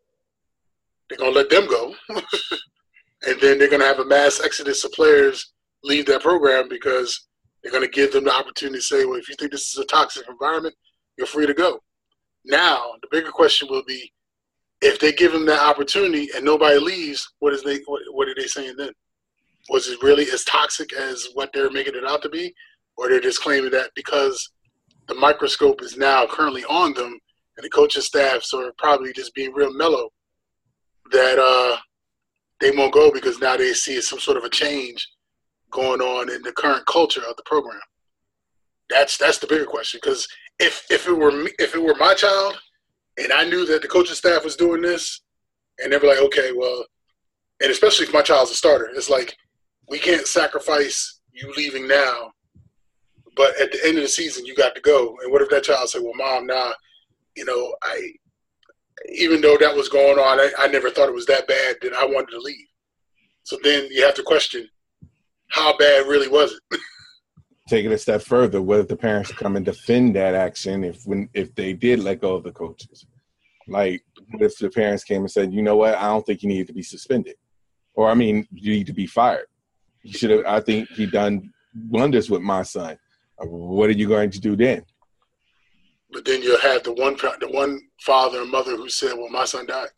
they're 1.09 1.19
gonna 1.19 1.31
let 1.33 1.51
them 1.51 1.67
go, 1.69 1.95
and 2.09 3.41
then 3.41 3.59
they're 3.59 3.71
gonna 3.71 3.85
have 3.85 3.99
a 3.99 4.05
mass 4.05 4.41
exodus 4.43 4.85
of 4.85 4.93
players 4.93 5.52
leave 5.85 6.07
that 6.07 6.23
program 6.23 6.69
because 6.69 7.29
they're 7.63 7.73
going 7.73 7.85
to 7.85 7.91
give 7.91 8.13
them 8.13 8.25
the 8.25 8.35
opportunity 8.35 8.79
to 8.79 8.85
say, 8.85 9.05
well, 9.05 9.19
if 9.19 9.29
you 9.29 9.35
think 9.39 9.53
this 9.53 9.73
is 9.73 9.79
a 9.79 9.85
toxic 9.85 10.29
environment, 10.29 10.75
you're 11.17 11.27
free 11.27 11.47
to 11.47 11.55
go. 11.55 11.81
Now, 12.45 12.93
the 13.01 13.09
bigger 13.11 13.31
question 13.31 13.69
will 13.71 13.85
be, 13.85 14.13
if 14.81 14.99
they 14.99 15.13
give 15.13 15.33
them 15.33 15.47
that 15.47 15.61
opportunity 15.61 16.29
and 16.35 16.45
nobody 16.45 16.79
leaves, 16.79 17.35
what 17.39 17.53
is 17.53 17.63
they 17.63 17.79
what, 17.87 18.03
what 18.11 18.29
are 18.29 18.35
they 18.35 18.49
saying 18.49 18.75
then? 18.77 18.91
Was 19.71 19.87
it 19.89 20.03
really 20.03 20.29
as 20.33 20.43
toxic 20.43 20.93
as 20.93 21.29
what 21.35 21.51
they're 21.53 21.71
making 21.71 21.95
it 21.95 22.05
out 22.05 22.21
to 22.23 22.29
be, 22.29 22.53
or 22.97 23.09
they're 23.09 23.21
just 23.21 23.43
claiming 23.43 23.71
that 23.71 23.91
because 23.95 24.51
the 25.07 25.15
microscope 25.15 25.83
is 25.83 25.97
now 25.97 26.27
currently 26.27 26.65
on 26.65 26.95
them 26.95 27.17
and 27.57 27.65
the 27.65 27.71
coaching 27.71 28.03
staffs 28.03 28.53
are 28.53 28.73
probably 28.79 29.13
just 29.13 29.35
being 29.35 29.53
real 29.53 29.73
mellow 29.73 30.09
that 31.13 31.39
uh, 31.39 31.77
they 32.61 32.71
won't 32.73 32.93
go 32.93 33.11
because 33.13 33.39
now 33.39 33.57
they 33.57 33.73
see 33.73 34.01
some 34.01 34.19
sort 34.19 34.37
of 34.37 34.45
a 34.45 34.49
change 34.49 35.07
going 35.73 36.01
on 36.01 36.31
in 36.31 36.43
the 36.43 36.53
current 36.53 36.87
culture 36.87 37.23
of 37.29 37.37
the 37.37 37.43
program? 37.45 37.81
That's 38.89 39.17
that's 39.17 39.39
the 39.39 39.47
bigger 39.47 39.65
question. 39.65 40.01
Because 40.03 40.29
if 40.59 40.87
if 40.91 41.07
it 41.09 41.13
were 41.13 41.33
me, 41.33 41.51
if 41.59 41.75
it 41.75 41.83
were 41.83 41.97
my 41.99 42.15
child, 42.15 42.59
and 43.19 43.33
I 43.33 43.45
knew 43.45 43.67
that 43.67 43.83
the 43.83 43.89
coaching 43.89 44.15
staff 44.15 44.45
was 44.45 44.57
doing 44.57 44.83
this, 44.83 45.21
and 45.79 45.93
they 45.93 45.97
were 45.97 46.09
like, 46.09 46.21
okay, 46.21 46.53
well, 46.55 46.85
and 47.63 47.71
especially 47.71 48.07
if 48.07 48.13
my 48.13 48.23
child's 48.23 48.51
a 48.51 48.55
starter, 48.55 48.91
it's 48.95 49.11
like 49.11 49.37
we 49.89 49.99
can't 49.99 50.27
sacrifice 50.27 51.21
you 51.33 51.53
leaving 51.57 51.89
now, 51.89 52.33
but 53.37 53.59
at 53.61 53.73
the 53.73 53.81
end 53.85 53.97
of 53.97 54.03
the 54.03 54.09
season 54.09 54.47
you 54.47 54.55
got 54.55 54.75
to 54.75 54.81
go. 54.81 55.17
And 55.23 55.33
what 55.33 55.43
if 55.43 55.51
that 55.51 55.65
child 55.65 55.89
said, 55.89 56.03
well, 56.03 56.15
mom, 56.15 56.47
nah, 56.47 56.73
you 57.37 57.45
know, 57.45 57.75
I 57.83 58.13
even 59.15 59.41
though 59.41 59.57
that 59.59 59.75
was 59.75 59.89
going 59.89 60.19
on, 60.19 60.39
I, 60.39 60.51
I 60.59 60.67
never 60.69 60.91
thought 60.91 61.09
it 61.09 61.15
was 61.15 61.27
that 61.27 61.49
bad 61.49 61.77
that 61.83 61.95
I 61.95 62.05
wanted 62.05 62.31
to 62.33 62.41
leave. 62.41 62.67
So 63.45 63.59
then 63.63 63.89
you 63.91 64.05
have 64.05 64.15
to 64.15 64.23
question 64.23 64.69
how 65.53 65.77
bad 65.77 66.07
really 66.07 66.29
was 66.29 66.59
it? 66.71 66.81
Take 67.69 67.85
it 67.85 67.93
a 67.93 67.99
step 67.99 68.23
further. 68.23 68.61
What 68.61 68.81
if 68.81 68.89
the 68.89 68.97
parents 68.97 69.31
come 69.31 69.57
and 69.57 69.65
defend 69.65 70.17
that 70.17 70.35
action 70.35 70.83
if 70.83 71.05
when 71.05 71.29
if 71.33 71.55
they 71.55 71.73
did 71.73 72.01
let 72.01 72.21
go 72.21 72.35
of 72.35 72.43
the 72.43 72.51
coaches? 72.51 73.07
Like, 73.69 74.03
what 74.31 74.43
if 74.43 74.59
the 74.59 74.71
parents 74.71 75.05
came 75.05 75.23
and 75.23 75.31
said, 75.31 75.53
"You 75.53 75.63
know 75.63 75.77
what? 75.77 75.95
I 75.95 76.09
don't 76.09 76.27
think 76.27 76.43
you 76.43 76.49
need 76.49 76.67
to 76.67 76.73
be 76.73 76.83
suspended, 76.83 77.37
or 77.95 78.11
I 78.11 78.15
mean, 78.15 78.47
you 78.51 78.73
need 78.73 78.87
to 78.89 78.93
be 78.93 79.07
fired." 79.07 79.47
He 80.03 80.13
should 80.13 80.31
have. 80.31 80.45
I 80.47 80.61
think 80.61 80.89
he 80.89 81.07
done 81.07 81.53
wonders 81.89 82.29
with 82.29 82.43
my 82.43 82.63
son. 82.63 82.99
Uh, 83.39 83.47
what 83.47 83.89
are 83.91 83.95
you 83.95 84.09
going 84.09 84.31
to 84.31 84.41
do 84.41 84.57
then? 84.57 84.85
But 86.11 86.25
then 86.25 86.43
you'll 86.43 86.61
have 86.61 86.83
the 86.83 86.93
one 86.93 87.17
the 87.41 87.51
one 87.51 87.81
father 88.01 88.41
and 88.41 88.51
mother 88.51 88.77
who 88.77 88.89
said, 88.89 89.13
"Well, 89.17 89.31
my 89.31 89.45
son 89.45 89.67
died." 89.67 89.89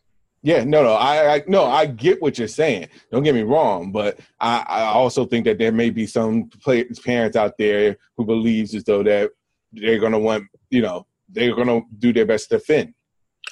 Yeah, 0.45 0.63
no, 0.63 0.83
no, 0.83 0.93
I, 0.93 1.37
I 1.37 1.43
no, 1.47 1.65
I 1.65 1.87
get 1.87 2.21
what 2.21 2.37
you're 2.37 2.47
saying. 2.47 2.89
Don't 3.11 3.23
get 3.23 3.33
me 3.33 3.41
wrong, 3.41 3.91
but 3.91 4.19
I, 4.39 4.63
I 4.67 4.81
also 4.83 5.25
think 5.25 5.45
that 5.45 5.57
there 5.57 5.71
may 5.71 5.89
be 5.89 6.05
some 6.05 6.49
play, 6.61 6.83
parents 6.83 7.35
out 7.35 7.57
there 7.57 7.97
who 8.15 8.25
believes 8.25 8.75
as 8.75 8.83
though 8.83 9.01
that 9.01 9.31
they're 9.73 9.97
gonna 9.97 10.19
want, 10.19 10.43
you 10.69 10.83
know, 10.83 11.07
they're 11.29 11.55
gonna 11.55 11.81
do 11.97 12.13
their 12.13 12.27
best 12.27 12.49
to 12.49 12.59
defend. 12.59 12.93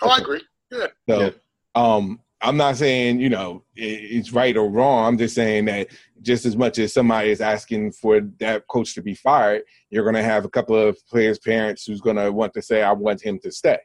Oh, 0.04 0.10
I 0.10 0.18
agree. 0.20 0.44
Yeah. 0.72 0.88
So, 1.10 1.20
yeah. 1.20 1.30
um, 1.74 2.20
I'm 2.42 2.58
not 2.58 2.78
saying 2.78 3.20
you 3.20 3.30
know 3.30 3.64
it's 3.76 4.32
right 4.32 4.56
or 4.56 4.70
wrong. 4.70 5.08
I'm 5.08 5.18
just 5.18 5.34
saying 5.34 5.66
that 5.66 5.88
just 6.22 6.46
as 6.46 6.56
much 6.56 6.78
as 6.78 6.94
somebody 6.94 7.32
is 7.32 7.42
asking 7.42 7.94
for 7.94 8.22
that 8.40 8.68
coach 8.68 8.94
to 8.94 9.02
be 9.02 9.16
fired, 9.16 9.64
you're 9.90 10.04
going 10.04 10.14
to 10.14 10.22
have 10.22 10.46
a 10.46 10.50
couple 10.50 10.76
of 10.76 10.96
players' 11.08 11.40
parents 11.40 11.86
who's 11.86 12.02
going 12.02 12.18
to 12.18 12.32
want 12.32 12.54
to 12.54 12.62
say, 12.62 12.84
"I 12.84 12.92
want 12.92 13.20
him 13.20 13.40
to 13.40 13.52
stay." 13.52 13.80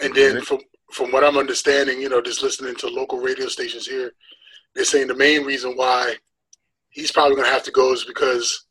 And 0.00 0.14
then 0.14 0.40
from 0.42 0.58
from 0.92 1.10
what 1.10 1.24
I'm 1.24 1.36
understanding, 1.36 2.00
you 2.00 2.08
know, 2.08 2.22
just 2.22 2.42
listening 2.42 2.76
to 2.76 2.88
local 2.88 3.18
radio 3.18 3.48
stations 3.48 3.86
here, 3.86 4.12
they're 4.74 4.84
saying 4.84 5.08
the 5.08 5.14
main 5.14 5.44
reason 5.44 5.72
why 5.74 6.14
he's 6.90 7.10
probably 7.10 7.34
going 7.34 7.46
to 7.46 7.52
have 7.52 7.64
to 7.64 7.72
go 7.72 7.92
is 7.92 8.04
because 8.04 8.66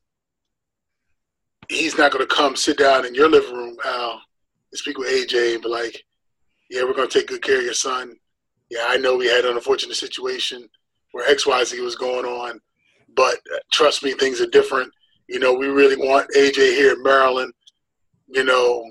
he's 1.69 1.97
not 1.97 2.11
going 2.11 2.25
to 2.25 2.33
come 2.33 2.55
sit 2.55 2.77
down 2.77 3.05
in 3.05 3.13
your 3.13 3.29
living 3.29 3.53
room, 3.53 3.77
Al, 3.85 4.11
and 4.11 4.77
speak 4.77 4.97
with 4.97 5.09
AJ 5.09 5.55
and 5.55 5.63
be 5.63 5.69
like, 5.69 6.03
"Yeah, 6.69 6.83
we're 6.83 6.93
going 6.93 7.09
to 7.09 7.19
take 7.19 7.27
good 7.27 7.43
care 7.43 7.59
of 7.59 7.65
your 7.65 7.73
son." 7.73 8.15
Yeah, 8.69 8.85
I 8.87 8.97
know 8.97 9.15
we 9.17 9.27
had 9.27 9.45
an 9.45 9.55
unfortunate 9.55 9.95
situation 9.95 10.67
where 11.11 11.29
X 11.29 11.45
Y 11.45 11.63
Z 11.63 11.79
was 11.81 11.95
going 11.95 12.25
on, 12.25 12.59
but 13.15 13.35
uh, 13.35 13.59
trust 13.71 14.03
me, 14.03 14.13
things 14.13 14.41
are 14.41 14.47
different. 14.47 14.91
You 15.27 15.39
know, 15.39 15.53
we 15.53 15.67
really 15.67 15.95
want 15.95 16.29
AJ 16.35 16.55
here 16.55 16.93
in 16.93 17.03
Maryland. 17.03 17.53
You 18.27 18.43
know, 18.43 18.85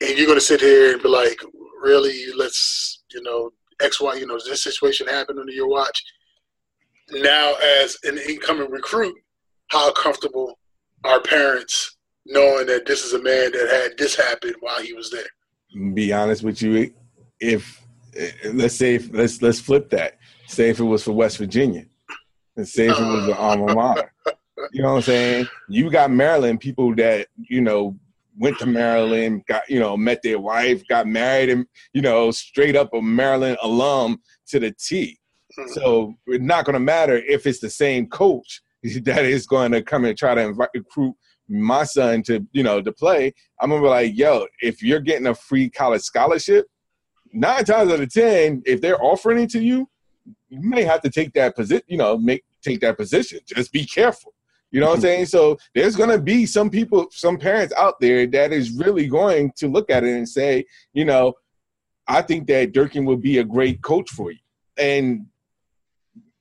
and 0.00 0.16
you're 0.16 0.26
going 0.26 0.38
to 0.38 0.44
sit 0.44 0.60
here 0.60 0.92
and 0.92 1.02
be 1.02 1.08
like, 1.08 1.40
really, 1.82 2.26
let's, 2.36 3.02
you 3.12 3.22
know, 3.22 3.50
X, 3.80 4.00
Y, 4.00 4.14
you 4.14 4.26
know, 4.26 4.38
this 4.44 4.62
situation 4.62 5.06
happened 5.06 5.38
under 5.38 5.52
your 5.52 5.68
watch. 5.68 6.02
Now, 7.10 7.54
as 7.80 7.96
an 8.04 8.18
incoming 8.18 8.70
recruit, 8.70 9.14
how 9.68 9.92
comfortable 9.92 10.58
are 11.04 11.20
parents 11.20 11.96
knowing 12.26 12.66
that 12.66 12.86
this 12.86 13.04
is 13.04 13.14
a 13.14 13.22
man 13.22 13.52
that 13.52 13.68
had 13.70 13.98
this 13.98 14.16
happen 14.16 14.52
while 14.60 14.82
he 14.82 14.92
was 14.92 15.10
there? 15.10 15.92
Be 15.94 16.12
honest 16.12 16.42
with 16.42 16.60
you, 16.62 16.92
if 17.40 17.84
let's 18.52 18.74
say 18.74 18.96
if, 18.96 19.12
let's 19.12 19.40
let's 19.42 19.60
flip 19.60 19.90
that. 19.90 20.18
Say 20.46 20.70
if 20.70 20.80
it 20.80 20.84
was 20.84 21.04
for 21.04 21.12
West 21.12 21.38
Virginia, 21.38 21.84
and 22.56 22.66
say 22.66 22.88
if 22.88 22.98
it 22.98 23.02
was 23.02 23.28
an 23.28 23.34
alma 23.34 23.74
mater. 23.74 24.12
You 24.72 24.82
know 24.82 24.90
what 24.90 24.96
I'm 24.96 25.02
saying? 25.02 25.48
You 25.68 25.90
got 25.90 26.10
Maryland 26.10 26.60
people 26.60 26.94
that 26.96 27.28
you 27.36 27.60
know 27.60 27.96
went 28.38 28.58
to 28.58 28.66
Maryland, 28.66 29.44
got 29.46 29.68
you 29.68 29.80
know, 29.80 29.96
met 29.96 30.22
their 30.22 30.38
wife, 30.38 30.82
got 30.88 31.06
married, 31.06 31.50
and 31.50 31.66
you 31.92 32.02
know, 32.02 32.30
straight 32.30 32.76
up 32.76 32.94
a 32.94 33.02
Maryland 33.02 33.58
alum 33.62 34.20
to 34.48 34.60
the 34.60 34.72
T. 34.72 35.18
Mm-hmm. 35.58 35.72
So 35.72 36.14
it's 36.26 36.44
not 36.44 36.64
going 36.64 36.74
to 36.74 36.80
matter 36.80 37.16
if 37.16 37.46
it's 37.46 37.60
the 37.60 37.70
same 37.70 38.06
coach 38.08 38.62
that 39.02 39.24
is 39.24 39.46
going 39.46 39.72
to 39.72 39.82
come 39.82 40.04
and 40.04 40.16
try 40.16 40.34
to 40.34 40.40
invite, 40.40 40.70
recruit 40.74 41.14
my 41.48 41.84
son 41.84 42.22
to 42.22 42.46
you 42.52 42.62
know 42.62 42.80
to 42.80 42.92
play. 42.92 43.32
I'm 43.60 43.70
gonna 43.70 43.82
be 43.82 43.88
like, 43.88 44.16
yo, 44.16 44.46
if 44.60 44.82
you're 44.82 45.00
getting 45.00 45.26
a 45.26 45.34
free 45.34 45.70
college 45.70 46.02
scholarship, 46.02 46.66
nine 47.32 47.64
times 47.64 47.90
out 47.90 48.00
of 48.00 48.12
ten, 48.12 48.62
if 48.66 48.80
they're 48.80 49.02
offering 49.02 49.44
it 49.44 49.50
to 49.50 49.62
you, 49.62 49.88
you 50.48 50.60
may 50.60 50.84
have 50.84 51.00
to 51.02 51.10
take 51.10 51.32
that 51.34 51.56
position. 51.56 51.84
You 51.88 51.98
know, 51.98 52.18
make 52.18 52.44
take 52.62 52.80
that 52.80 52.96
position. 52.96 53.40
Just 53.46 53.72
be 53.72 53.86
careful. 53.86 54.34
You 54.70 54.80
know 54.80 54.88
what 54.88 54.96
I'm 54.96 55.00
saying? 55.00 55.26
So 55.26 55.58
there's 55.74 55.96
to 55.96 56.18
be 56.18 56.44
some 56.44 56.68
people, 56.68 57.06
some 57.10 57.38
parents 57.38 57.72
out 57.76 58.00
there 58.00 58.26
that 58.26 58.52
is 58.52 58.70
really 58.70 59.06
going 59.06 59.52
to 59.56 59.68
look 59.68 59.90
at 59.90 60.04
it 60.04 60.14
and 60.14 60.28
say, 60.28 60.66
you 60.92 61.04
know, 61.04 61.34
I 62.06 62.22
think 62.22 62.46
that 62.48 62.72
Durkin 62.72 63.04
would 63.06 63.22
be 63.22 63.38
a 63.38 63.44
great 63.44 63.82
coach 63.82 64.10
for 64.10 64.30
you. 64.30 64.38
And 64.76 65.26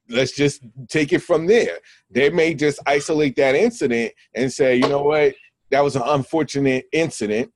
let's 0.09 0.33
just 0.33 0.61
take 0.89 1.13
it 1.13 1.19
from 1.19 1.47
there. 1.47 1.79
They 2.09 2.29
may 2.29 2.53
just 2.53 2.79
isolate 2.85 3.35
that 3.37 3.55
incident 3.55 4.13
and 4.35 4.51
say, 4.51 4.75
you 4.75 4.87
know 4.87 5.03
what, 5.03 5.33
that 5.71 5.83
was 5.83 5.95
an 5.95 6.03
unfortunate 6.05 6.85
incident. 6.91 7.51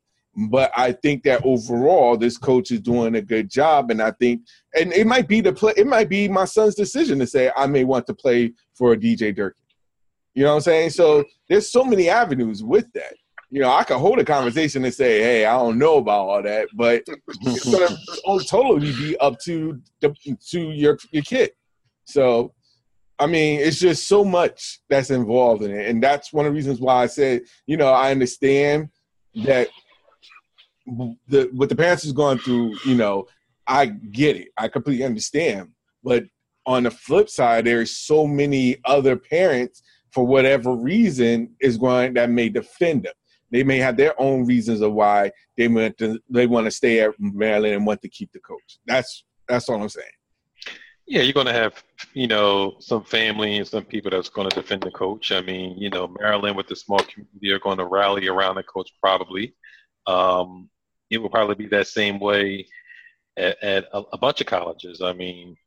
But 0.49 0.71
I 0.75 0.93
think 0.93 1.23
that 1.23 1.45
overall, 1.45 2.15
this 2.15 2.37
coach 2.37 2.71
is 2.71 2.79
doing 2.79 3.15
a 3.15 3.21
good 3.21 3.49
job, 3.49 3.91
and 3.91 4.01
I 4.01 4.11
think, 4.11 4.43
and 4.73 4.93
it 4.93 5.05
might 5.05 5.27
be 5.27 5.41
the 5.41 5.51
play, 5.51 5.73
it 5.75 5.85
might 5.85 6.07
be 6.07 6.29
my 6.29 6.45
son's 6.45 6.73
decision 6.73 7.19
to 7.19 7.27
say 7.27 7.51
I 7.53 7.67
may 7.67 7.83
want 7.83 8.07
to 8.07 8.13
play 8.13 8.53
for 8.73 8.93
a 8.93 8.97
DJ 8.97 9.35
Durkin 9.35 9.60
You 10.33 10.43
know 10.43 10.49
what 10.49 10.55
I'm 10.55 10.61
saying? 10.61 10.89
So 10.91 11.25
there's 11.49 11.71
so 11.71 11.83
many 11.83 12.09
avenues 12.09 12.63
with 12.63 12.91
that. 12.93 13.13
You 13.49 13.59
know, 13.59 13.69
I 13.69 13.83
could 13.83 13.97
hold 13.97 14.17
a 14.19 14.23
conversation 14.23 14.85
and 14.85 14.93
say, 14.93 15.21
"Hey, 15.21 15.45
I 15.45 15.57
don't 15.57 15.77
know 15.77 15.97
about 15.97 16.27
all 16.29 16.41
that," 16.41 16.69
but 16.73 17.03
it's 17.27 17.69
gonna 17.69 18.43
totally 18.45 18.93
be 18.93 19.17
up 19.17 19.37
to 19.41 19.81
the, 19.99 20.15
to 20.51 20.71
your 20.71 20.97
your 21.11 21.23
kid. 21.23 21.51
So, 22.05 22.53
I 23.19 23.27
mean, 23.27 23.59
it's 23.59 23.77
just 23.77 24.07
so 24.07 24.23
much 24.23 24.79
that's 24.89 25.11
involved 25.11 25.63
in 25.63 25.71
it, 25.71 25.89
and 25.89 26.01
that's 26.01 26.31
one 26.31 26.45
of 26.45 26.53
the 26.53 26.55
reasons 26.55 26.79
why 26.79 27.03
I 27.03 27.07
said, 27.07 27.41
you 27.67 27.75
know, 27.75 27.91
I 27.91 28.11
understand 28.11 28.87
that 29.43 29.67
the 31.27 31.49
what 31.51 31.67
the 31.67 31.75
parents 31.75 32.05
is 32.05 32.13
going 32.13 32.37
through. 32.37 32.77
You 32.85 32.95
know, 32.95 33.27
I 33.67 33.87
get 33.87 34.37
it. 34.37 34.47
I 34.57 34.69
completely 34.69 35.03
understand, 35.03 35.71
but 36.05 36.23
on 36.65 36.83
the 36.83 36.91
flip 36.91 37.29
side, 37.29 37.65
there's 37.65 37.97
so 37.97 38.25
many 38.25 38.77
other 38.85 39.17
parents 39.17 39.83
for 40.11 40.25
whatever 40.25 40.73
reason 40.73 41.55
is 41.59 41.77
going 41.77 42.13
that 42.13 42.29
may 42.29 42.49
defend 42.49 43.03
them. 43.03 43.13
They 43.51 43.63
may 43.63 43.77
have 43.79 43.97
their 43.97 44.19
own 44.19 44.45
reasons 44.45 44.81
of 44.81 44.93
why 44.93 45.31
they 45.57 45.67
want 45.67 45.97
to 45.97 46.19
they 46.29 46.47
want 46.47 46.65
to 46.65 46.71
stay 46.71 47.01
at 47.01 47.11
Maryland 47.19 47.75
and 47.75 47.85
want 47.85 48.01
to 48.01 48.09
keep 48.09 48.31
the 48.31 48.39
coach. 48.39 48.79
That's 48.85 49.25
that's 49.47 49.67
all 49.67 49.81
I'm 49.81 49.89
saying. 49.89 50.07
Yeah, 51.05 51.23
you're 51.23 51.33
going 51.33 51.47
to 51.47 51.53
have 51.53 51.83
you 52.13 52.27
know 52.27 52.75
some 52.79 53.03
family 53.03 53.57
and 53.57 53.67
some 53.67 53.83
people 53.83 54.11
that's 54.11 54.29
going 54.29 54.49
to 54.49 54.55
defend 54.55 54.83
the 54.83 54.91
coach. 54.91 55.31
I 55.33 55.41
mean, 55.41 55.77
you 55.77 55.89
know, 55.89 56.07
Maryland 56.19 56.55
with 56.55 56.67
the 56.67 56.75
small 56.75 56.99
community 56.99 57.51
are 57.51 57.59
going 57.59 57.77
to 57.79 57.85
rally 57.85 58.27
around 58.27 58.55
the 58.55 58.63
coach 58.63 58.89
probably. 59.01 59.53
Um, 60.07 60.69
it 61.09 61.17
will 61.17 61.29
probably 61.29 61.55
be 61.55 61.67
that 61.67 61.87
same 61.87 62.19
way 62.19 62.65
at, 63.35 63.61
at 63.61 63.85
a, 63.91 64.01
a 64.13 64.17
bunch 64.17 64.39
of 64.39 64.47
colleges. 64.47 65.01
I 65.01 65.11
mean, 65.11 65.57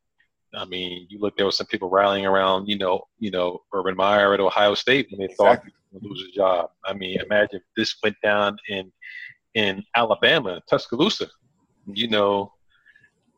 I 0.57 0.65
mean, 0.65 1.07
you 1.11 1.19
look, 1.21 1.37
there 1.37 1.47
were 1.47 1.53
some 1.53 1.67
people 1.67 1.91
rallying 1.91 2.27
around, 2.27 2.67
you 2.67 2.79
know, 2.79 3.03
you 3.19 3.31
know, 3.31 3.61
Urban 3.73 3.97
Meyer 3.97 4.35
at 4.35 4.41
Ohio 4.41 4.75
State 4.75 5.09
when 5.11 5.19
they 5.19 5.25
exactly. 5.25 5.47
thought 5.47 5.65
he 5.65 5.71
was 5.71 5.75
going 5.93 6.03
to 6.03 6.09
lose 6.09 6.27
his 6.27 6.35
job. 6.35 6.71
I 6.85 6.95
mean, 6.95 7.21
imagine 7.21 7.57
if 7.57 7.63
this 7.77 7.97
went 8.03 8.17
down 8.23 8.57
in 8.69 8.93
in 9.55 9.85
Alabama, 9.95 10.61
Tuscaloosa, 10.69 11.29
you 11.87 12.09
know, 12.09 12.53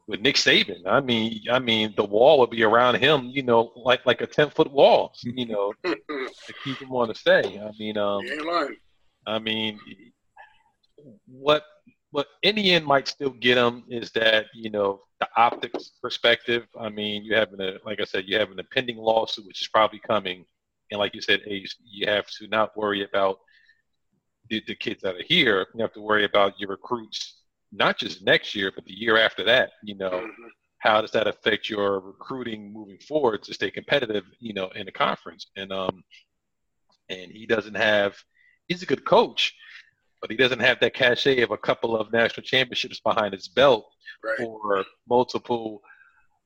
with 0.06 0.20
Nick 0.20 0.36
Saban. 0.36 0.80
I 0.86 1.00
mean, 1.00 1.42
I 1.50 1.58
mean, 1.58 1.92
the 1.96 2.04
wall 2.04 2.38
would 2.40 2.50
be 2.50 2.62
around 2.62 2.96
him, 2.96 3.30
you 3.32 3.42
know, 3.42 3.72
like 3.76 4.04
like 4.06 4.20
a 4.20 4.26
ten 4.26 4.50
foot 4.50 4.70
wall, 4.70 5.12
you 5.22 5.46
know, 5.46 5.72
to 5.84 6.54
keep 6.64 6.78
him 6.78 6.92
on 6.92 7.08
the 7.08 7.14
stay. 7.14 7.60
I 7.60 7.70
mean, 7.78 7.98
um, 7.98 8.20
I 9.26 9.38
mean, 9.38 9.78
what 11.26 11.64
what 12.10 12.26
Indian 12.42 12.84
might 12.84 13.08
still 13.08 13.30
get 13.30 13.56
them 13.56 13.84
is 13.88 14.10
that 14.12 14.46
you 14.54 14.70
know 14.70 15.02
the 15.20 15.28
optics 15.36 15.92
perspective. 16.00 16.66
I 16.78 16.88
mean, 16.88 17.24
you 17.24 17.34
have 17.34 17.52
a 17.58 17.78
like 17.84 18.00
I 18.00 18.04
said, 18.04 18.24
you 18.26 18.38
have 18.38 18.50
an 18.50 18.58
impending 18.58 18.96
lawsuit 18.96 19.46
which 19.46 19.62
is 19.62 19.68
probably 19.68 19.98
coming, 19.98 20.44
and 20.90 20.98
like 20.98 21.14
you 21.14 21.20
said, 21.20 21.40
Ace, 21.46 21.74
you 21.84 22.06
have 22.06 22.26
to 22.38 22.48
not 22.48 22.76
worry 22.76 23.04
about 23.04 23.38
the, 24.48 24.62
the 24.66 24.74
kids 24.74 25.02
that 25.02 25.16
are 25.16 25.24
here. 25.26 25.66
You 25.74 25.82
have 25.82 25.92
to 25.94 26.00
worry 26.00 26.24
about 26.24 26.58
your 26.60 26.70
recruits, 26.70 27.42
not 27.72 27.98
just 27.98 28.22
next 28.22 28.54
year, 28.54 28.72
but 28.74 28.84
the 28.84 28.96
year 28.96 29.16
after 29.16 29.44
that. 29.44 29.70
You 29.82 29.96
know, 29.96 30.10
mm-hmm. 30.10 30.44
how 30.78 31.00
does 31.00 31.10
that 31.12 31.26
affect 31.26 31.68
your 31.68 32.00
recruiting 32.00 32.72
moving 32.72 32.98
forward 32.98 33.42
to 33.44 33.54
stay 33.54 33.70
competitive? 33.70 34.24
You 34.38 34.54
know, 34.54 34.68
in 34.68 34.86
the 34.86 34.92
conference, 34.92 35.48
and 35.56 35.72
um, 35.72 36.04
and 37.08 37.30
he 37.30 37.46
doesn't 37.46 37.76
have. 37.76 38.16
He's 38.68 38.82
a 38.82 38.86
good 38.86 39.04
coach 39.04 39.54
but 40.20 40.30
he 40.30 40.36
doesn't 40.36 40.60
have 40.60 40.80
that 40.80 40.94
cachet 40.94 41.42
of 41.42 41.50
a 41.50 41.58
couple 41.58 41.96
of 41.96 42.12
national 42.12 42.44
championships 42.44 43.00
behind 43.00 43.32
his 43.34 43.48
belt 43.48 43.86
right. 44.24 44.46
or 44.46 44.84
multiple 45.08 45.82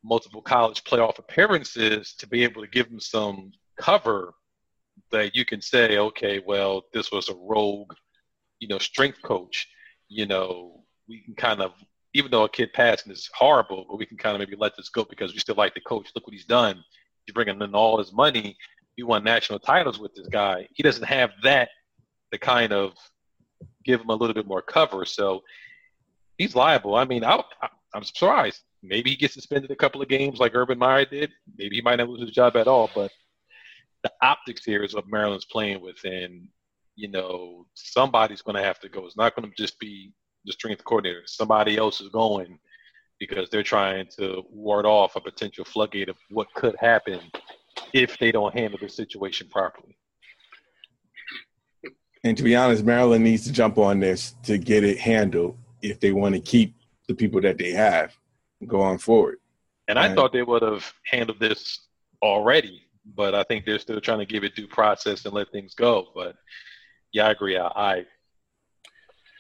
multiple 0.03 0.41
college 0.41 0.83
playoff 0.85 1.19
appearances 1.19 2.15
to 2.15 2.27
be 2.27 2.43
able 2.43 2.63
to 2.63 2.69
give 2.69 2.87
him 2.87 3.01
some 3.01 3.53
cover 3.79 4.33
that 5.11 5.35
you 5.35 5.45
can 5.45 5.61
say, 5.61 5.99
okay, 5.99 6.41
well, 6.47 6.83
this 6.93 7.11
was 7.11 7.29
a 7.29 7.35
rogue, 7.35 7.93
you 8.61 8.69
know, 8.69 8.79
strength 8.79 9.21
coach. 9.23 9.69
You 10.09 10.27
know, 10.27 10.85
we 11.09 11.21
can 11.21 11.35
kind 11.35 11.61
of, 11.61 11.73
even 12.15 12.31
though 12.31 12.45
a 12.45 12.49
kid 12.49 12.73
passing 12.73 13.13
is 13.13 13.29
horrible, 13.35 13.87
but 13.89 13.99
we 13.99 14.07
can 14.07 14.17
kind 14.17 14.35
of 14.35 14.41
maybe 14.41 14.57
let 14.59 14.77
this 14.77 14.89
go 14.89 15.05
because 15.05 15.33
we 15.33 15.39
still 15.39 15.55
like 15.55 15.75
the 15.75 15.81
coach. 15.81 16.11
Look 16.15 16.27
what 16.27 16.35
he's 16.35 16.45
done. 16.45 16.83
He's 17.27 17.35
bringing 17.35 17.61
in 17.61 17.75
all 17.75 17.99
his 17.99 18.13
money. 18.13 18.57
He 18.97 19.03
won 19.03 19.25
national 19.25 19.59
titles 19.59 19.99
with 19.99 20.15
this 20.15 20.29
guy. 20.29 20.69
He 20.75 20.83
doesn't 20.83 21.05
have 21.05 21.31
that, 21.43 21.71
the 22.33 22.39
kind 22.39 22.73
of 22.73 22.95
give 23.85 24.01
him 24.01 24.11
a 24.11 24.15
little 24.15 24.35
bit 24.35 24.47
more 24.47 24.63
cover. 24.63 25.05
So 25.05 25.43
he's 26.39 26.55
liable. 26.55 26.95
I 26.95 27.05
mean, 27.05 27.25
I, 27.25 27.43
am 27.95 28.05
surprised. 28.05 28.63
Maybe 28.83 29.11
he 29.11 29.17
gets 29.17 29.35
suspended 29.35 29.71
a 29.71 29.77
couple 29.77 30.01
of 30.01 30.09
games 30.09 30.39
like 30.39 30.55
Urban 30.55 30.79
Meyer 30.79 31.05
did. 31.05 31.31
Maybe 31.59 31.77
he 31.77 31.83
might 31.83 31.97
not 31.97 32.09
lose 32.09 32.21
his 32.21 32.31
job 32.31 32.57
at 32.57 32.69
all. 32.69 32.91
But 32.95 33.11
the 34.03 34.13
optics 34.23 34.65
here 34.65 34.83
is 34.83 34.95
what 34.95 35.09
Maryland's 35.09 35.45
playing 35.45 35.81
with, 35.83 36.03
and 36.05 36.49
you 36.97 37.09
know 37.09 37.67
somebody's 37.75 38.43
going 38.43 38.57
to 38.57 38.63
have 38.63 38.81
to 38.81 38.89
go. 38.89 39.05
It's 39.05 39.17
not 39.17 39.37
going 39.37 39.51
to 39.51 39.57
just 39.57 39.79
be 39.79 40.13
the 40.45 40.53
strength 40.53 40.85
coordinator. 40.85 41.23
Somebody 41.27 41.77
else 41.77 42.01
is 42.01 42.09
going 42.09 42.59
because 43.19 43.51
they're 43.51 43.63
trying 43.63 44.07
to 44.19 44.43
ward 44.51 44.87
off 44.87 45.17
a 45.17 45.21
potential 45.21 45.65
floodgate 45.65 46.09
of 46.09 46.17
what 46.31 46.53
could 46.55 46.75
happen 46.81 47.21
if 47.93 48.19
they 48.19 48.33
don't 48.33 48.55
handle 48.55 48.79
the 48.81 48.89
situation 48.89 49.47
properly. 49.51 49.97
And 52.25 52.37
to 52.37 52.43
be 52.43 52.55
honest, 52.55 52.85
Maryland 52.85 53.25
needs 53.25 53.45
to 53.45 53.53
jump 53.53 53.79
on 53.79 54.01
this 54.01 54.35
to 54.45 54.59
get 54.59 54.85
it 54.85 54.99
handled 54.99 55.57
if 55.83 56.01
they 56.01 56.13
want 56.13 56.35
to 56.35 56.41
keep 56.41 56.75
the 57.09 57.15
people 57.15 57.41
that 57.41 57.59
they 57.59 57.71
have 57.71 58.15
going 58.67 58.99
forward. 58.99 59.39
And 59.89 59.99
I 59.99 60.07
and, 60.07 60.15
thought 60.15 60.33
they 60.33 60.43
would 60.43 60.63
have 60.63 60.93
handled 61.05 61.41
this 61.41 61.81
already, 62.23 62.83
but 63.17 63.35
I 63.35 63.43
think 63.45 63.65
they're 63.65 63.79
still 63.79 64.01
trying 64.01 64.19
to 64.19 64.27
give 64.27 64.45
it 64.45 64.55
due 64.55 64.69
process 64.69 65.25
and 65.25 65.35
let 65.35 65.51
things 65.51 65.75
go. 65.75 66.09
But 66.15 66.37
yeah, 67.13 67.27
I 67.27 67.31
agree. 67.31 67.59
I 67.59 68.05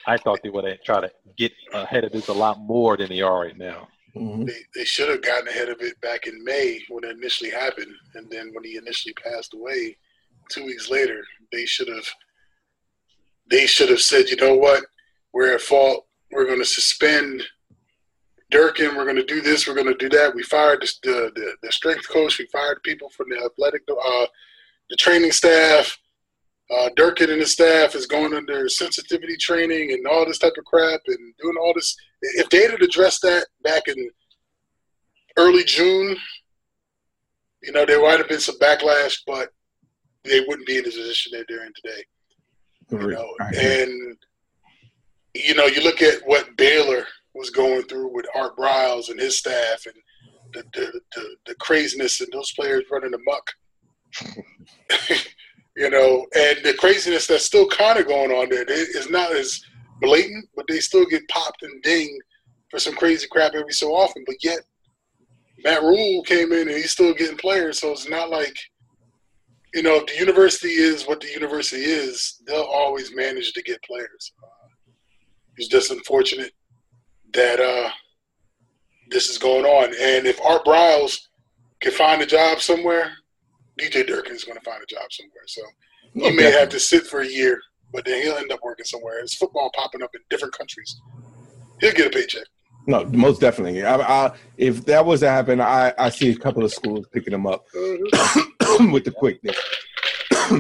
I 0.07 0.17
thought 0.17 0.41
they 0.43 0.51
would 0.51 0.65
have 0.65 0.83
tried 0.83 1.03
to 1.03 1.13
get 1.37 1.53
ahead 1.73 2.05
of 2.05 2.13
this 2.13 2.29
a 2.29 2.33
lot 2.33 2.59
more 2.59 2.97
than 2.97 3.11
they 3.11 3.21
are 3.21 3.41
right 3.43 3.57
now. 3.57 3.89
Mm-hmm. 4.17 4.47
They, 4.47 4.57
they 4.75 4.85
should 4.85 5.09
have 5.09 5.23
gotten 5.23 5.49
ahead 5.49 5.69
of 5.69 5.81
it 5.83 6.01
back 6.01 6.27
in 6.27 6.43
May 6.43 6.81
when 6.89 7.05
it 7.05 7.11
initially 7.11 7.51
happened, 7.51 7.95
and 8.15 8.29
then 8.31 8.51
when 8.53 8.65
he 8.65 8.77
initially 8.77 9.15
passed 9.15 9.55
away, 9.55 9.97
two 10.49 10.65
weeks 10.65 10.91
later, 10.91 11.23
they 11.53 11.65
should 11.67 11.89
have 11.89 12.09
they 13.51 13.67
should 13.67 13.91
have 13.91 14.01
said, 14.01 14.29
you 14.29 14.37
know 14.37 14.55
what, 14.55 14.85
we're 15.33 15.55
at 15.55 15.61
fault. 15.61 16.07
We're 16.33 16.47
going 16.47 16.61
to 16.61 16.65
suspend 16.65 17.43
Durkin. 18.51 18.97
We're 18.97 19.05
going 19.05 19.17
to 19.17 19.25
do 19.25 19.41
this. 19.41 19.67
We're 19.67 19.75
going 19.75 19.87
to 19.87 19.95
do 19.95 20.09
that. 20.11 20.35
We 20.35 20.43
fired 20.43 20.81
the, 21.03 21.33
the, 21.35 21.57
the 21.63 21.73
strength 21.73 22.09
coach. 22.09 22.39
We 22.39 22.47
fired 22.47 22.83
people 22.83 23.11
from 23.11 23.29
the 23.31 23.37
athletic, 23.45 23.83
uh, 23.89 24.27
the 24.89 24.97
training 24.97 25.33
staff. 25.33 25.99
Uh, 26.71 26.89
Durkin 26.95 27.31
and 27.31 27.41
his 27.41 27.53
staff 27.53 27.97
is 27.97 28.07
going 28.07 28.33
under 28.33 28.69
sensitivity 28.69 29.37
training 29.37 29.91
and 29.91 30.07
all 30.07 30.25
this 30.25 30.39
type 30.39 30.53
of 30.57 30.65
crap 30.65 31.01
and 31.09 31.35
doing 31.43 31.57
all 31.61 31.75
this. 31.75 31.97
If 32.23 32.49
they 32.49 32.63
had 32.63 32.81
addressed 32.81 33.23
that 33.23 33.47
back 33.65 33.89
in 33.89 34.09
early 35.37 35.65
June, 35.65 36.17
you 37.63 37.73
know, 37.73 37.85
there 37.85 38.01
might 38.01 38.19
have 38.19 38.29
been 38.29 38.41
some 38.41 38.59
backlash, 38.61 39.19
but 39.27 39.49
they 40.25 40.41
wouldn't 40.47 40.67
be 40.67 40.79
in 40.79 40.85
the 40.85 40.91
position 40.91 41.33
that 41.33 41.47
they're 41.49 41.65
in 41.65 41.73
today. 41.83 42.05
You 42.91 42.99
know, 42.99 43.35
and 43.57 44.17
you 45.35 45.55
know, 45.55 45.67
you 45.67 45.83
look 45.83 46.03
at 46.03 46.21
what 46.27 46.57
Baylor 46.57 47.05
was 47.35 47.51
going 47.51 47.83
through 47.83 48.13
with 48.13 48.27
Art 48.35 48.57
Briles 48.57 49.11
and 49.11 49.21
his 49.21 49.39
staff, 49.39 49.87
and 49.87 49.95
the 50.53 50.65
the, 50.75 51.01
the, 51.15 51.37
the 51.47 51.55
craziness 51.57 52.21
and 52.21 52.31
those 52.33 52.53
players 52.53 52.85
running 52.91 53.15
amok. 53.15 53.51
you 55.77 55.89
know, 55.89 56.27
and 56.35 56.59
the 56.65 56.75
craziness 56.79 57.27
that's 57.27 57.45
still 57.45 57.69
kind 57.69 57.99
of 57.99 58.09
going 58.09 58.33
on 58.33 58.49
there 58.49 58.65
is 58.69 59.09
not 59.09 59.33
as 59.33 59.61
blatant, 60.01 60.47
but 60.57 60.67
they 60.69 60.81
still 60.81 61.07
get 61.07 61.29
popped 61.29 61.63
and 61.63 61.83
dinged 61.83 62.23
for 62.71 62.79
some 62.79 62.95
crazy 62.95 63.27
crap 63.31 63.55
every 63.55 63.73
so 63.73 63.93
often. 63.95 64.25
But 64.27 64.43
yet, 64.43 64.61
Matt 65.65 65.83
Rhule 65.83 66.23
came 66.25 66.53
in 66.53 66.69
and 66.69 66.77
he's 66.77 66.93
still 66.93 67.15
getting 67.15 67.37
players, 67.37 67.81
so 67.81 67.93
it's 67.93 68.09
not 68.09 68.31
like 68.31 68.57
you 69.75 69.83
know, 69.83 69.97
if 69.97 70.07
the 70.07 70.19
university 70.19 70.69
is 70.69 71.07
what 71.07 71.21
the 71.21 71.29
university 71.29 71.83
is, 71.83 72.43
they'll 72.47 72.63
always 72.63 73.15
manage 73.15 73.53
to 73.53 73.63
get 73.63 73.83
players. 73.83 74.33
Uh, 74.43 74.69
it's 75.57 75.69
just 75.69 75.91
unfortunate 75.91 76.53
that 77.33 77.61
uh, 77.61 77.91
this 79.11 79.29
is 79.29 79.39
going 79.39 79.65
on. 79.65 79.89
And 80.01 80.27
if 80.27 80.41
Art 80.45 80.65
Briles 80.65 81.19
can 81.81 81.93
find 81.93 82.23
a 82.23 82.27
job 82.27 82.61
somewhere, 82.61 83.13
DJ 83.81 84.07
Durkin 84.07 84.35
is 84.35 84.45
going 84.45 84.59
to 84.59 84.65
find 84.65 84.83
a 84.83 84.87
job 84.87 85.05
somewhere. 85.11 85.45
So 85.47 85.63
he 86.15 86.23
okay. 86.23 86.37
may 86.37 86.51
have 86.51 86.69
to 86.71 86.81
sit 86.81 87.07
for 87.07 87.21
a 87.21 87.29
year, 87.29 87.61
but 87.93 88.05
then 88.05 88.23
he'll 88.23 88.37
end 88.37 88.53
up 88.53 88.61
working 88.63 88.85
somewhere. 88.85 89.21
It's 89.21 89.37
football 89.37 89.71
popping 89.75 90.03
up 90.03 90.11
in 90.15 90.21
different 90.31 90.57
countries. 90.57 91.01
He'll 91.81 91.93
get 91.93 92.09
a 92.09 92.11
paycheck. 92.11 92.45
No, 92.87 93.05
most 93.05 93.41
definitely. 93.41 93.85
I, 93.85 93.97
I, 93.97 94.33
if 94.57 94.85
that 94.87 95.05
was 95.05 95.21
to 95.21 95.29
happen, 95.29 95.61
I, 95.61 95.93
I 95.99 96.09
see 96.09 96.31
a 96.31 96.37
couple 96.37 96.65
of 96.65 96.73
schools 96.73 97.07
picking 97.13 97.33
them 97.33 97.47
up 97.47 97.65
mm-hmm. 97.75 98.41
with 98.93 99.05
the 99.05 99.11
quickness. 99.11 99.57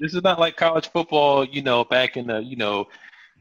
this 0.00 0.14
is 0.14 0.22
not 0.22 0.38
like 0.38 0.56
college 0.56 0.90
football, 0.90 1.44
you 1.44 1.62
know, 1.62 1.84
back 1.84 2.16
in 2.16 2.26
the, 2.26 2.38
you 2.42 2.56
know, 2.56 2.86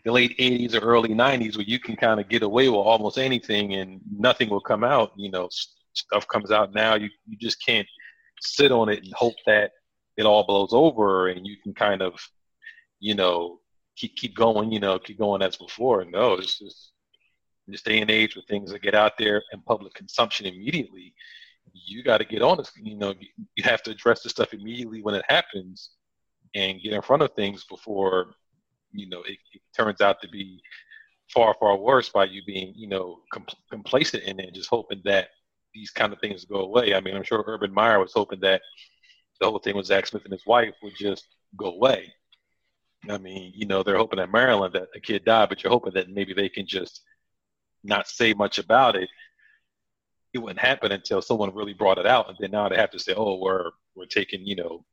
the 0.03 0.11
late 0.11 0.37
80s 0.37 0.75
or 0.75 0.79
early 0.79 1.09
90s 1.09 1.57
where 1.57 1.65
you 1.65 1.79
can 1.79 1.95
kind 1.95 2.19
of 2.19 2.29
get 2.29 2.43
away 2.43 2.69
with 2.69 2.77
almost 2.77 3.17
anything 3.17 3.73
and 3.73 3.99
nothing 4.17 4.49
will 4.49 4.61
come 4.61 4.83
out. 4.83 5.11
You 5.17 5.31
know, 5.31 5.49
stuff 5.93 6.27
comes 6.27 6.51
out 6.51 6.73
now. 6.73 6.95
You, 6.95 7.09
you 7.27 7.37
just 7.37 7.63
can't 7.65 7.87
sit 8.39 8.71
on 8.71 8.89
it 8.89 9.03
and 9.03 9.13
hope 9.13 9.35
that 9.47 9.71
it 10.17 10.25
all 10.25 10.45
blows 10.45 10.73
over 10.73 11.29
and 11.29 11.45
you 11.45 11.57
can 11.61 11.73
kind 11.73 12.01
of, 12.01 12.13
you 12.99 13.15
know, 13.15 13.59
keep 13.95 14.15
keep 14.15 14.35
going, 14.35 14.71
you 14.71 14.79
know, 14.79 14.99
keep 14.99 15.17
going 15.17 15.41
as 15.41 15.57
before. 15.57 16.05
No, 16.05 16.33
it's 16.33 16.59
just 16.59 16.91
in 17.67 17.71
this 17.71 17.81
day 17.81 17.99
and 17.99 18.11
age 18.11 18.35
where 18.35 18.43
things 18.47 18.71
that 18.71 18.81
get 18.81 18.95
out 18.95 19.17
there 19.17 19.41
and 19.51 19.65
public 19.65 19.93
consumption 19.93 20.45
immediately, 20.45 21.13
you 21.85 22.03
got 22.03 22.19
to 22.19 22.25
get 22.25 22.41
on 22.41 22.59
it. 22.59 22.69
You 22.75 22.97
know, 22.97 23.13
you 23.55 23.63
have 23.63 23.83
to 23.83 23.91
address 23.91 24.21
the 24.21 24.29
stuff 24.29 24.53
immediately 24.53 25.01
when 25.01 25.15
it 25.15 25.25
happens 25.27 25.91
and 26.53 26.81
get 26.81 26.93
in 26.93 27.01
front 27.01 27.21
of 27.21 27.33
things 27.33 27.65
before, 27.65 28.31
you 28.91 29.09
know, 29.09 29.21
it, 29.21 29.37
it 29.53 29.61
turns 29.75 30.01
out 30.01 30.21
to 30.21 30.29
be 30.29 30.61
far, 31.33 31.55
far 31.59 31.77
worse 31.77 32.09
by 32.09 32.25
you 32.25 32.41
being, 32.45 32.73
you 32.75 32.87
know, 32.87 33.19
compl- 33.33 33.55
complacent 33.69 34.23
in 34.23 34.39
it, 34.39 34.53
just 34.53 34.69
hoping 34.69 35.01
that 35.03 35.29
these 35.73 35.91
kind 35.91 36.13
of 36.13 36.19
things 36.19 36.45
go 36.45 36.61
away. 36.61 36.93
I 36.93 37.01
mean, 37.01 37.15
I'm 37.15 37.23
sure 37.23 37.43
Urban 37.45 37.73
Meyer 37.73 37.99
was 37.99 38.13
hoping 38.13 38.39
that 38.41 38.61
the 39.41 39.49
whole 39.49 39.59
thing 39.59 39.75
with 39.75 39.87
Zach 39.87 40.07
Smith 40.07 40.23
and 40.23 40.31
his 40.31 40.45
wife 40.45 40.73
would 40.81 40.95
just 40.97 41.27
go 41.57 41.67
away. 41.67 42.13
I 43.09 43.17
mean, 43.17 43.51
you 43.53 43.65
know, 43.65 43.83
they're 43.83 43.97
hoping 43.97 44.19
at 44.19 44.31
Maryland 44.31 44.73
that 44.73 44.87
a 44.95 44.99
kid 44.99 45.25
died, 45.25 45.49
but 45.49 45.61
you're 45.61 45.71
hoping 45.71 45.93
that 45.93 46.09
maybe 46.09 46.33
they 46.33 46.49
can 46.49 46.65
just 46.65 47.01
not 47.83 48.07
say 48.07 48.33
much 48.33 48.57
about 48.57 48.95
it. 48.95 49.09
It 50.35 50.39
wouldn't 50.39 50.59
happen 50.59 50.91
until 50.91 51.21
someone 51.21 51.55
really 51.55 51.71
brought 51.71 51.97
it 51.97 52.05
out, 52.05 52.27
and 52.27 52.37
then 52.41 52.51
now 52.51 52.67
they 52.67 52.75
have 52.75 52.91
to 52.91 52.99
say, 52.99 53.13
"Oh, 53.15 53.37
we're 53.37 53.71
we're 53.95 54.05
taking, 54.05 54.45
you 54.45 54.57
know, 54.57 54.85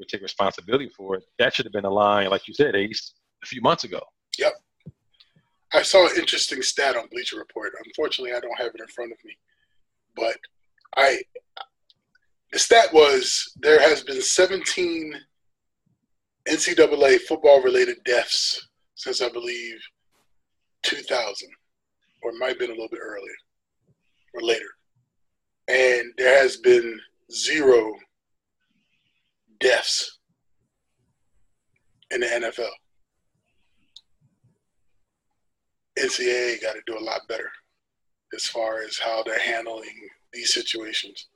we 0.00 0.04
take 0.04 0.20
responsibility 0.20 0.88
for 0.88 1.14
it." 1.14 1.22
That 1.38 1.54
should 1.54 1.64
have 1.64 1.72
been 1.72 1.84
a 1.84 1.90
line, 1.90 2.28
like 2.28 2.48
you 2.48 2.54
said, 2.54 2.74
Ace, 2.74 3.14
a 3.44 3.46
few 3.46 3.60
months 3.60 3.84
ago. 3.84 4.00
Yep. 4.36 4.52
I 5.72 5.82
saw 5.82 6.08
an 6.08 6.16
interesting 6.18 6.60
stat 6.60 6.96
on 6.96 7.06
Bleacher 7.06 7.38
Report. 7.38 7.72
Unfortunately, 7.84 8.34
I 8.34 8.40
don't 8.40 8.58
have 8.58 8.74
it 8.74 8.80
in 8.80 8.88
front 8.88 9.12
of 9.12 9.18
me, 9.24 9.38
but 10.16 10.36
I 10.96 11.22
the 12.50 12.58
stat 12.58 12.92
was 12.92 13.52
there 13.60 13.80
has 13.80 14.02
been 14.02 14.20
17 14.20 15.14
NCAA 16.48 17.20
football 17.20 17.62
related 17.62 17.98
deaths 18.04 18.70
since 18.96 19.22
I 19.22 19.28
believe 19.28 19.80
2000, 20.82 21.48
or 22.22 22.30
it 22.32 22.38
might 22.40 22.48
have 22.48 22.58
been 22.58 22.70
a 22.70 22.74
little 22.74 22.88
bit 22.88 22.98
earlier 23.00 23.36
or 24.34 24.42
later. 24.42 24.68
And 25.68 26.12
there 26.18 26.42
has 26.42 26.58
been 26.58 27.00
zero 27.32 27.94
deaths 29.60 30.18
in 32.10 32.20
the 32.20 32.26
NFL. 32.26 32.70
NCAA 35.98 36.60
got 36.60 36.74
to 36.74 36.82
do 36.86 36.98
a 36.98 37.00
lot 37.00 37.20
better 37.28 37.50
as 38.34 38.44
far 38.46 38.82
as 38.82 38.98
how 38.98 39.22
they're 39.22 39.38
handling 39.38 40.08
these 40.32 40.52
situations 40.52 41.28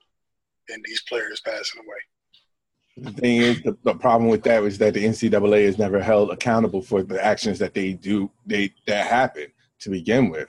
and 0.68 0.84
these 0.84 1.02
players 1.08 1.40
passing 1.44 1.80
away. 1.80 3.06
The 3.12 3.12
thing 3.12 3.36
is, 3.36 3.62
the, 3.62 3.76
the 3.84 3.94
problem 3.94 4.28
with 4.28 4.42
that 4.42 4.64
is 4.64 4.78
that 4.78 4.94
the 4.94 5.04
NCAA 5.04 5.60
is 5.60 5.78
never 5.78 6.02
held 6.02 6.30
accountable 6.30 6.82
for 6.82 7.04
the 7.04 7.24
actions 7.24 7.58
that 7.60 7.72
they 7.72 7.92
do 7.92 8.30
they 8.44 8.74
that 8.88 9.06
happen 9.06 9.46
to 9.80 9.90
begin 9.90 10.30
with. 10.30 10.48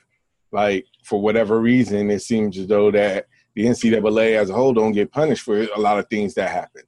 Like 0.52 0.86
for 1.04 1.22
whatever 1.22 1.60
reason, 1.60 2.10
it 2.10 2.22
seems 2.22 2.58
as 2.58 2.68
though 2.68 2.91
that 2.91 3.28
the 3.56 3.66
NCAA 3.66 4.38
as 4.39 4.50
a 4.50 4.54
whole 4.54 4.74
don't 4.74 4.91
get 4.91 5.12
punished 5.12 5.43
for 5.43 5.62
a 5.62 5.80
lot 5.80 6.00
of 6.00 6.08
things 6.10 6.34
that 6.36 6.50
happen. 6.50 6.84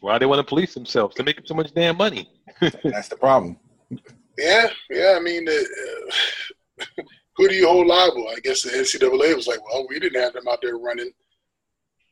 Why 0.00 0.18
they 0.18 0.26
want 0.26 0.38
to 0.38 0.48
police 0.48 0.74
themselves? 0.74 1.16
They're 1.16 1.24
making 1.24 1.46
so 1.46 1.54
much 1.54 1.72
damn 1.74 1.96
money. 1.96 2.28
That's 2.60 3.08
the 3.08 3.16
problem. 3.16 3.58
Yeah, 4.38 4.68
yeah. 4.90 5.14
I 5.16 5.20
mean, 5.20 5.46
uh, 5.48 6.84
who 7.36 7.48
do 7.48 7.54
you 7.54 7.66
hold 7.66 7.86
liable? 7.86 8.28
I 8.28 8.40
guess 8.40 8.62
the 8.62 8.70
NCAA 8.70 9.34
was 9.34 9.46
like, 9.46 9.64
well, 9.64 9.86
we 9.88 9.98
didn't 9.98 10.20
have 10.20 10.34
them 10.34 10.48
out 10.48 10.58
there 10.62 10.78
running 10.78 11.10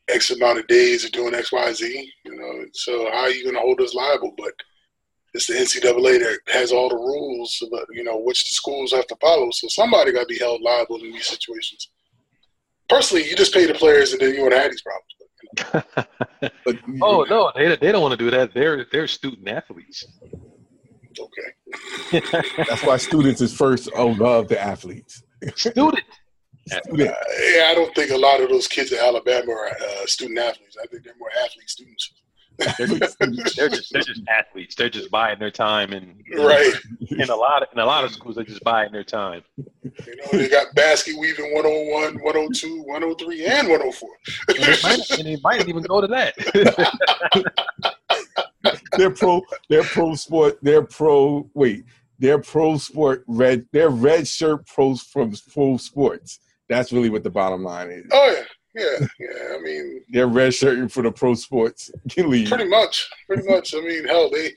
X 0.09 0.31
amount 0.31 0.59
of 0.59 0.67
days 0.67 1.05
of 1.05 1.13
doing 1.13 1.35
X, 1.35 1.53
Y, 1.53 1.73
Z. 1.73 2.13
You 2.25 2.37
know, 2.37 2.65
so 2.73 3.11
how 3.11 3.21
are 3.21 3.31
you 3.31 3.45
going 3.45 3.55
to 3.55 3.61
hold 3.61 3.81
us 3.81 3.95
liable? 3.95 4.35
But 4.37 4.53
it's 5.35 5.47
the 5.47 5.55
NCAA 5.55 6.21
that 6.21 6.39
has 6.47 6.73
all 6.73 6.89
the 6.89 6.97
rules 6.97 7.61
about 7.67 7.87
you 7.93 8.05
know 8.05 8.19
which 8.19 8.49
the 8.49 8.55
schools 8.55 8.93
have 8.93 9.07
to 9.09 9.17
follow. 9.17 9.51
So 9.51 9.69
somebody 9.69 10.13
got 10.13 10.23
to 10.23 10.27
be 10.27 10.39
held 10.39 10.63
liable 10.63 10.97
in 11.03 11.13
these 11.13 11.27
situations. 11.27 11.91
Personally, 12.89 13.29
you 13.29 13.35
just 13.35 13.53
pay 13.53 13.67
the 13.67 13.75
players, 13.75 14.13
and 14.13 14.21
then 14.21 14.35
you 14.35 14.43
won't 14.43 14.55
have 14.55 14.71
these 14.71 14.83
problems. 14.83 15.11
But, 16.65 16.77
you 16.87 16.95
know. 16.95 17.25
but, 17.25 17.31
oh 17.31 17.53
no, 17.53 17.53
they, 17.55 17.77
they 17.77 17.93
don't 17.93 18.03
want 18.03 18.13
to 18.13 18.19
do 18.19 18.31
that. 18.31 18.55
They're 18.55 18.87
they're 18.91 19.07
student 19.07 19.49
athletes. 19.49 20.05
Okay. 21.19 22.21
That's 22.69 22.83
why 22.83 22.97
students 22.97 23.41
is 23.41 23.57
first 23.57 23.89
above 23.97 24.49
the 24.49 24.61
athletes. 24.61 25.23
Student. 25.55 26.05
Uh, 26.73 26.79
yeah, 26.95 27.15
I 27.67 27.75
don't 27.75 27.95
think 27.95 28.11
a 28.11 28.17
lot 28.17 28.41
of 28.41 28.49
those 28.49 28.67
kids 28.67 28.93
at 28.93 29.01
Alabama 29.01 29.53
are 29.53 29.69
uh, 29.69 30.07
student 30.07 30.39
athletes. 30.39 30.77
I 30.83 30.87
think 30.87 31.05
they're 31.05 31.15
more 31.19 31.31
athlete 31.45 31.69
students. 31.69 32.13
They're, 32.59 32.87
just, 32.87 33.19
they're, 33.19 33.69
just, 33.69 33.93
they're 33.93 34.03
just 34.03 34.23
athletes. 34.29 34.75
They're 34.75 34.91
just 34.91 35.11
buying 35.11 35.39
their 35.39 35.51
time, 35.51 35.93
and 35.93 36.23
right. 36.37 36.73
In 37.11 37.29
a 37.29 37.35
lot 37.35 37.63
of 37.63 37.69
in 37.73 37.79
a 37.79 37.85
lot 37.85 38.05
of 38.05 38.13
schools, 38.13 38.37
they're 38.37 38.45
just 38.45 38.63
buying 38.63 38.93
their 38.93 39.05
time. 39.05 39.43
You 39.57 39.63
know, 40.17 40.39
they 40.39 40.49
got 40.49 40.75
basket 40.75 41.17
weaving 41.19 41.53
101, 41.55 42.23
102, 42.23 42.83
103, 42.83 43.47
and 43.47 43.69
104. 43.69 44.09
and, 44.49 44.59
they 44.59 44.83
might, 44.83 45.11
and 45.11 45.27
they 45.27 45.37
might 45.43 45.69
even 45.69 45.83
go 45.83 46.01
to 46.01 46.07
that. 46.07 46.35
they're 48.97 49.11
pro. 49.11 49.43
They're 49.69 49.83
pro 49.83 50.15
sport. 50.15 50.59
They're 50.63 50.85
pro. 50.85 51.51
Wait, 51.55 51.85
they're 52.19 52.41
pro 52.41 52.79
sport 52.79 53.25
red. 53.27 53.67
They're 53.73 53.91
red 53.91 54.29
shirt 54.29 54.67
pros 54.67 55.03
from 55.03 55.35
pro 55.53 55.77
sports. 55.77 56.39
That's 56.69 56.93
really 56.93 57.11
what 57.11 57.23
the 57.23 57.31
bottom 57.31 57.63
line 57.63 57.91
is. 57.91 58.07
Oh 58.13 58.35
yeah. 58.37 58.45
Yeah, 58.75 59.07
yeah. 59.21 59.55
I 59.55 59.61
mean, 59.61 60.03
they're 60.09 60.27
red 60.27 60.53
shirting 60.53 60.89
for 60.89 61.03
the 61.03 61.13
pro 61.13 61.35
sports 61.35 61.91
league. 62.17 62.49
Pretty 62.49 62.69
much, 62.69 63.09
pretty 63.27 63.49
much. 63.49 63.75
I 63.75 63.81
mean, 63.81 64.05
hell, 64.07 64.31
they, 64.31 64.53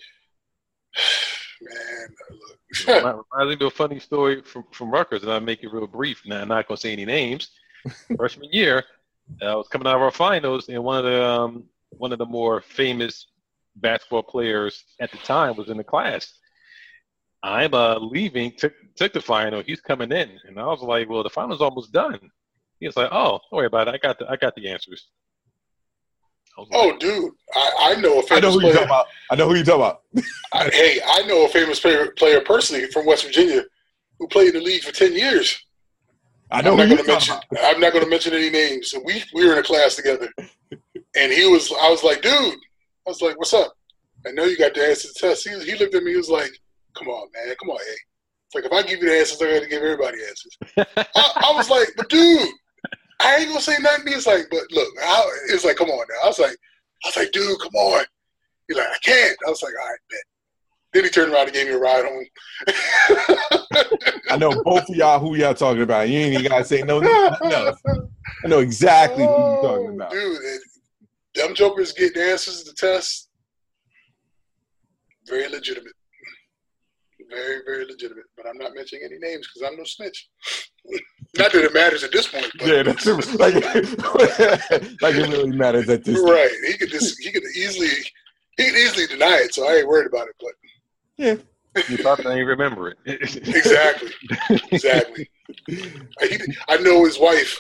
man, 1.62 2.08
look. 2.32 2.58
Reminds 2.88 3.60
me 3.60 3.66
of 3.66 3.74
a 3.74 3.76
funny 3.76 4.00
story 4.00 4.42
from 4.42 4.66
from 4.72 4.92
Rutgers, 4.92 5.24
and 5.24 5.32
I'll 5.32 5.40
make 5.40 5.64
it 5.64 5.72
real 5.72 5.88
brief. 5.88 6.22
Now, 6.26 6.42
I'm 6.42 6.48
not 6.48 6.68
gonna 6.68 6.78
say 6.78 6.92
any 6.92 7.06
names. 7.06 7.52
Freshman 8.18 8.50
year, 8.52 8.84
I 9.42 9.56
was 9.56 9.68
coming 9.68 9.88
out 9.88 9.96
of 9.96 10.02
our 10.02 10.12
finals, 10.12 10.68
and 10.68 10.84
one 10.84 10.98
of 10.98 11.06
the 11.06 11.24
um, 11.24 11.64
one 11.92 12.12
of 12.12 12.20
the 12.20 12.26
more 12.26 12.62
famous 12.62 13.28
basketball 13.78 14.24
players 14.24 14.84
at 15.00 15.12
the 15.12 15.18
time 15.20 15.56
was 15.56 15.70
in 15.70 15.78
the 15.78 15.84
class. 15.84 16.34
I'm 17.44 17.74
uh, 17.74 18.00
leaving, 18.00 18.52
took, 18.58 18.74
took 18.96 19.14
the 19.14 19.22
final. 19.22 19.62
He's 19.62 19.80
coming 19.80 20.12
in, 20.12 20.32
and 20.46 20.60
I 20.60 20.66
was 20.66 20.82
like, 20.82 21.08
"Well, 21.08 21.24
the 21.24 21.30
final's 21.30 21.62
almost 21.62 21.94
done." 21.94 22.20
He 22.80 22.86
was 22.88 22.96
like, 22.96 23.10
"Oh, 23.12 23.40
don't 23.50 23.58
worry 23.58 23.68
about 23.68 23.88
it. 23.88 23.96
I 23.96 23.98
got 23.98 24.20
the 24.20 24.30
I 24.30 24.36
got 24.36 24.56
the 24.56 24.70
answers." 24.70 25.08
Oh, 26.58 26.88
like, 26.88 27.00
dude, 27.00 27.32
I, 27.54 27.94
I 27.96 28.02
know 28.02 28.20
a 28.20 28.24
famous 28.24 28.32
I 28.32 28.40
know 28.40 28.52
who 28.52 28.60
player. 28.62 28.72
you 28.72 28.80
talking 28.80 28.88
about. 28.88 29.06
I 29.32 29.36
know 29.36 29.48
who 29.48 29.56
you 29.56 29.64
talking 29.64 29.82
about. 29.82 30.02
I, 30.54 30.70
hey, 30.70 31.00
I 31.08 31.22
know 31.28 31.46
a 31.46 31.50
famous 31.50 31.80
player, 31.80 32.12
player 32.18 32.42
personally 32.42 32.88
from 32.88 33.06
West 33.06 33.26
Virginia 33.26 33.64
who 34.18 34.28
played 34.28 34.56
in 34.56 34.56
the 34.56 34.62
league 34.62 34.82
for 34.82 34.92
ten 34.92 35.14
years. 35.14 35.64
I 36.50 36.62
know 36.62 36.72
I'm 36.72 36.78
not 36.78 36.86
going 36.88 36.98
to 36.98 37.04
mention. 37.08 37.36
about. 37.52 37.64
I'm 37.66 37.80
not 37.80 37.94
going 37.94 38.06
to 38.06 38.10
mention 38.10 38.34
any 38.34 38.50
names. 38.50 38.94
We 39.06 39.24
we 39.34 39.46
were 39.46 39.54
in 39.54 39.60
a 39.60 39.64
class 39.64 39.96
together, 39.96 40.30
and 41.16 41.32
he 41.32 41.46
was. 41.48 41.72
I 41.82 41.90
was 41.90 42.04
like, 42.04 42.22
dude. 42.22 42.34
I 42.34 43.10
was 43.10 43.22
like, 43.22 43.38
what's 43.38 43.54
up? 43.54 43.74
I 44.26 44.32
know 44.32 44.44
you 44.44 44.58
got 44.58 44.74
the 44.74 44.86
answer 44.86 45.08
to 45.08 45.14
the 45.14 45.20
test. 45.28 45.48
He, 45.48 45.58
he 45.72 45.78
looked 45.78 45.96
at 45.96 46.04
me. 46.04 46.12
He 46.12 46.18
was 46.18 46.30
like, 46.30 46.52
come 46.98 47.08
on, 47.08 47.30
man. 47.34 47.56
Come 47.60 47.70
on, 47.70 47.78
hey. 47.78 47.96
It's 48.48 48.56
like 48.56 48.66
if 48.66 48.72
I 48.72 48.82
give 48.82 49.02
you 49.02 49.10
the 49.10 49.18
answers, 49.18 49.42
I 49.42 49.54
got 49.54 49.64
to 49.64 49.70
give 49.70 49.82
everybody 49.82 50.18
answers. 50.28 50.58
I, 51.16 51.52
I 51.52 51.54
was 51.56 51.70
like, 51.70 51.88
but 51.96 52.10
dude, 52.10 52.50
I 53.20 53.38
ain't 53.38 53.50
gonna 53.50 53.62
say 53.62 53.78
nothing. 53.80 54.14
He's 54.14 54.28
like, 54.28 54.48
but 54.52 54.62
look, 54.72 54.88
I, 55.02 55.30
it's 55.50 55.66
like, 55.66 55.78
come 55.78 55.90
on 55.90 56.06
now. 56.10 56.24
I 56.24 56.28
was 56.28 56.40
like, 56.40 56.56
I 57.04 57.08
was 57.08 57.18
like, 57.18 57.32
dude, 57.32 57.60
come 57.60 57.76
on. 57.76 58.06
He's 58.68 58.78
like, 58.78 58.88
I 58.88 58.98
can't. 59.04 59.38
I 59.46 59.50
was 59.50 59.64
like, 59.64 59.74
all 59.82 59.90
right, 59.90 60.00
bet. 60.10 60.20
Then 60.94 61.04
he 61.04 61.10
turned 61.10 61.34
around 61.34 61.46
and 61.46 61.54
gave 61.54 61.68
me 61.68 61.74
a 61.74 61.78
ride 61.78 62.06
home. 62.06 62.26
I 64.30 64.38
know 64.38 64.64
both 64.64 64.90
of 64.90 64.96
y'all 64.96 65.20
who 65.20 65.36
y'all 65.36 65.54
talking 65.54 65.84
about. 65.84 66.10
You 66.10 66.20
ain't 66.20 66.34
even 66.34 66.48
gotta 66.48 66.64
say 66.64 66.82
no. 66.82 67.00
no. 67.00 67.38
I 67.44 68.48
know 68.48 68.60
exactly 68.60 69.24
who 69.24 69.30
you're 69.30 69.62
talking 69.62 69.88
oh, 69.88 69.96
about. 69.96 70.12
Dude, 70.12 70.38
it, 70.44 70.62
them 71.36 71.56
jokers 71.56 71.92
get 71.92 72.14
the 72.14 72.24
answers 72.32 72.64
to 72.64 72.72
the 72.72 72.76
test. 72.76 73.30
Very 75.28 75.50
legitimate. 75.50 75.94
Very, 77.30 77.62
very 77.66 77.86
legitimate. 77.86 78.26
But 78.36 78.48
I'm 78.48 78.58
not 78.58 78.74
mentioning 78.76 79.06
any 79.06 79.18
names 79.20 79.48
because 79.48 79.70
I'm 79.70 79.78
no 79.78 79.84
snitch. 79.84 80.30
not 81.38 81.52
that 81.52 81.64
it 81.66 81.74
matters 81.74 82.04
at 82.04 82.12
this 82.12 82.28
point. 82.28 82.50
But 82.58 82.68
Yeah, 82.68 82.84
that's 82.84 83.04
true. 83.04 83.16
Like, 83.38 83.56
like 85.02 85.16
it 85.16 85.30
really 85.30 85.52
matters 85.52 85.90
at 85.90 86.04
this. 86.04 86.20
Point. 86.20 86.32
Right. 86.32 86.52
He 86.68 86.78
could 86.78 86.90
just 86.90 87.18
he 87.22 87.32
could 87.32 87.44
easily 87.56 87.90
he 88.58 88.66
could 88.66 88.76
easily 88.76 89.08
deny 89.08 89.42
it, 89.44 89.54
so 89.54 89.68
I 89.68 89.78
ain't 89.78 89.88
worried 89.88 90.08
about 90.08 90.28
it. 90.28 90.36
But 90.40 90.54
Yeah. 91.18 91.36
You 91.90 91.98
probably 92.00 92.24
don't 92.24 92.34
even 92.34 92.48
remember 92.48 92.90
it. 92.90 92.98
exactly, 93.06 94.12
exactly. 94.72 95.30
He, 95.68 96.40
I 96.68 96.78
know 96.78 97.06
his 97.06 97.20
wife. 97.20 97.60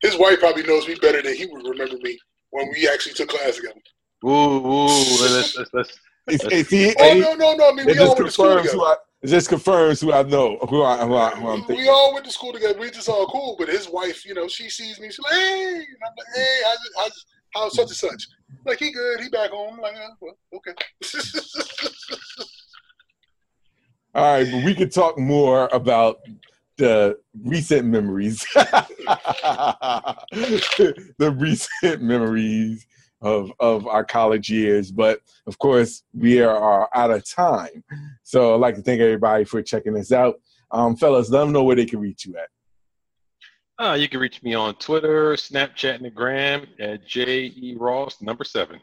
His 0.00 0.16
wife 0.16 0.40
probably 0.40 0.62
knows 0.62 0.88
me 0.88 0.94
better 0.94 1.20
than 1.20 1.34
he 1.34 1.44
would 1.44 1.66
remember 1.66 1.96
me 2.00 2.18
when 2.50 2.70
we 2.70 2.88
actually 2.88 3.14
took 3.14 3.28
class 3.28 3.56
together. 3.56 3.80
Ooh, 4.24 4.28
ooh. 4.30 4.86
Let's, 4.86 5.58
let's, 5.58 5.70
let's, 5.74 5.98
It's, 6.26 6.44
it's, 6.44 6.68
see, 6.68 6.94
Oh 6.98 7.14
no, 7.14 7.34
no, 7.34 7.54
no! 7.54 7.70
I 7.70 7.72
mean, 7.72 7.86
we 7.86 7.98
all 7.98 8.14
went 8.14 8.26
to 8.26 8.30
school 8.30 8.56
together. 8.56 8.78
I. 8.78 8.96
It 9.22 9.26
just 9.26 9.50
confirms 9.50 10.00
who 10.00 10.14
I 10.14 10.22
know, 10.22 10.56
who 10.68 10.82
I, 10.82 11.04
who, 11.04 11.14
I, 11.14 11.30
who 11.30 11.48
I'm 11.48 11.58
thinking. 11.64 11.84
we 11.84 11.88
all 11.90 12.14
went 12.14 12.24
to 12.24 12.32
school 12.32 12.54
together. 12.54 12.78
We 12.78 12.90
just 12.90 13.08
all 13.08 13.26
cool. 13.26 13.54
But 13.58 13.68
his 13.68 13.86
wife, 13.88 14.24
you 14.24 14.32
know, 14.32 14.48
she 14.48 14.70
sees 14.70 14.98
me. 14.98 15.08
She's 15.08 15.18
like, 15.20 15.34
"Hey," 15.34 15.74
and 15.74 15.86
I'm 16.06 16.14
like, 16.16 16.26
"Hey, 16.34 16.60
how's, 16.64 16.78
how's, 16.96 17.26
how's 17.54 17.74
such 17.76 17.88
and 17.88 17.96
such?" 17.96 18.26
Like 18.64 18.78
he 18.78 18.90
good, 18.92 19.20
he 19.20 19.28
back 19.28 19.50
home. 19.50 19.78
Like, 19.78 19.94
uh, 19.96 20.08
well, 20.20 20.38
okay. 20.54 20.72
All 24.14 24.24
right, 24.24 24.50
but 24.50 24.64
we 24.64 24.74
could 24.74 24.90
talk 24.92 25.18
more 25.18 25.68
about 25.72 26.20
the 26.78 27.18
recent 27.44 27.86
memories, 27.86 28.44
the 31.18 31.36
recent 31.36 32.02
memories 32.02 32.86
of 33.20 33.52
of 33.60 33.86
our 33.86 34.04
college 34.04 34.50
years. 34.50 34.90
But 34.90 35.20
of 35.46 35.58
course, 35.58 36.02
we 36.14 36.40
are, 36.40 36.88
out 36.94 37.10
of 37.10 37.28
time. 37.28 37.84
So 38.22 38.54
I'd 38.54 38.60
like 38.60 38.76
to 38.76 38.82
thank 38.82 39.00
everybody 39.00 39.44
for 39.44 39.62
checking 39.62 39.96
us 39.96 40.12
out. 40.12 40.40
Um, 40.70 40.96
fellas, 40.96 41.30
let 41.30 41.40
them 41.40 41.52
know 41.52 41.64
where 41.64 41.76
they 41.76 41.86
can 41.86 42.00
reach 42.00 42.24
you 42.24 42.36
at. 42.36 42.48
Uh, 43.84 43.94
you 43.94 44.08
can 44.08 44.20
reach 44.20 44.42
me 44.42 44.54
on 44.54 44.74
Twitter, 44.74 45.32
Snapchat, 45.32 45.96
and 45.96 46.04
the 46.04 46.10
Gram 46.10 46.66
at 46.78 47.06
J 47.06 47.46
E 47.46 47.76
Ross 47.78 48.20
number 48.20 48.44
seven. 48.44 48.78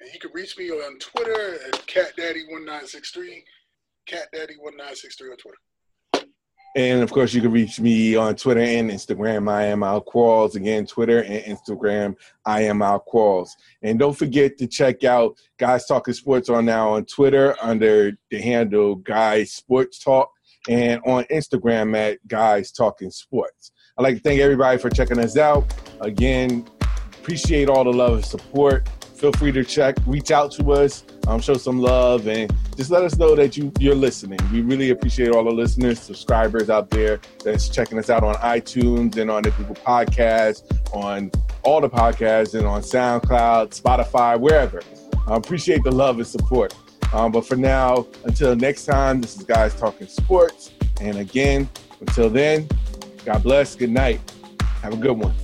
And 0.00 0.10
you 0.12 0.18
can 0.18 0.30
reach 0.32 0.56
me 0.58 0.70
on 0.70 0.98
Twitter 0.98 1.54
at 1.66 1.86
CatDaddy1963, 1.86 3.42
CatDaddy1963 4.08 5.30
on 5.30 5.36
Twitter. 5.36 5.58
And 6.76 7.02
of 7.02 7.10
course, 7.10 7.34
you 7.34 7.40
can 7.40 7.50
reach 7.50 7.80
me 7.80 8.14
on 8.14 8.36
Twitter 8.36 8.60
and 8.60 8.90
Instagram. 8.90 9.50
I 9.50 9.64
am 9.64 9.82
Al 9.82 10.02
Qualls. 10.02 10.54
Again, 10.54 10.86
Twitter 10.86 11.22
and 11.22 11.44
Instagram. 11.44 12.14
I 12.46 12.62
am 12.62 12.80
Al 12.80 13.00
Qualls. 13.00 13.50
And 13.82 13.98
don't 13.98 14.16
forget 14.16 14.56
to 14.58 14.68
check 14.68 15.02
out 15.02 15.36
Guys 15.58 15.86
Talking 15.86 16.14
Sports 16.14 16.48
on 16.48 16.66
now 16.66 16.90
on 16.90 17.06
Twitter 17.06 17.56
under 17.60 18.12
the 18.30 18.40
handle 18.40 18.96
Guys 18.96 19.52
Sports 19.52 19.98
Talk 19.98 20.30
and 20.68 21.00
on 21.06 21.24
Instagram 21.24 21.96
at 21.96 22.26
Guys 22.28 22.70
Talking 22.70 23.10
Sports. 23.10 23.72
I'd 23.98 24.02
like 24.02 24.16
to 24.16 24.22
thank 24.22 24.40
everybody 24.40 24.78
for 24.78 24.90
checking 24.90 25.18
us 25.18 25.36
out. 25.36 25.74
Again, 26.00 26.68
appreciate 27.18 27.68
all 27.68 27.82
the 27.82 27.92
love 27.92 28.14
and 28.14 28.24
support 28.24 28.88
feel 29.20 29.32
free 29.32 29.52
to 29.52 29.62
check, 29.62 29.96
reach 30.06 30.30
out 30.30 30.50
to 30.50 30.72
us, 30.72 31.04
um, 31.26 31.42
show 31.42 31.52
some 31.52 31.78
love, 31.78 32.26
and 32.26 32.50
just 32.74 32.90
let 32.90 33.04
us 33.04 33.16
know 33.18 33.36
that 33.36 33.54
you 33.54 33.70
you're 33.78 33.94
listening. 33.94 34.38
We 34.50 34.62
really 34.62 34.90
appreciate 34.90 35.28
all 35.30 35.44
the 35.44 35.50
listeners, 35.50 36.00
subscribers 36.00 36.70
out 36.70 36.88
there 36.88 37.20
that's 37.44 37.68
checking 37.68 37.98
us 37.98 38.08
out 38.08 38.24
on 38.24 38.34
iTunes 38.36 39.18
and 39.18 39.30
on 39.30 39.42
the 39.42 39.50
Google 39.50 39.74
Podcasts, 39.74 40.62
on 40.94 41.30
all 41.62 41.82
the 41.82 41.90
podcasts, 41.90 42.54
and 42.54 42.66
on 42.66 42.80
SoundCloud, 42.80 43.78
Spotify, 43.78 44.40
wherever. 44.40 44.80
I 45.26 45.36
appreciate 45.36 45.84
the 45.84 45.92
love 45.92 46.16
and 46.16 46.26
support. 46.26 46.74
Um, 47.12 47.30
but 47.30 47.44
for 47.44 47.56
now, 47.56 48.06
until 48.24 48.56
next 48.56 48.86
time, 48.86 49.20
this 49.20 49.36
is 49.36 49.42
Guys 49.42 49.74
Talking 49.74 50.06
Sports. 50.06 50.70
And 51.00 51.18
again, 51.18 51.68
until 52.00 52.30
then, 52.30 52.68
God 53.26 53.42
bless. 53.42 53.74
Good 53.76 53.90
night. 53.90 54.20
Have 54.82 54.94
a 54.94 54.96
good 54.96 55.18
one. 55.18 55.34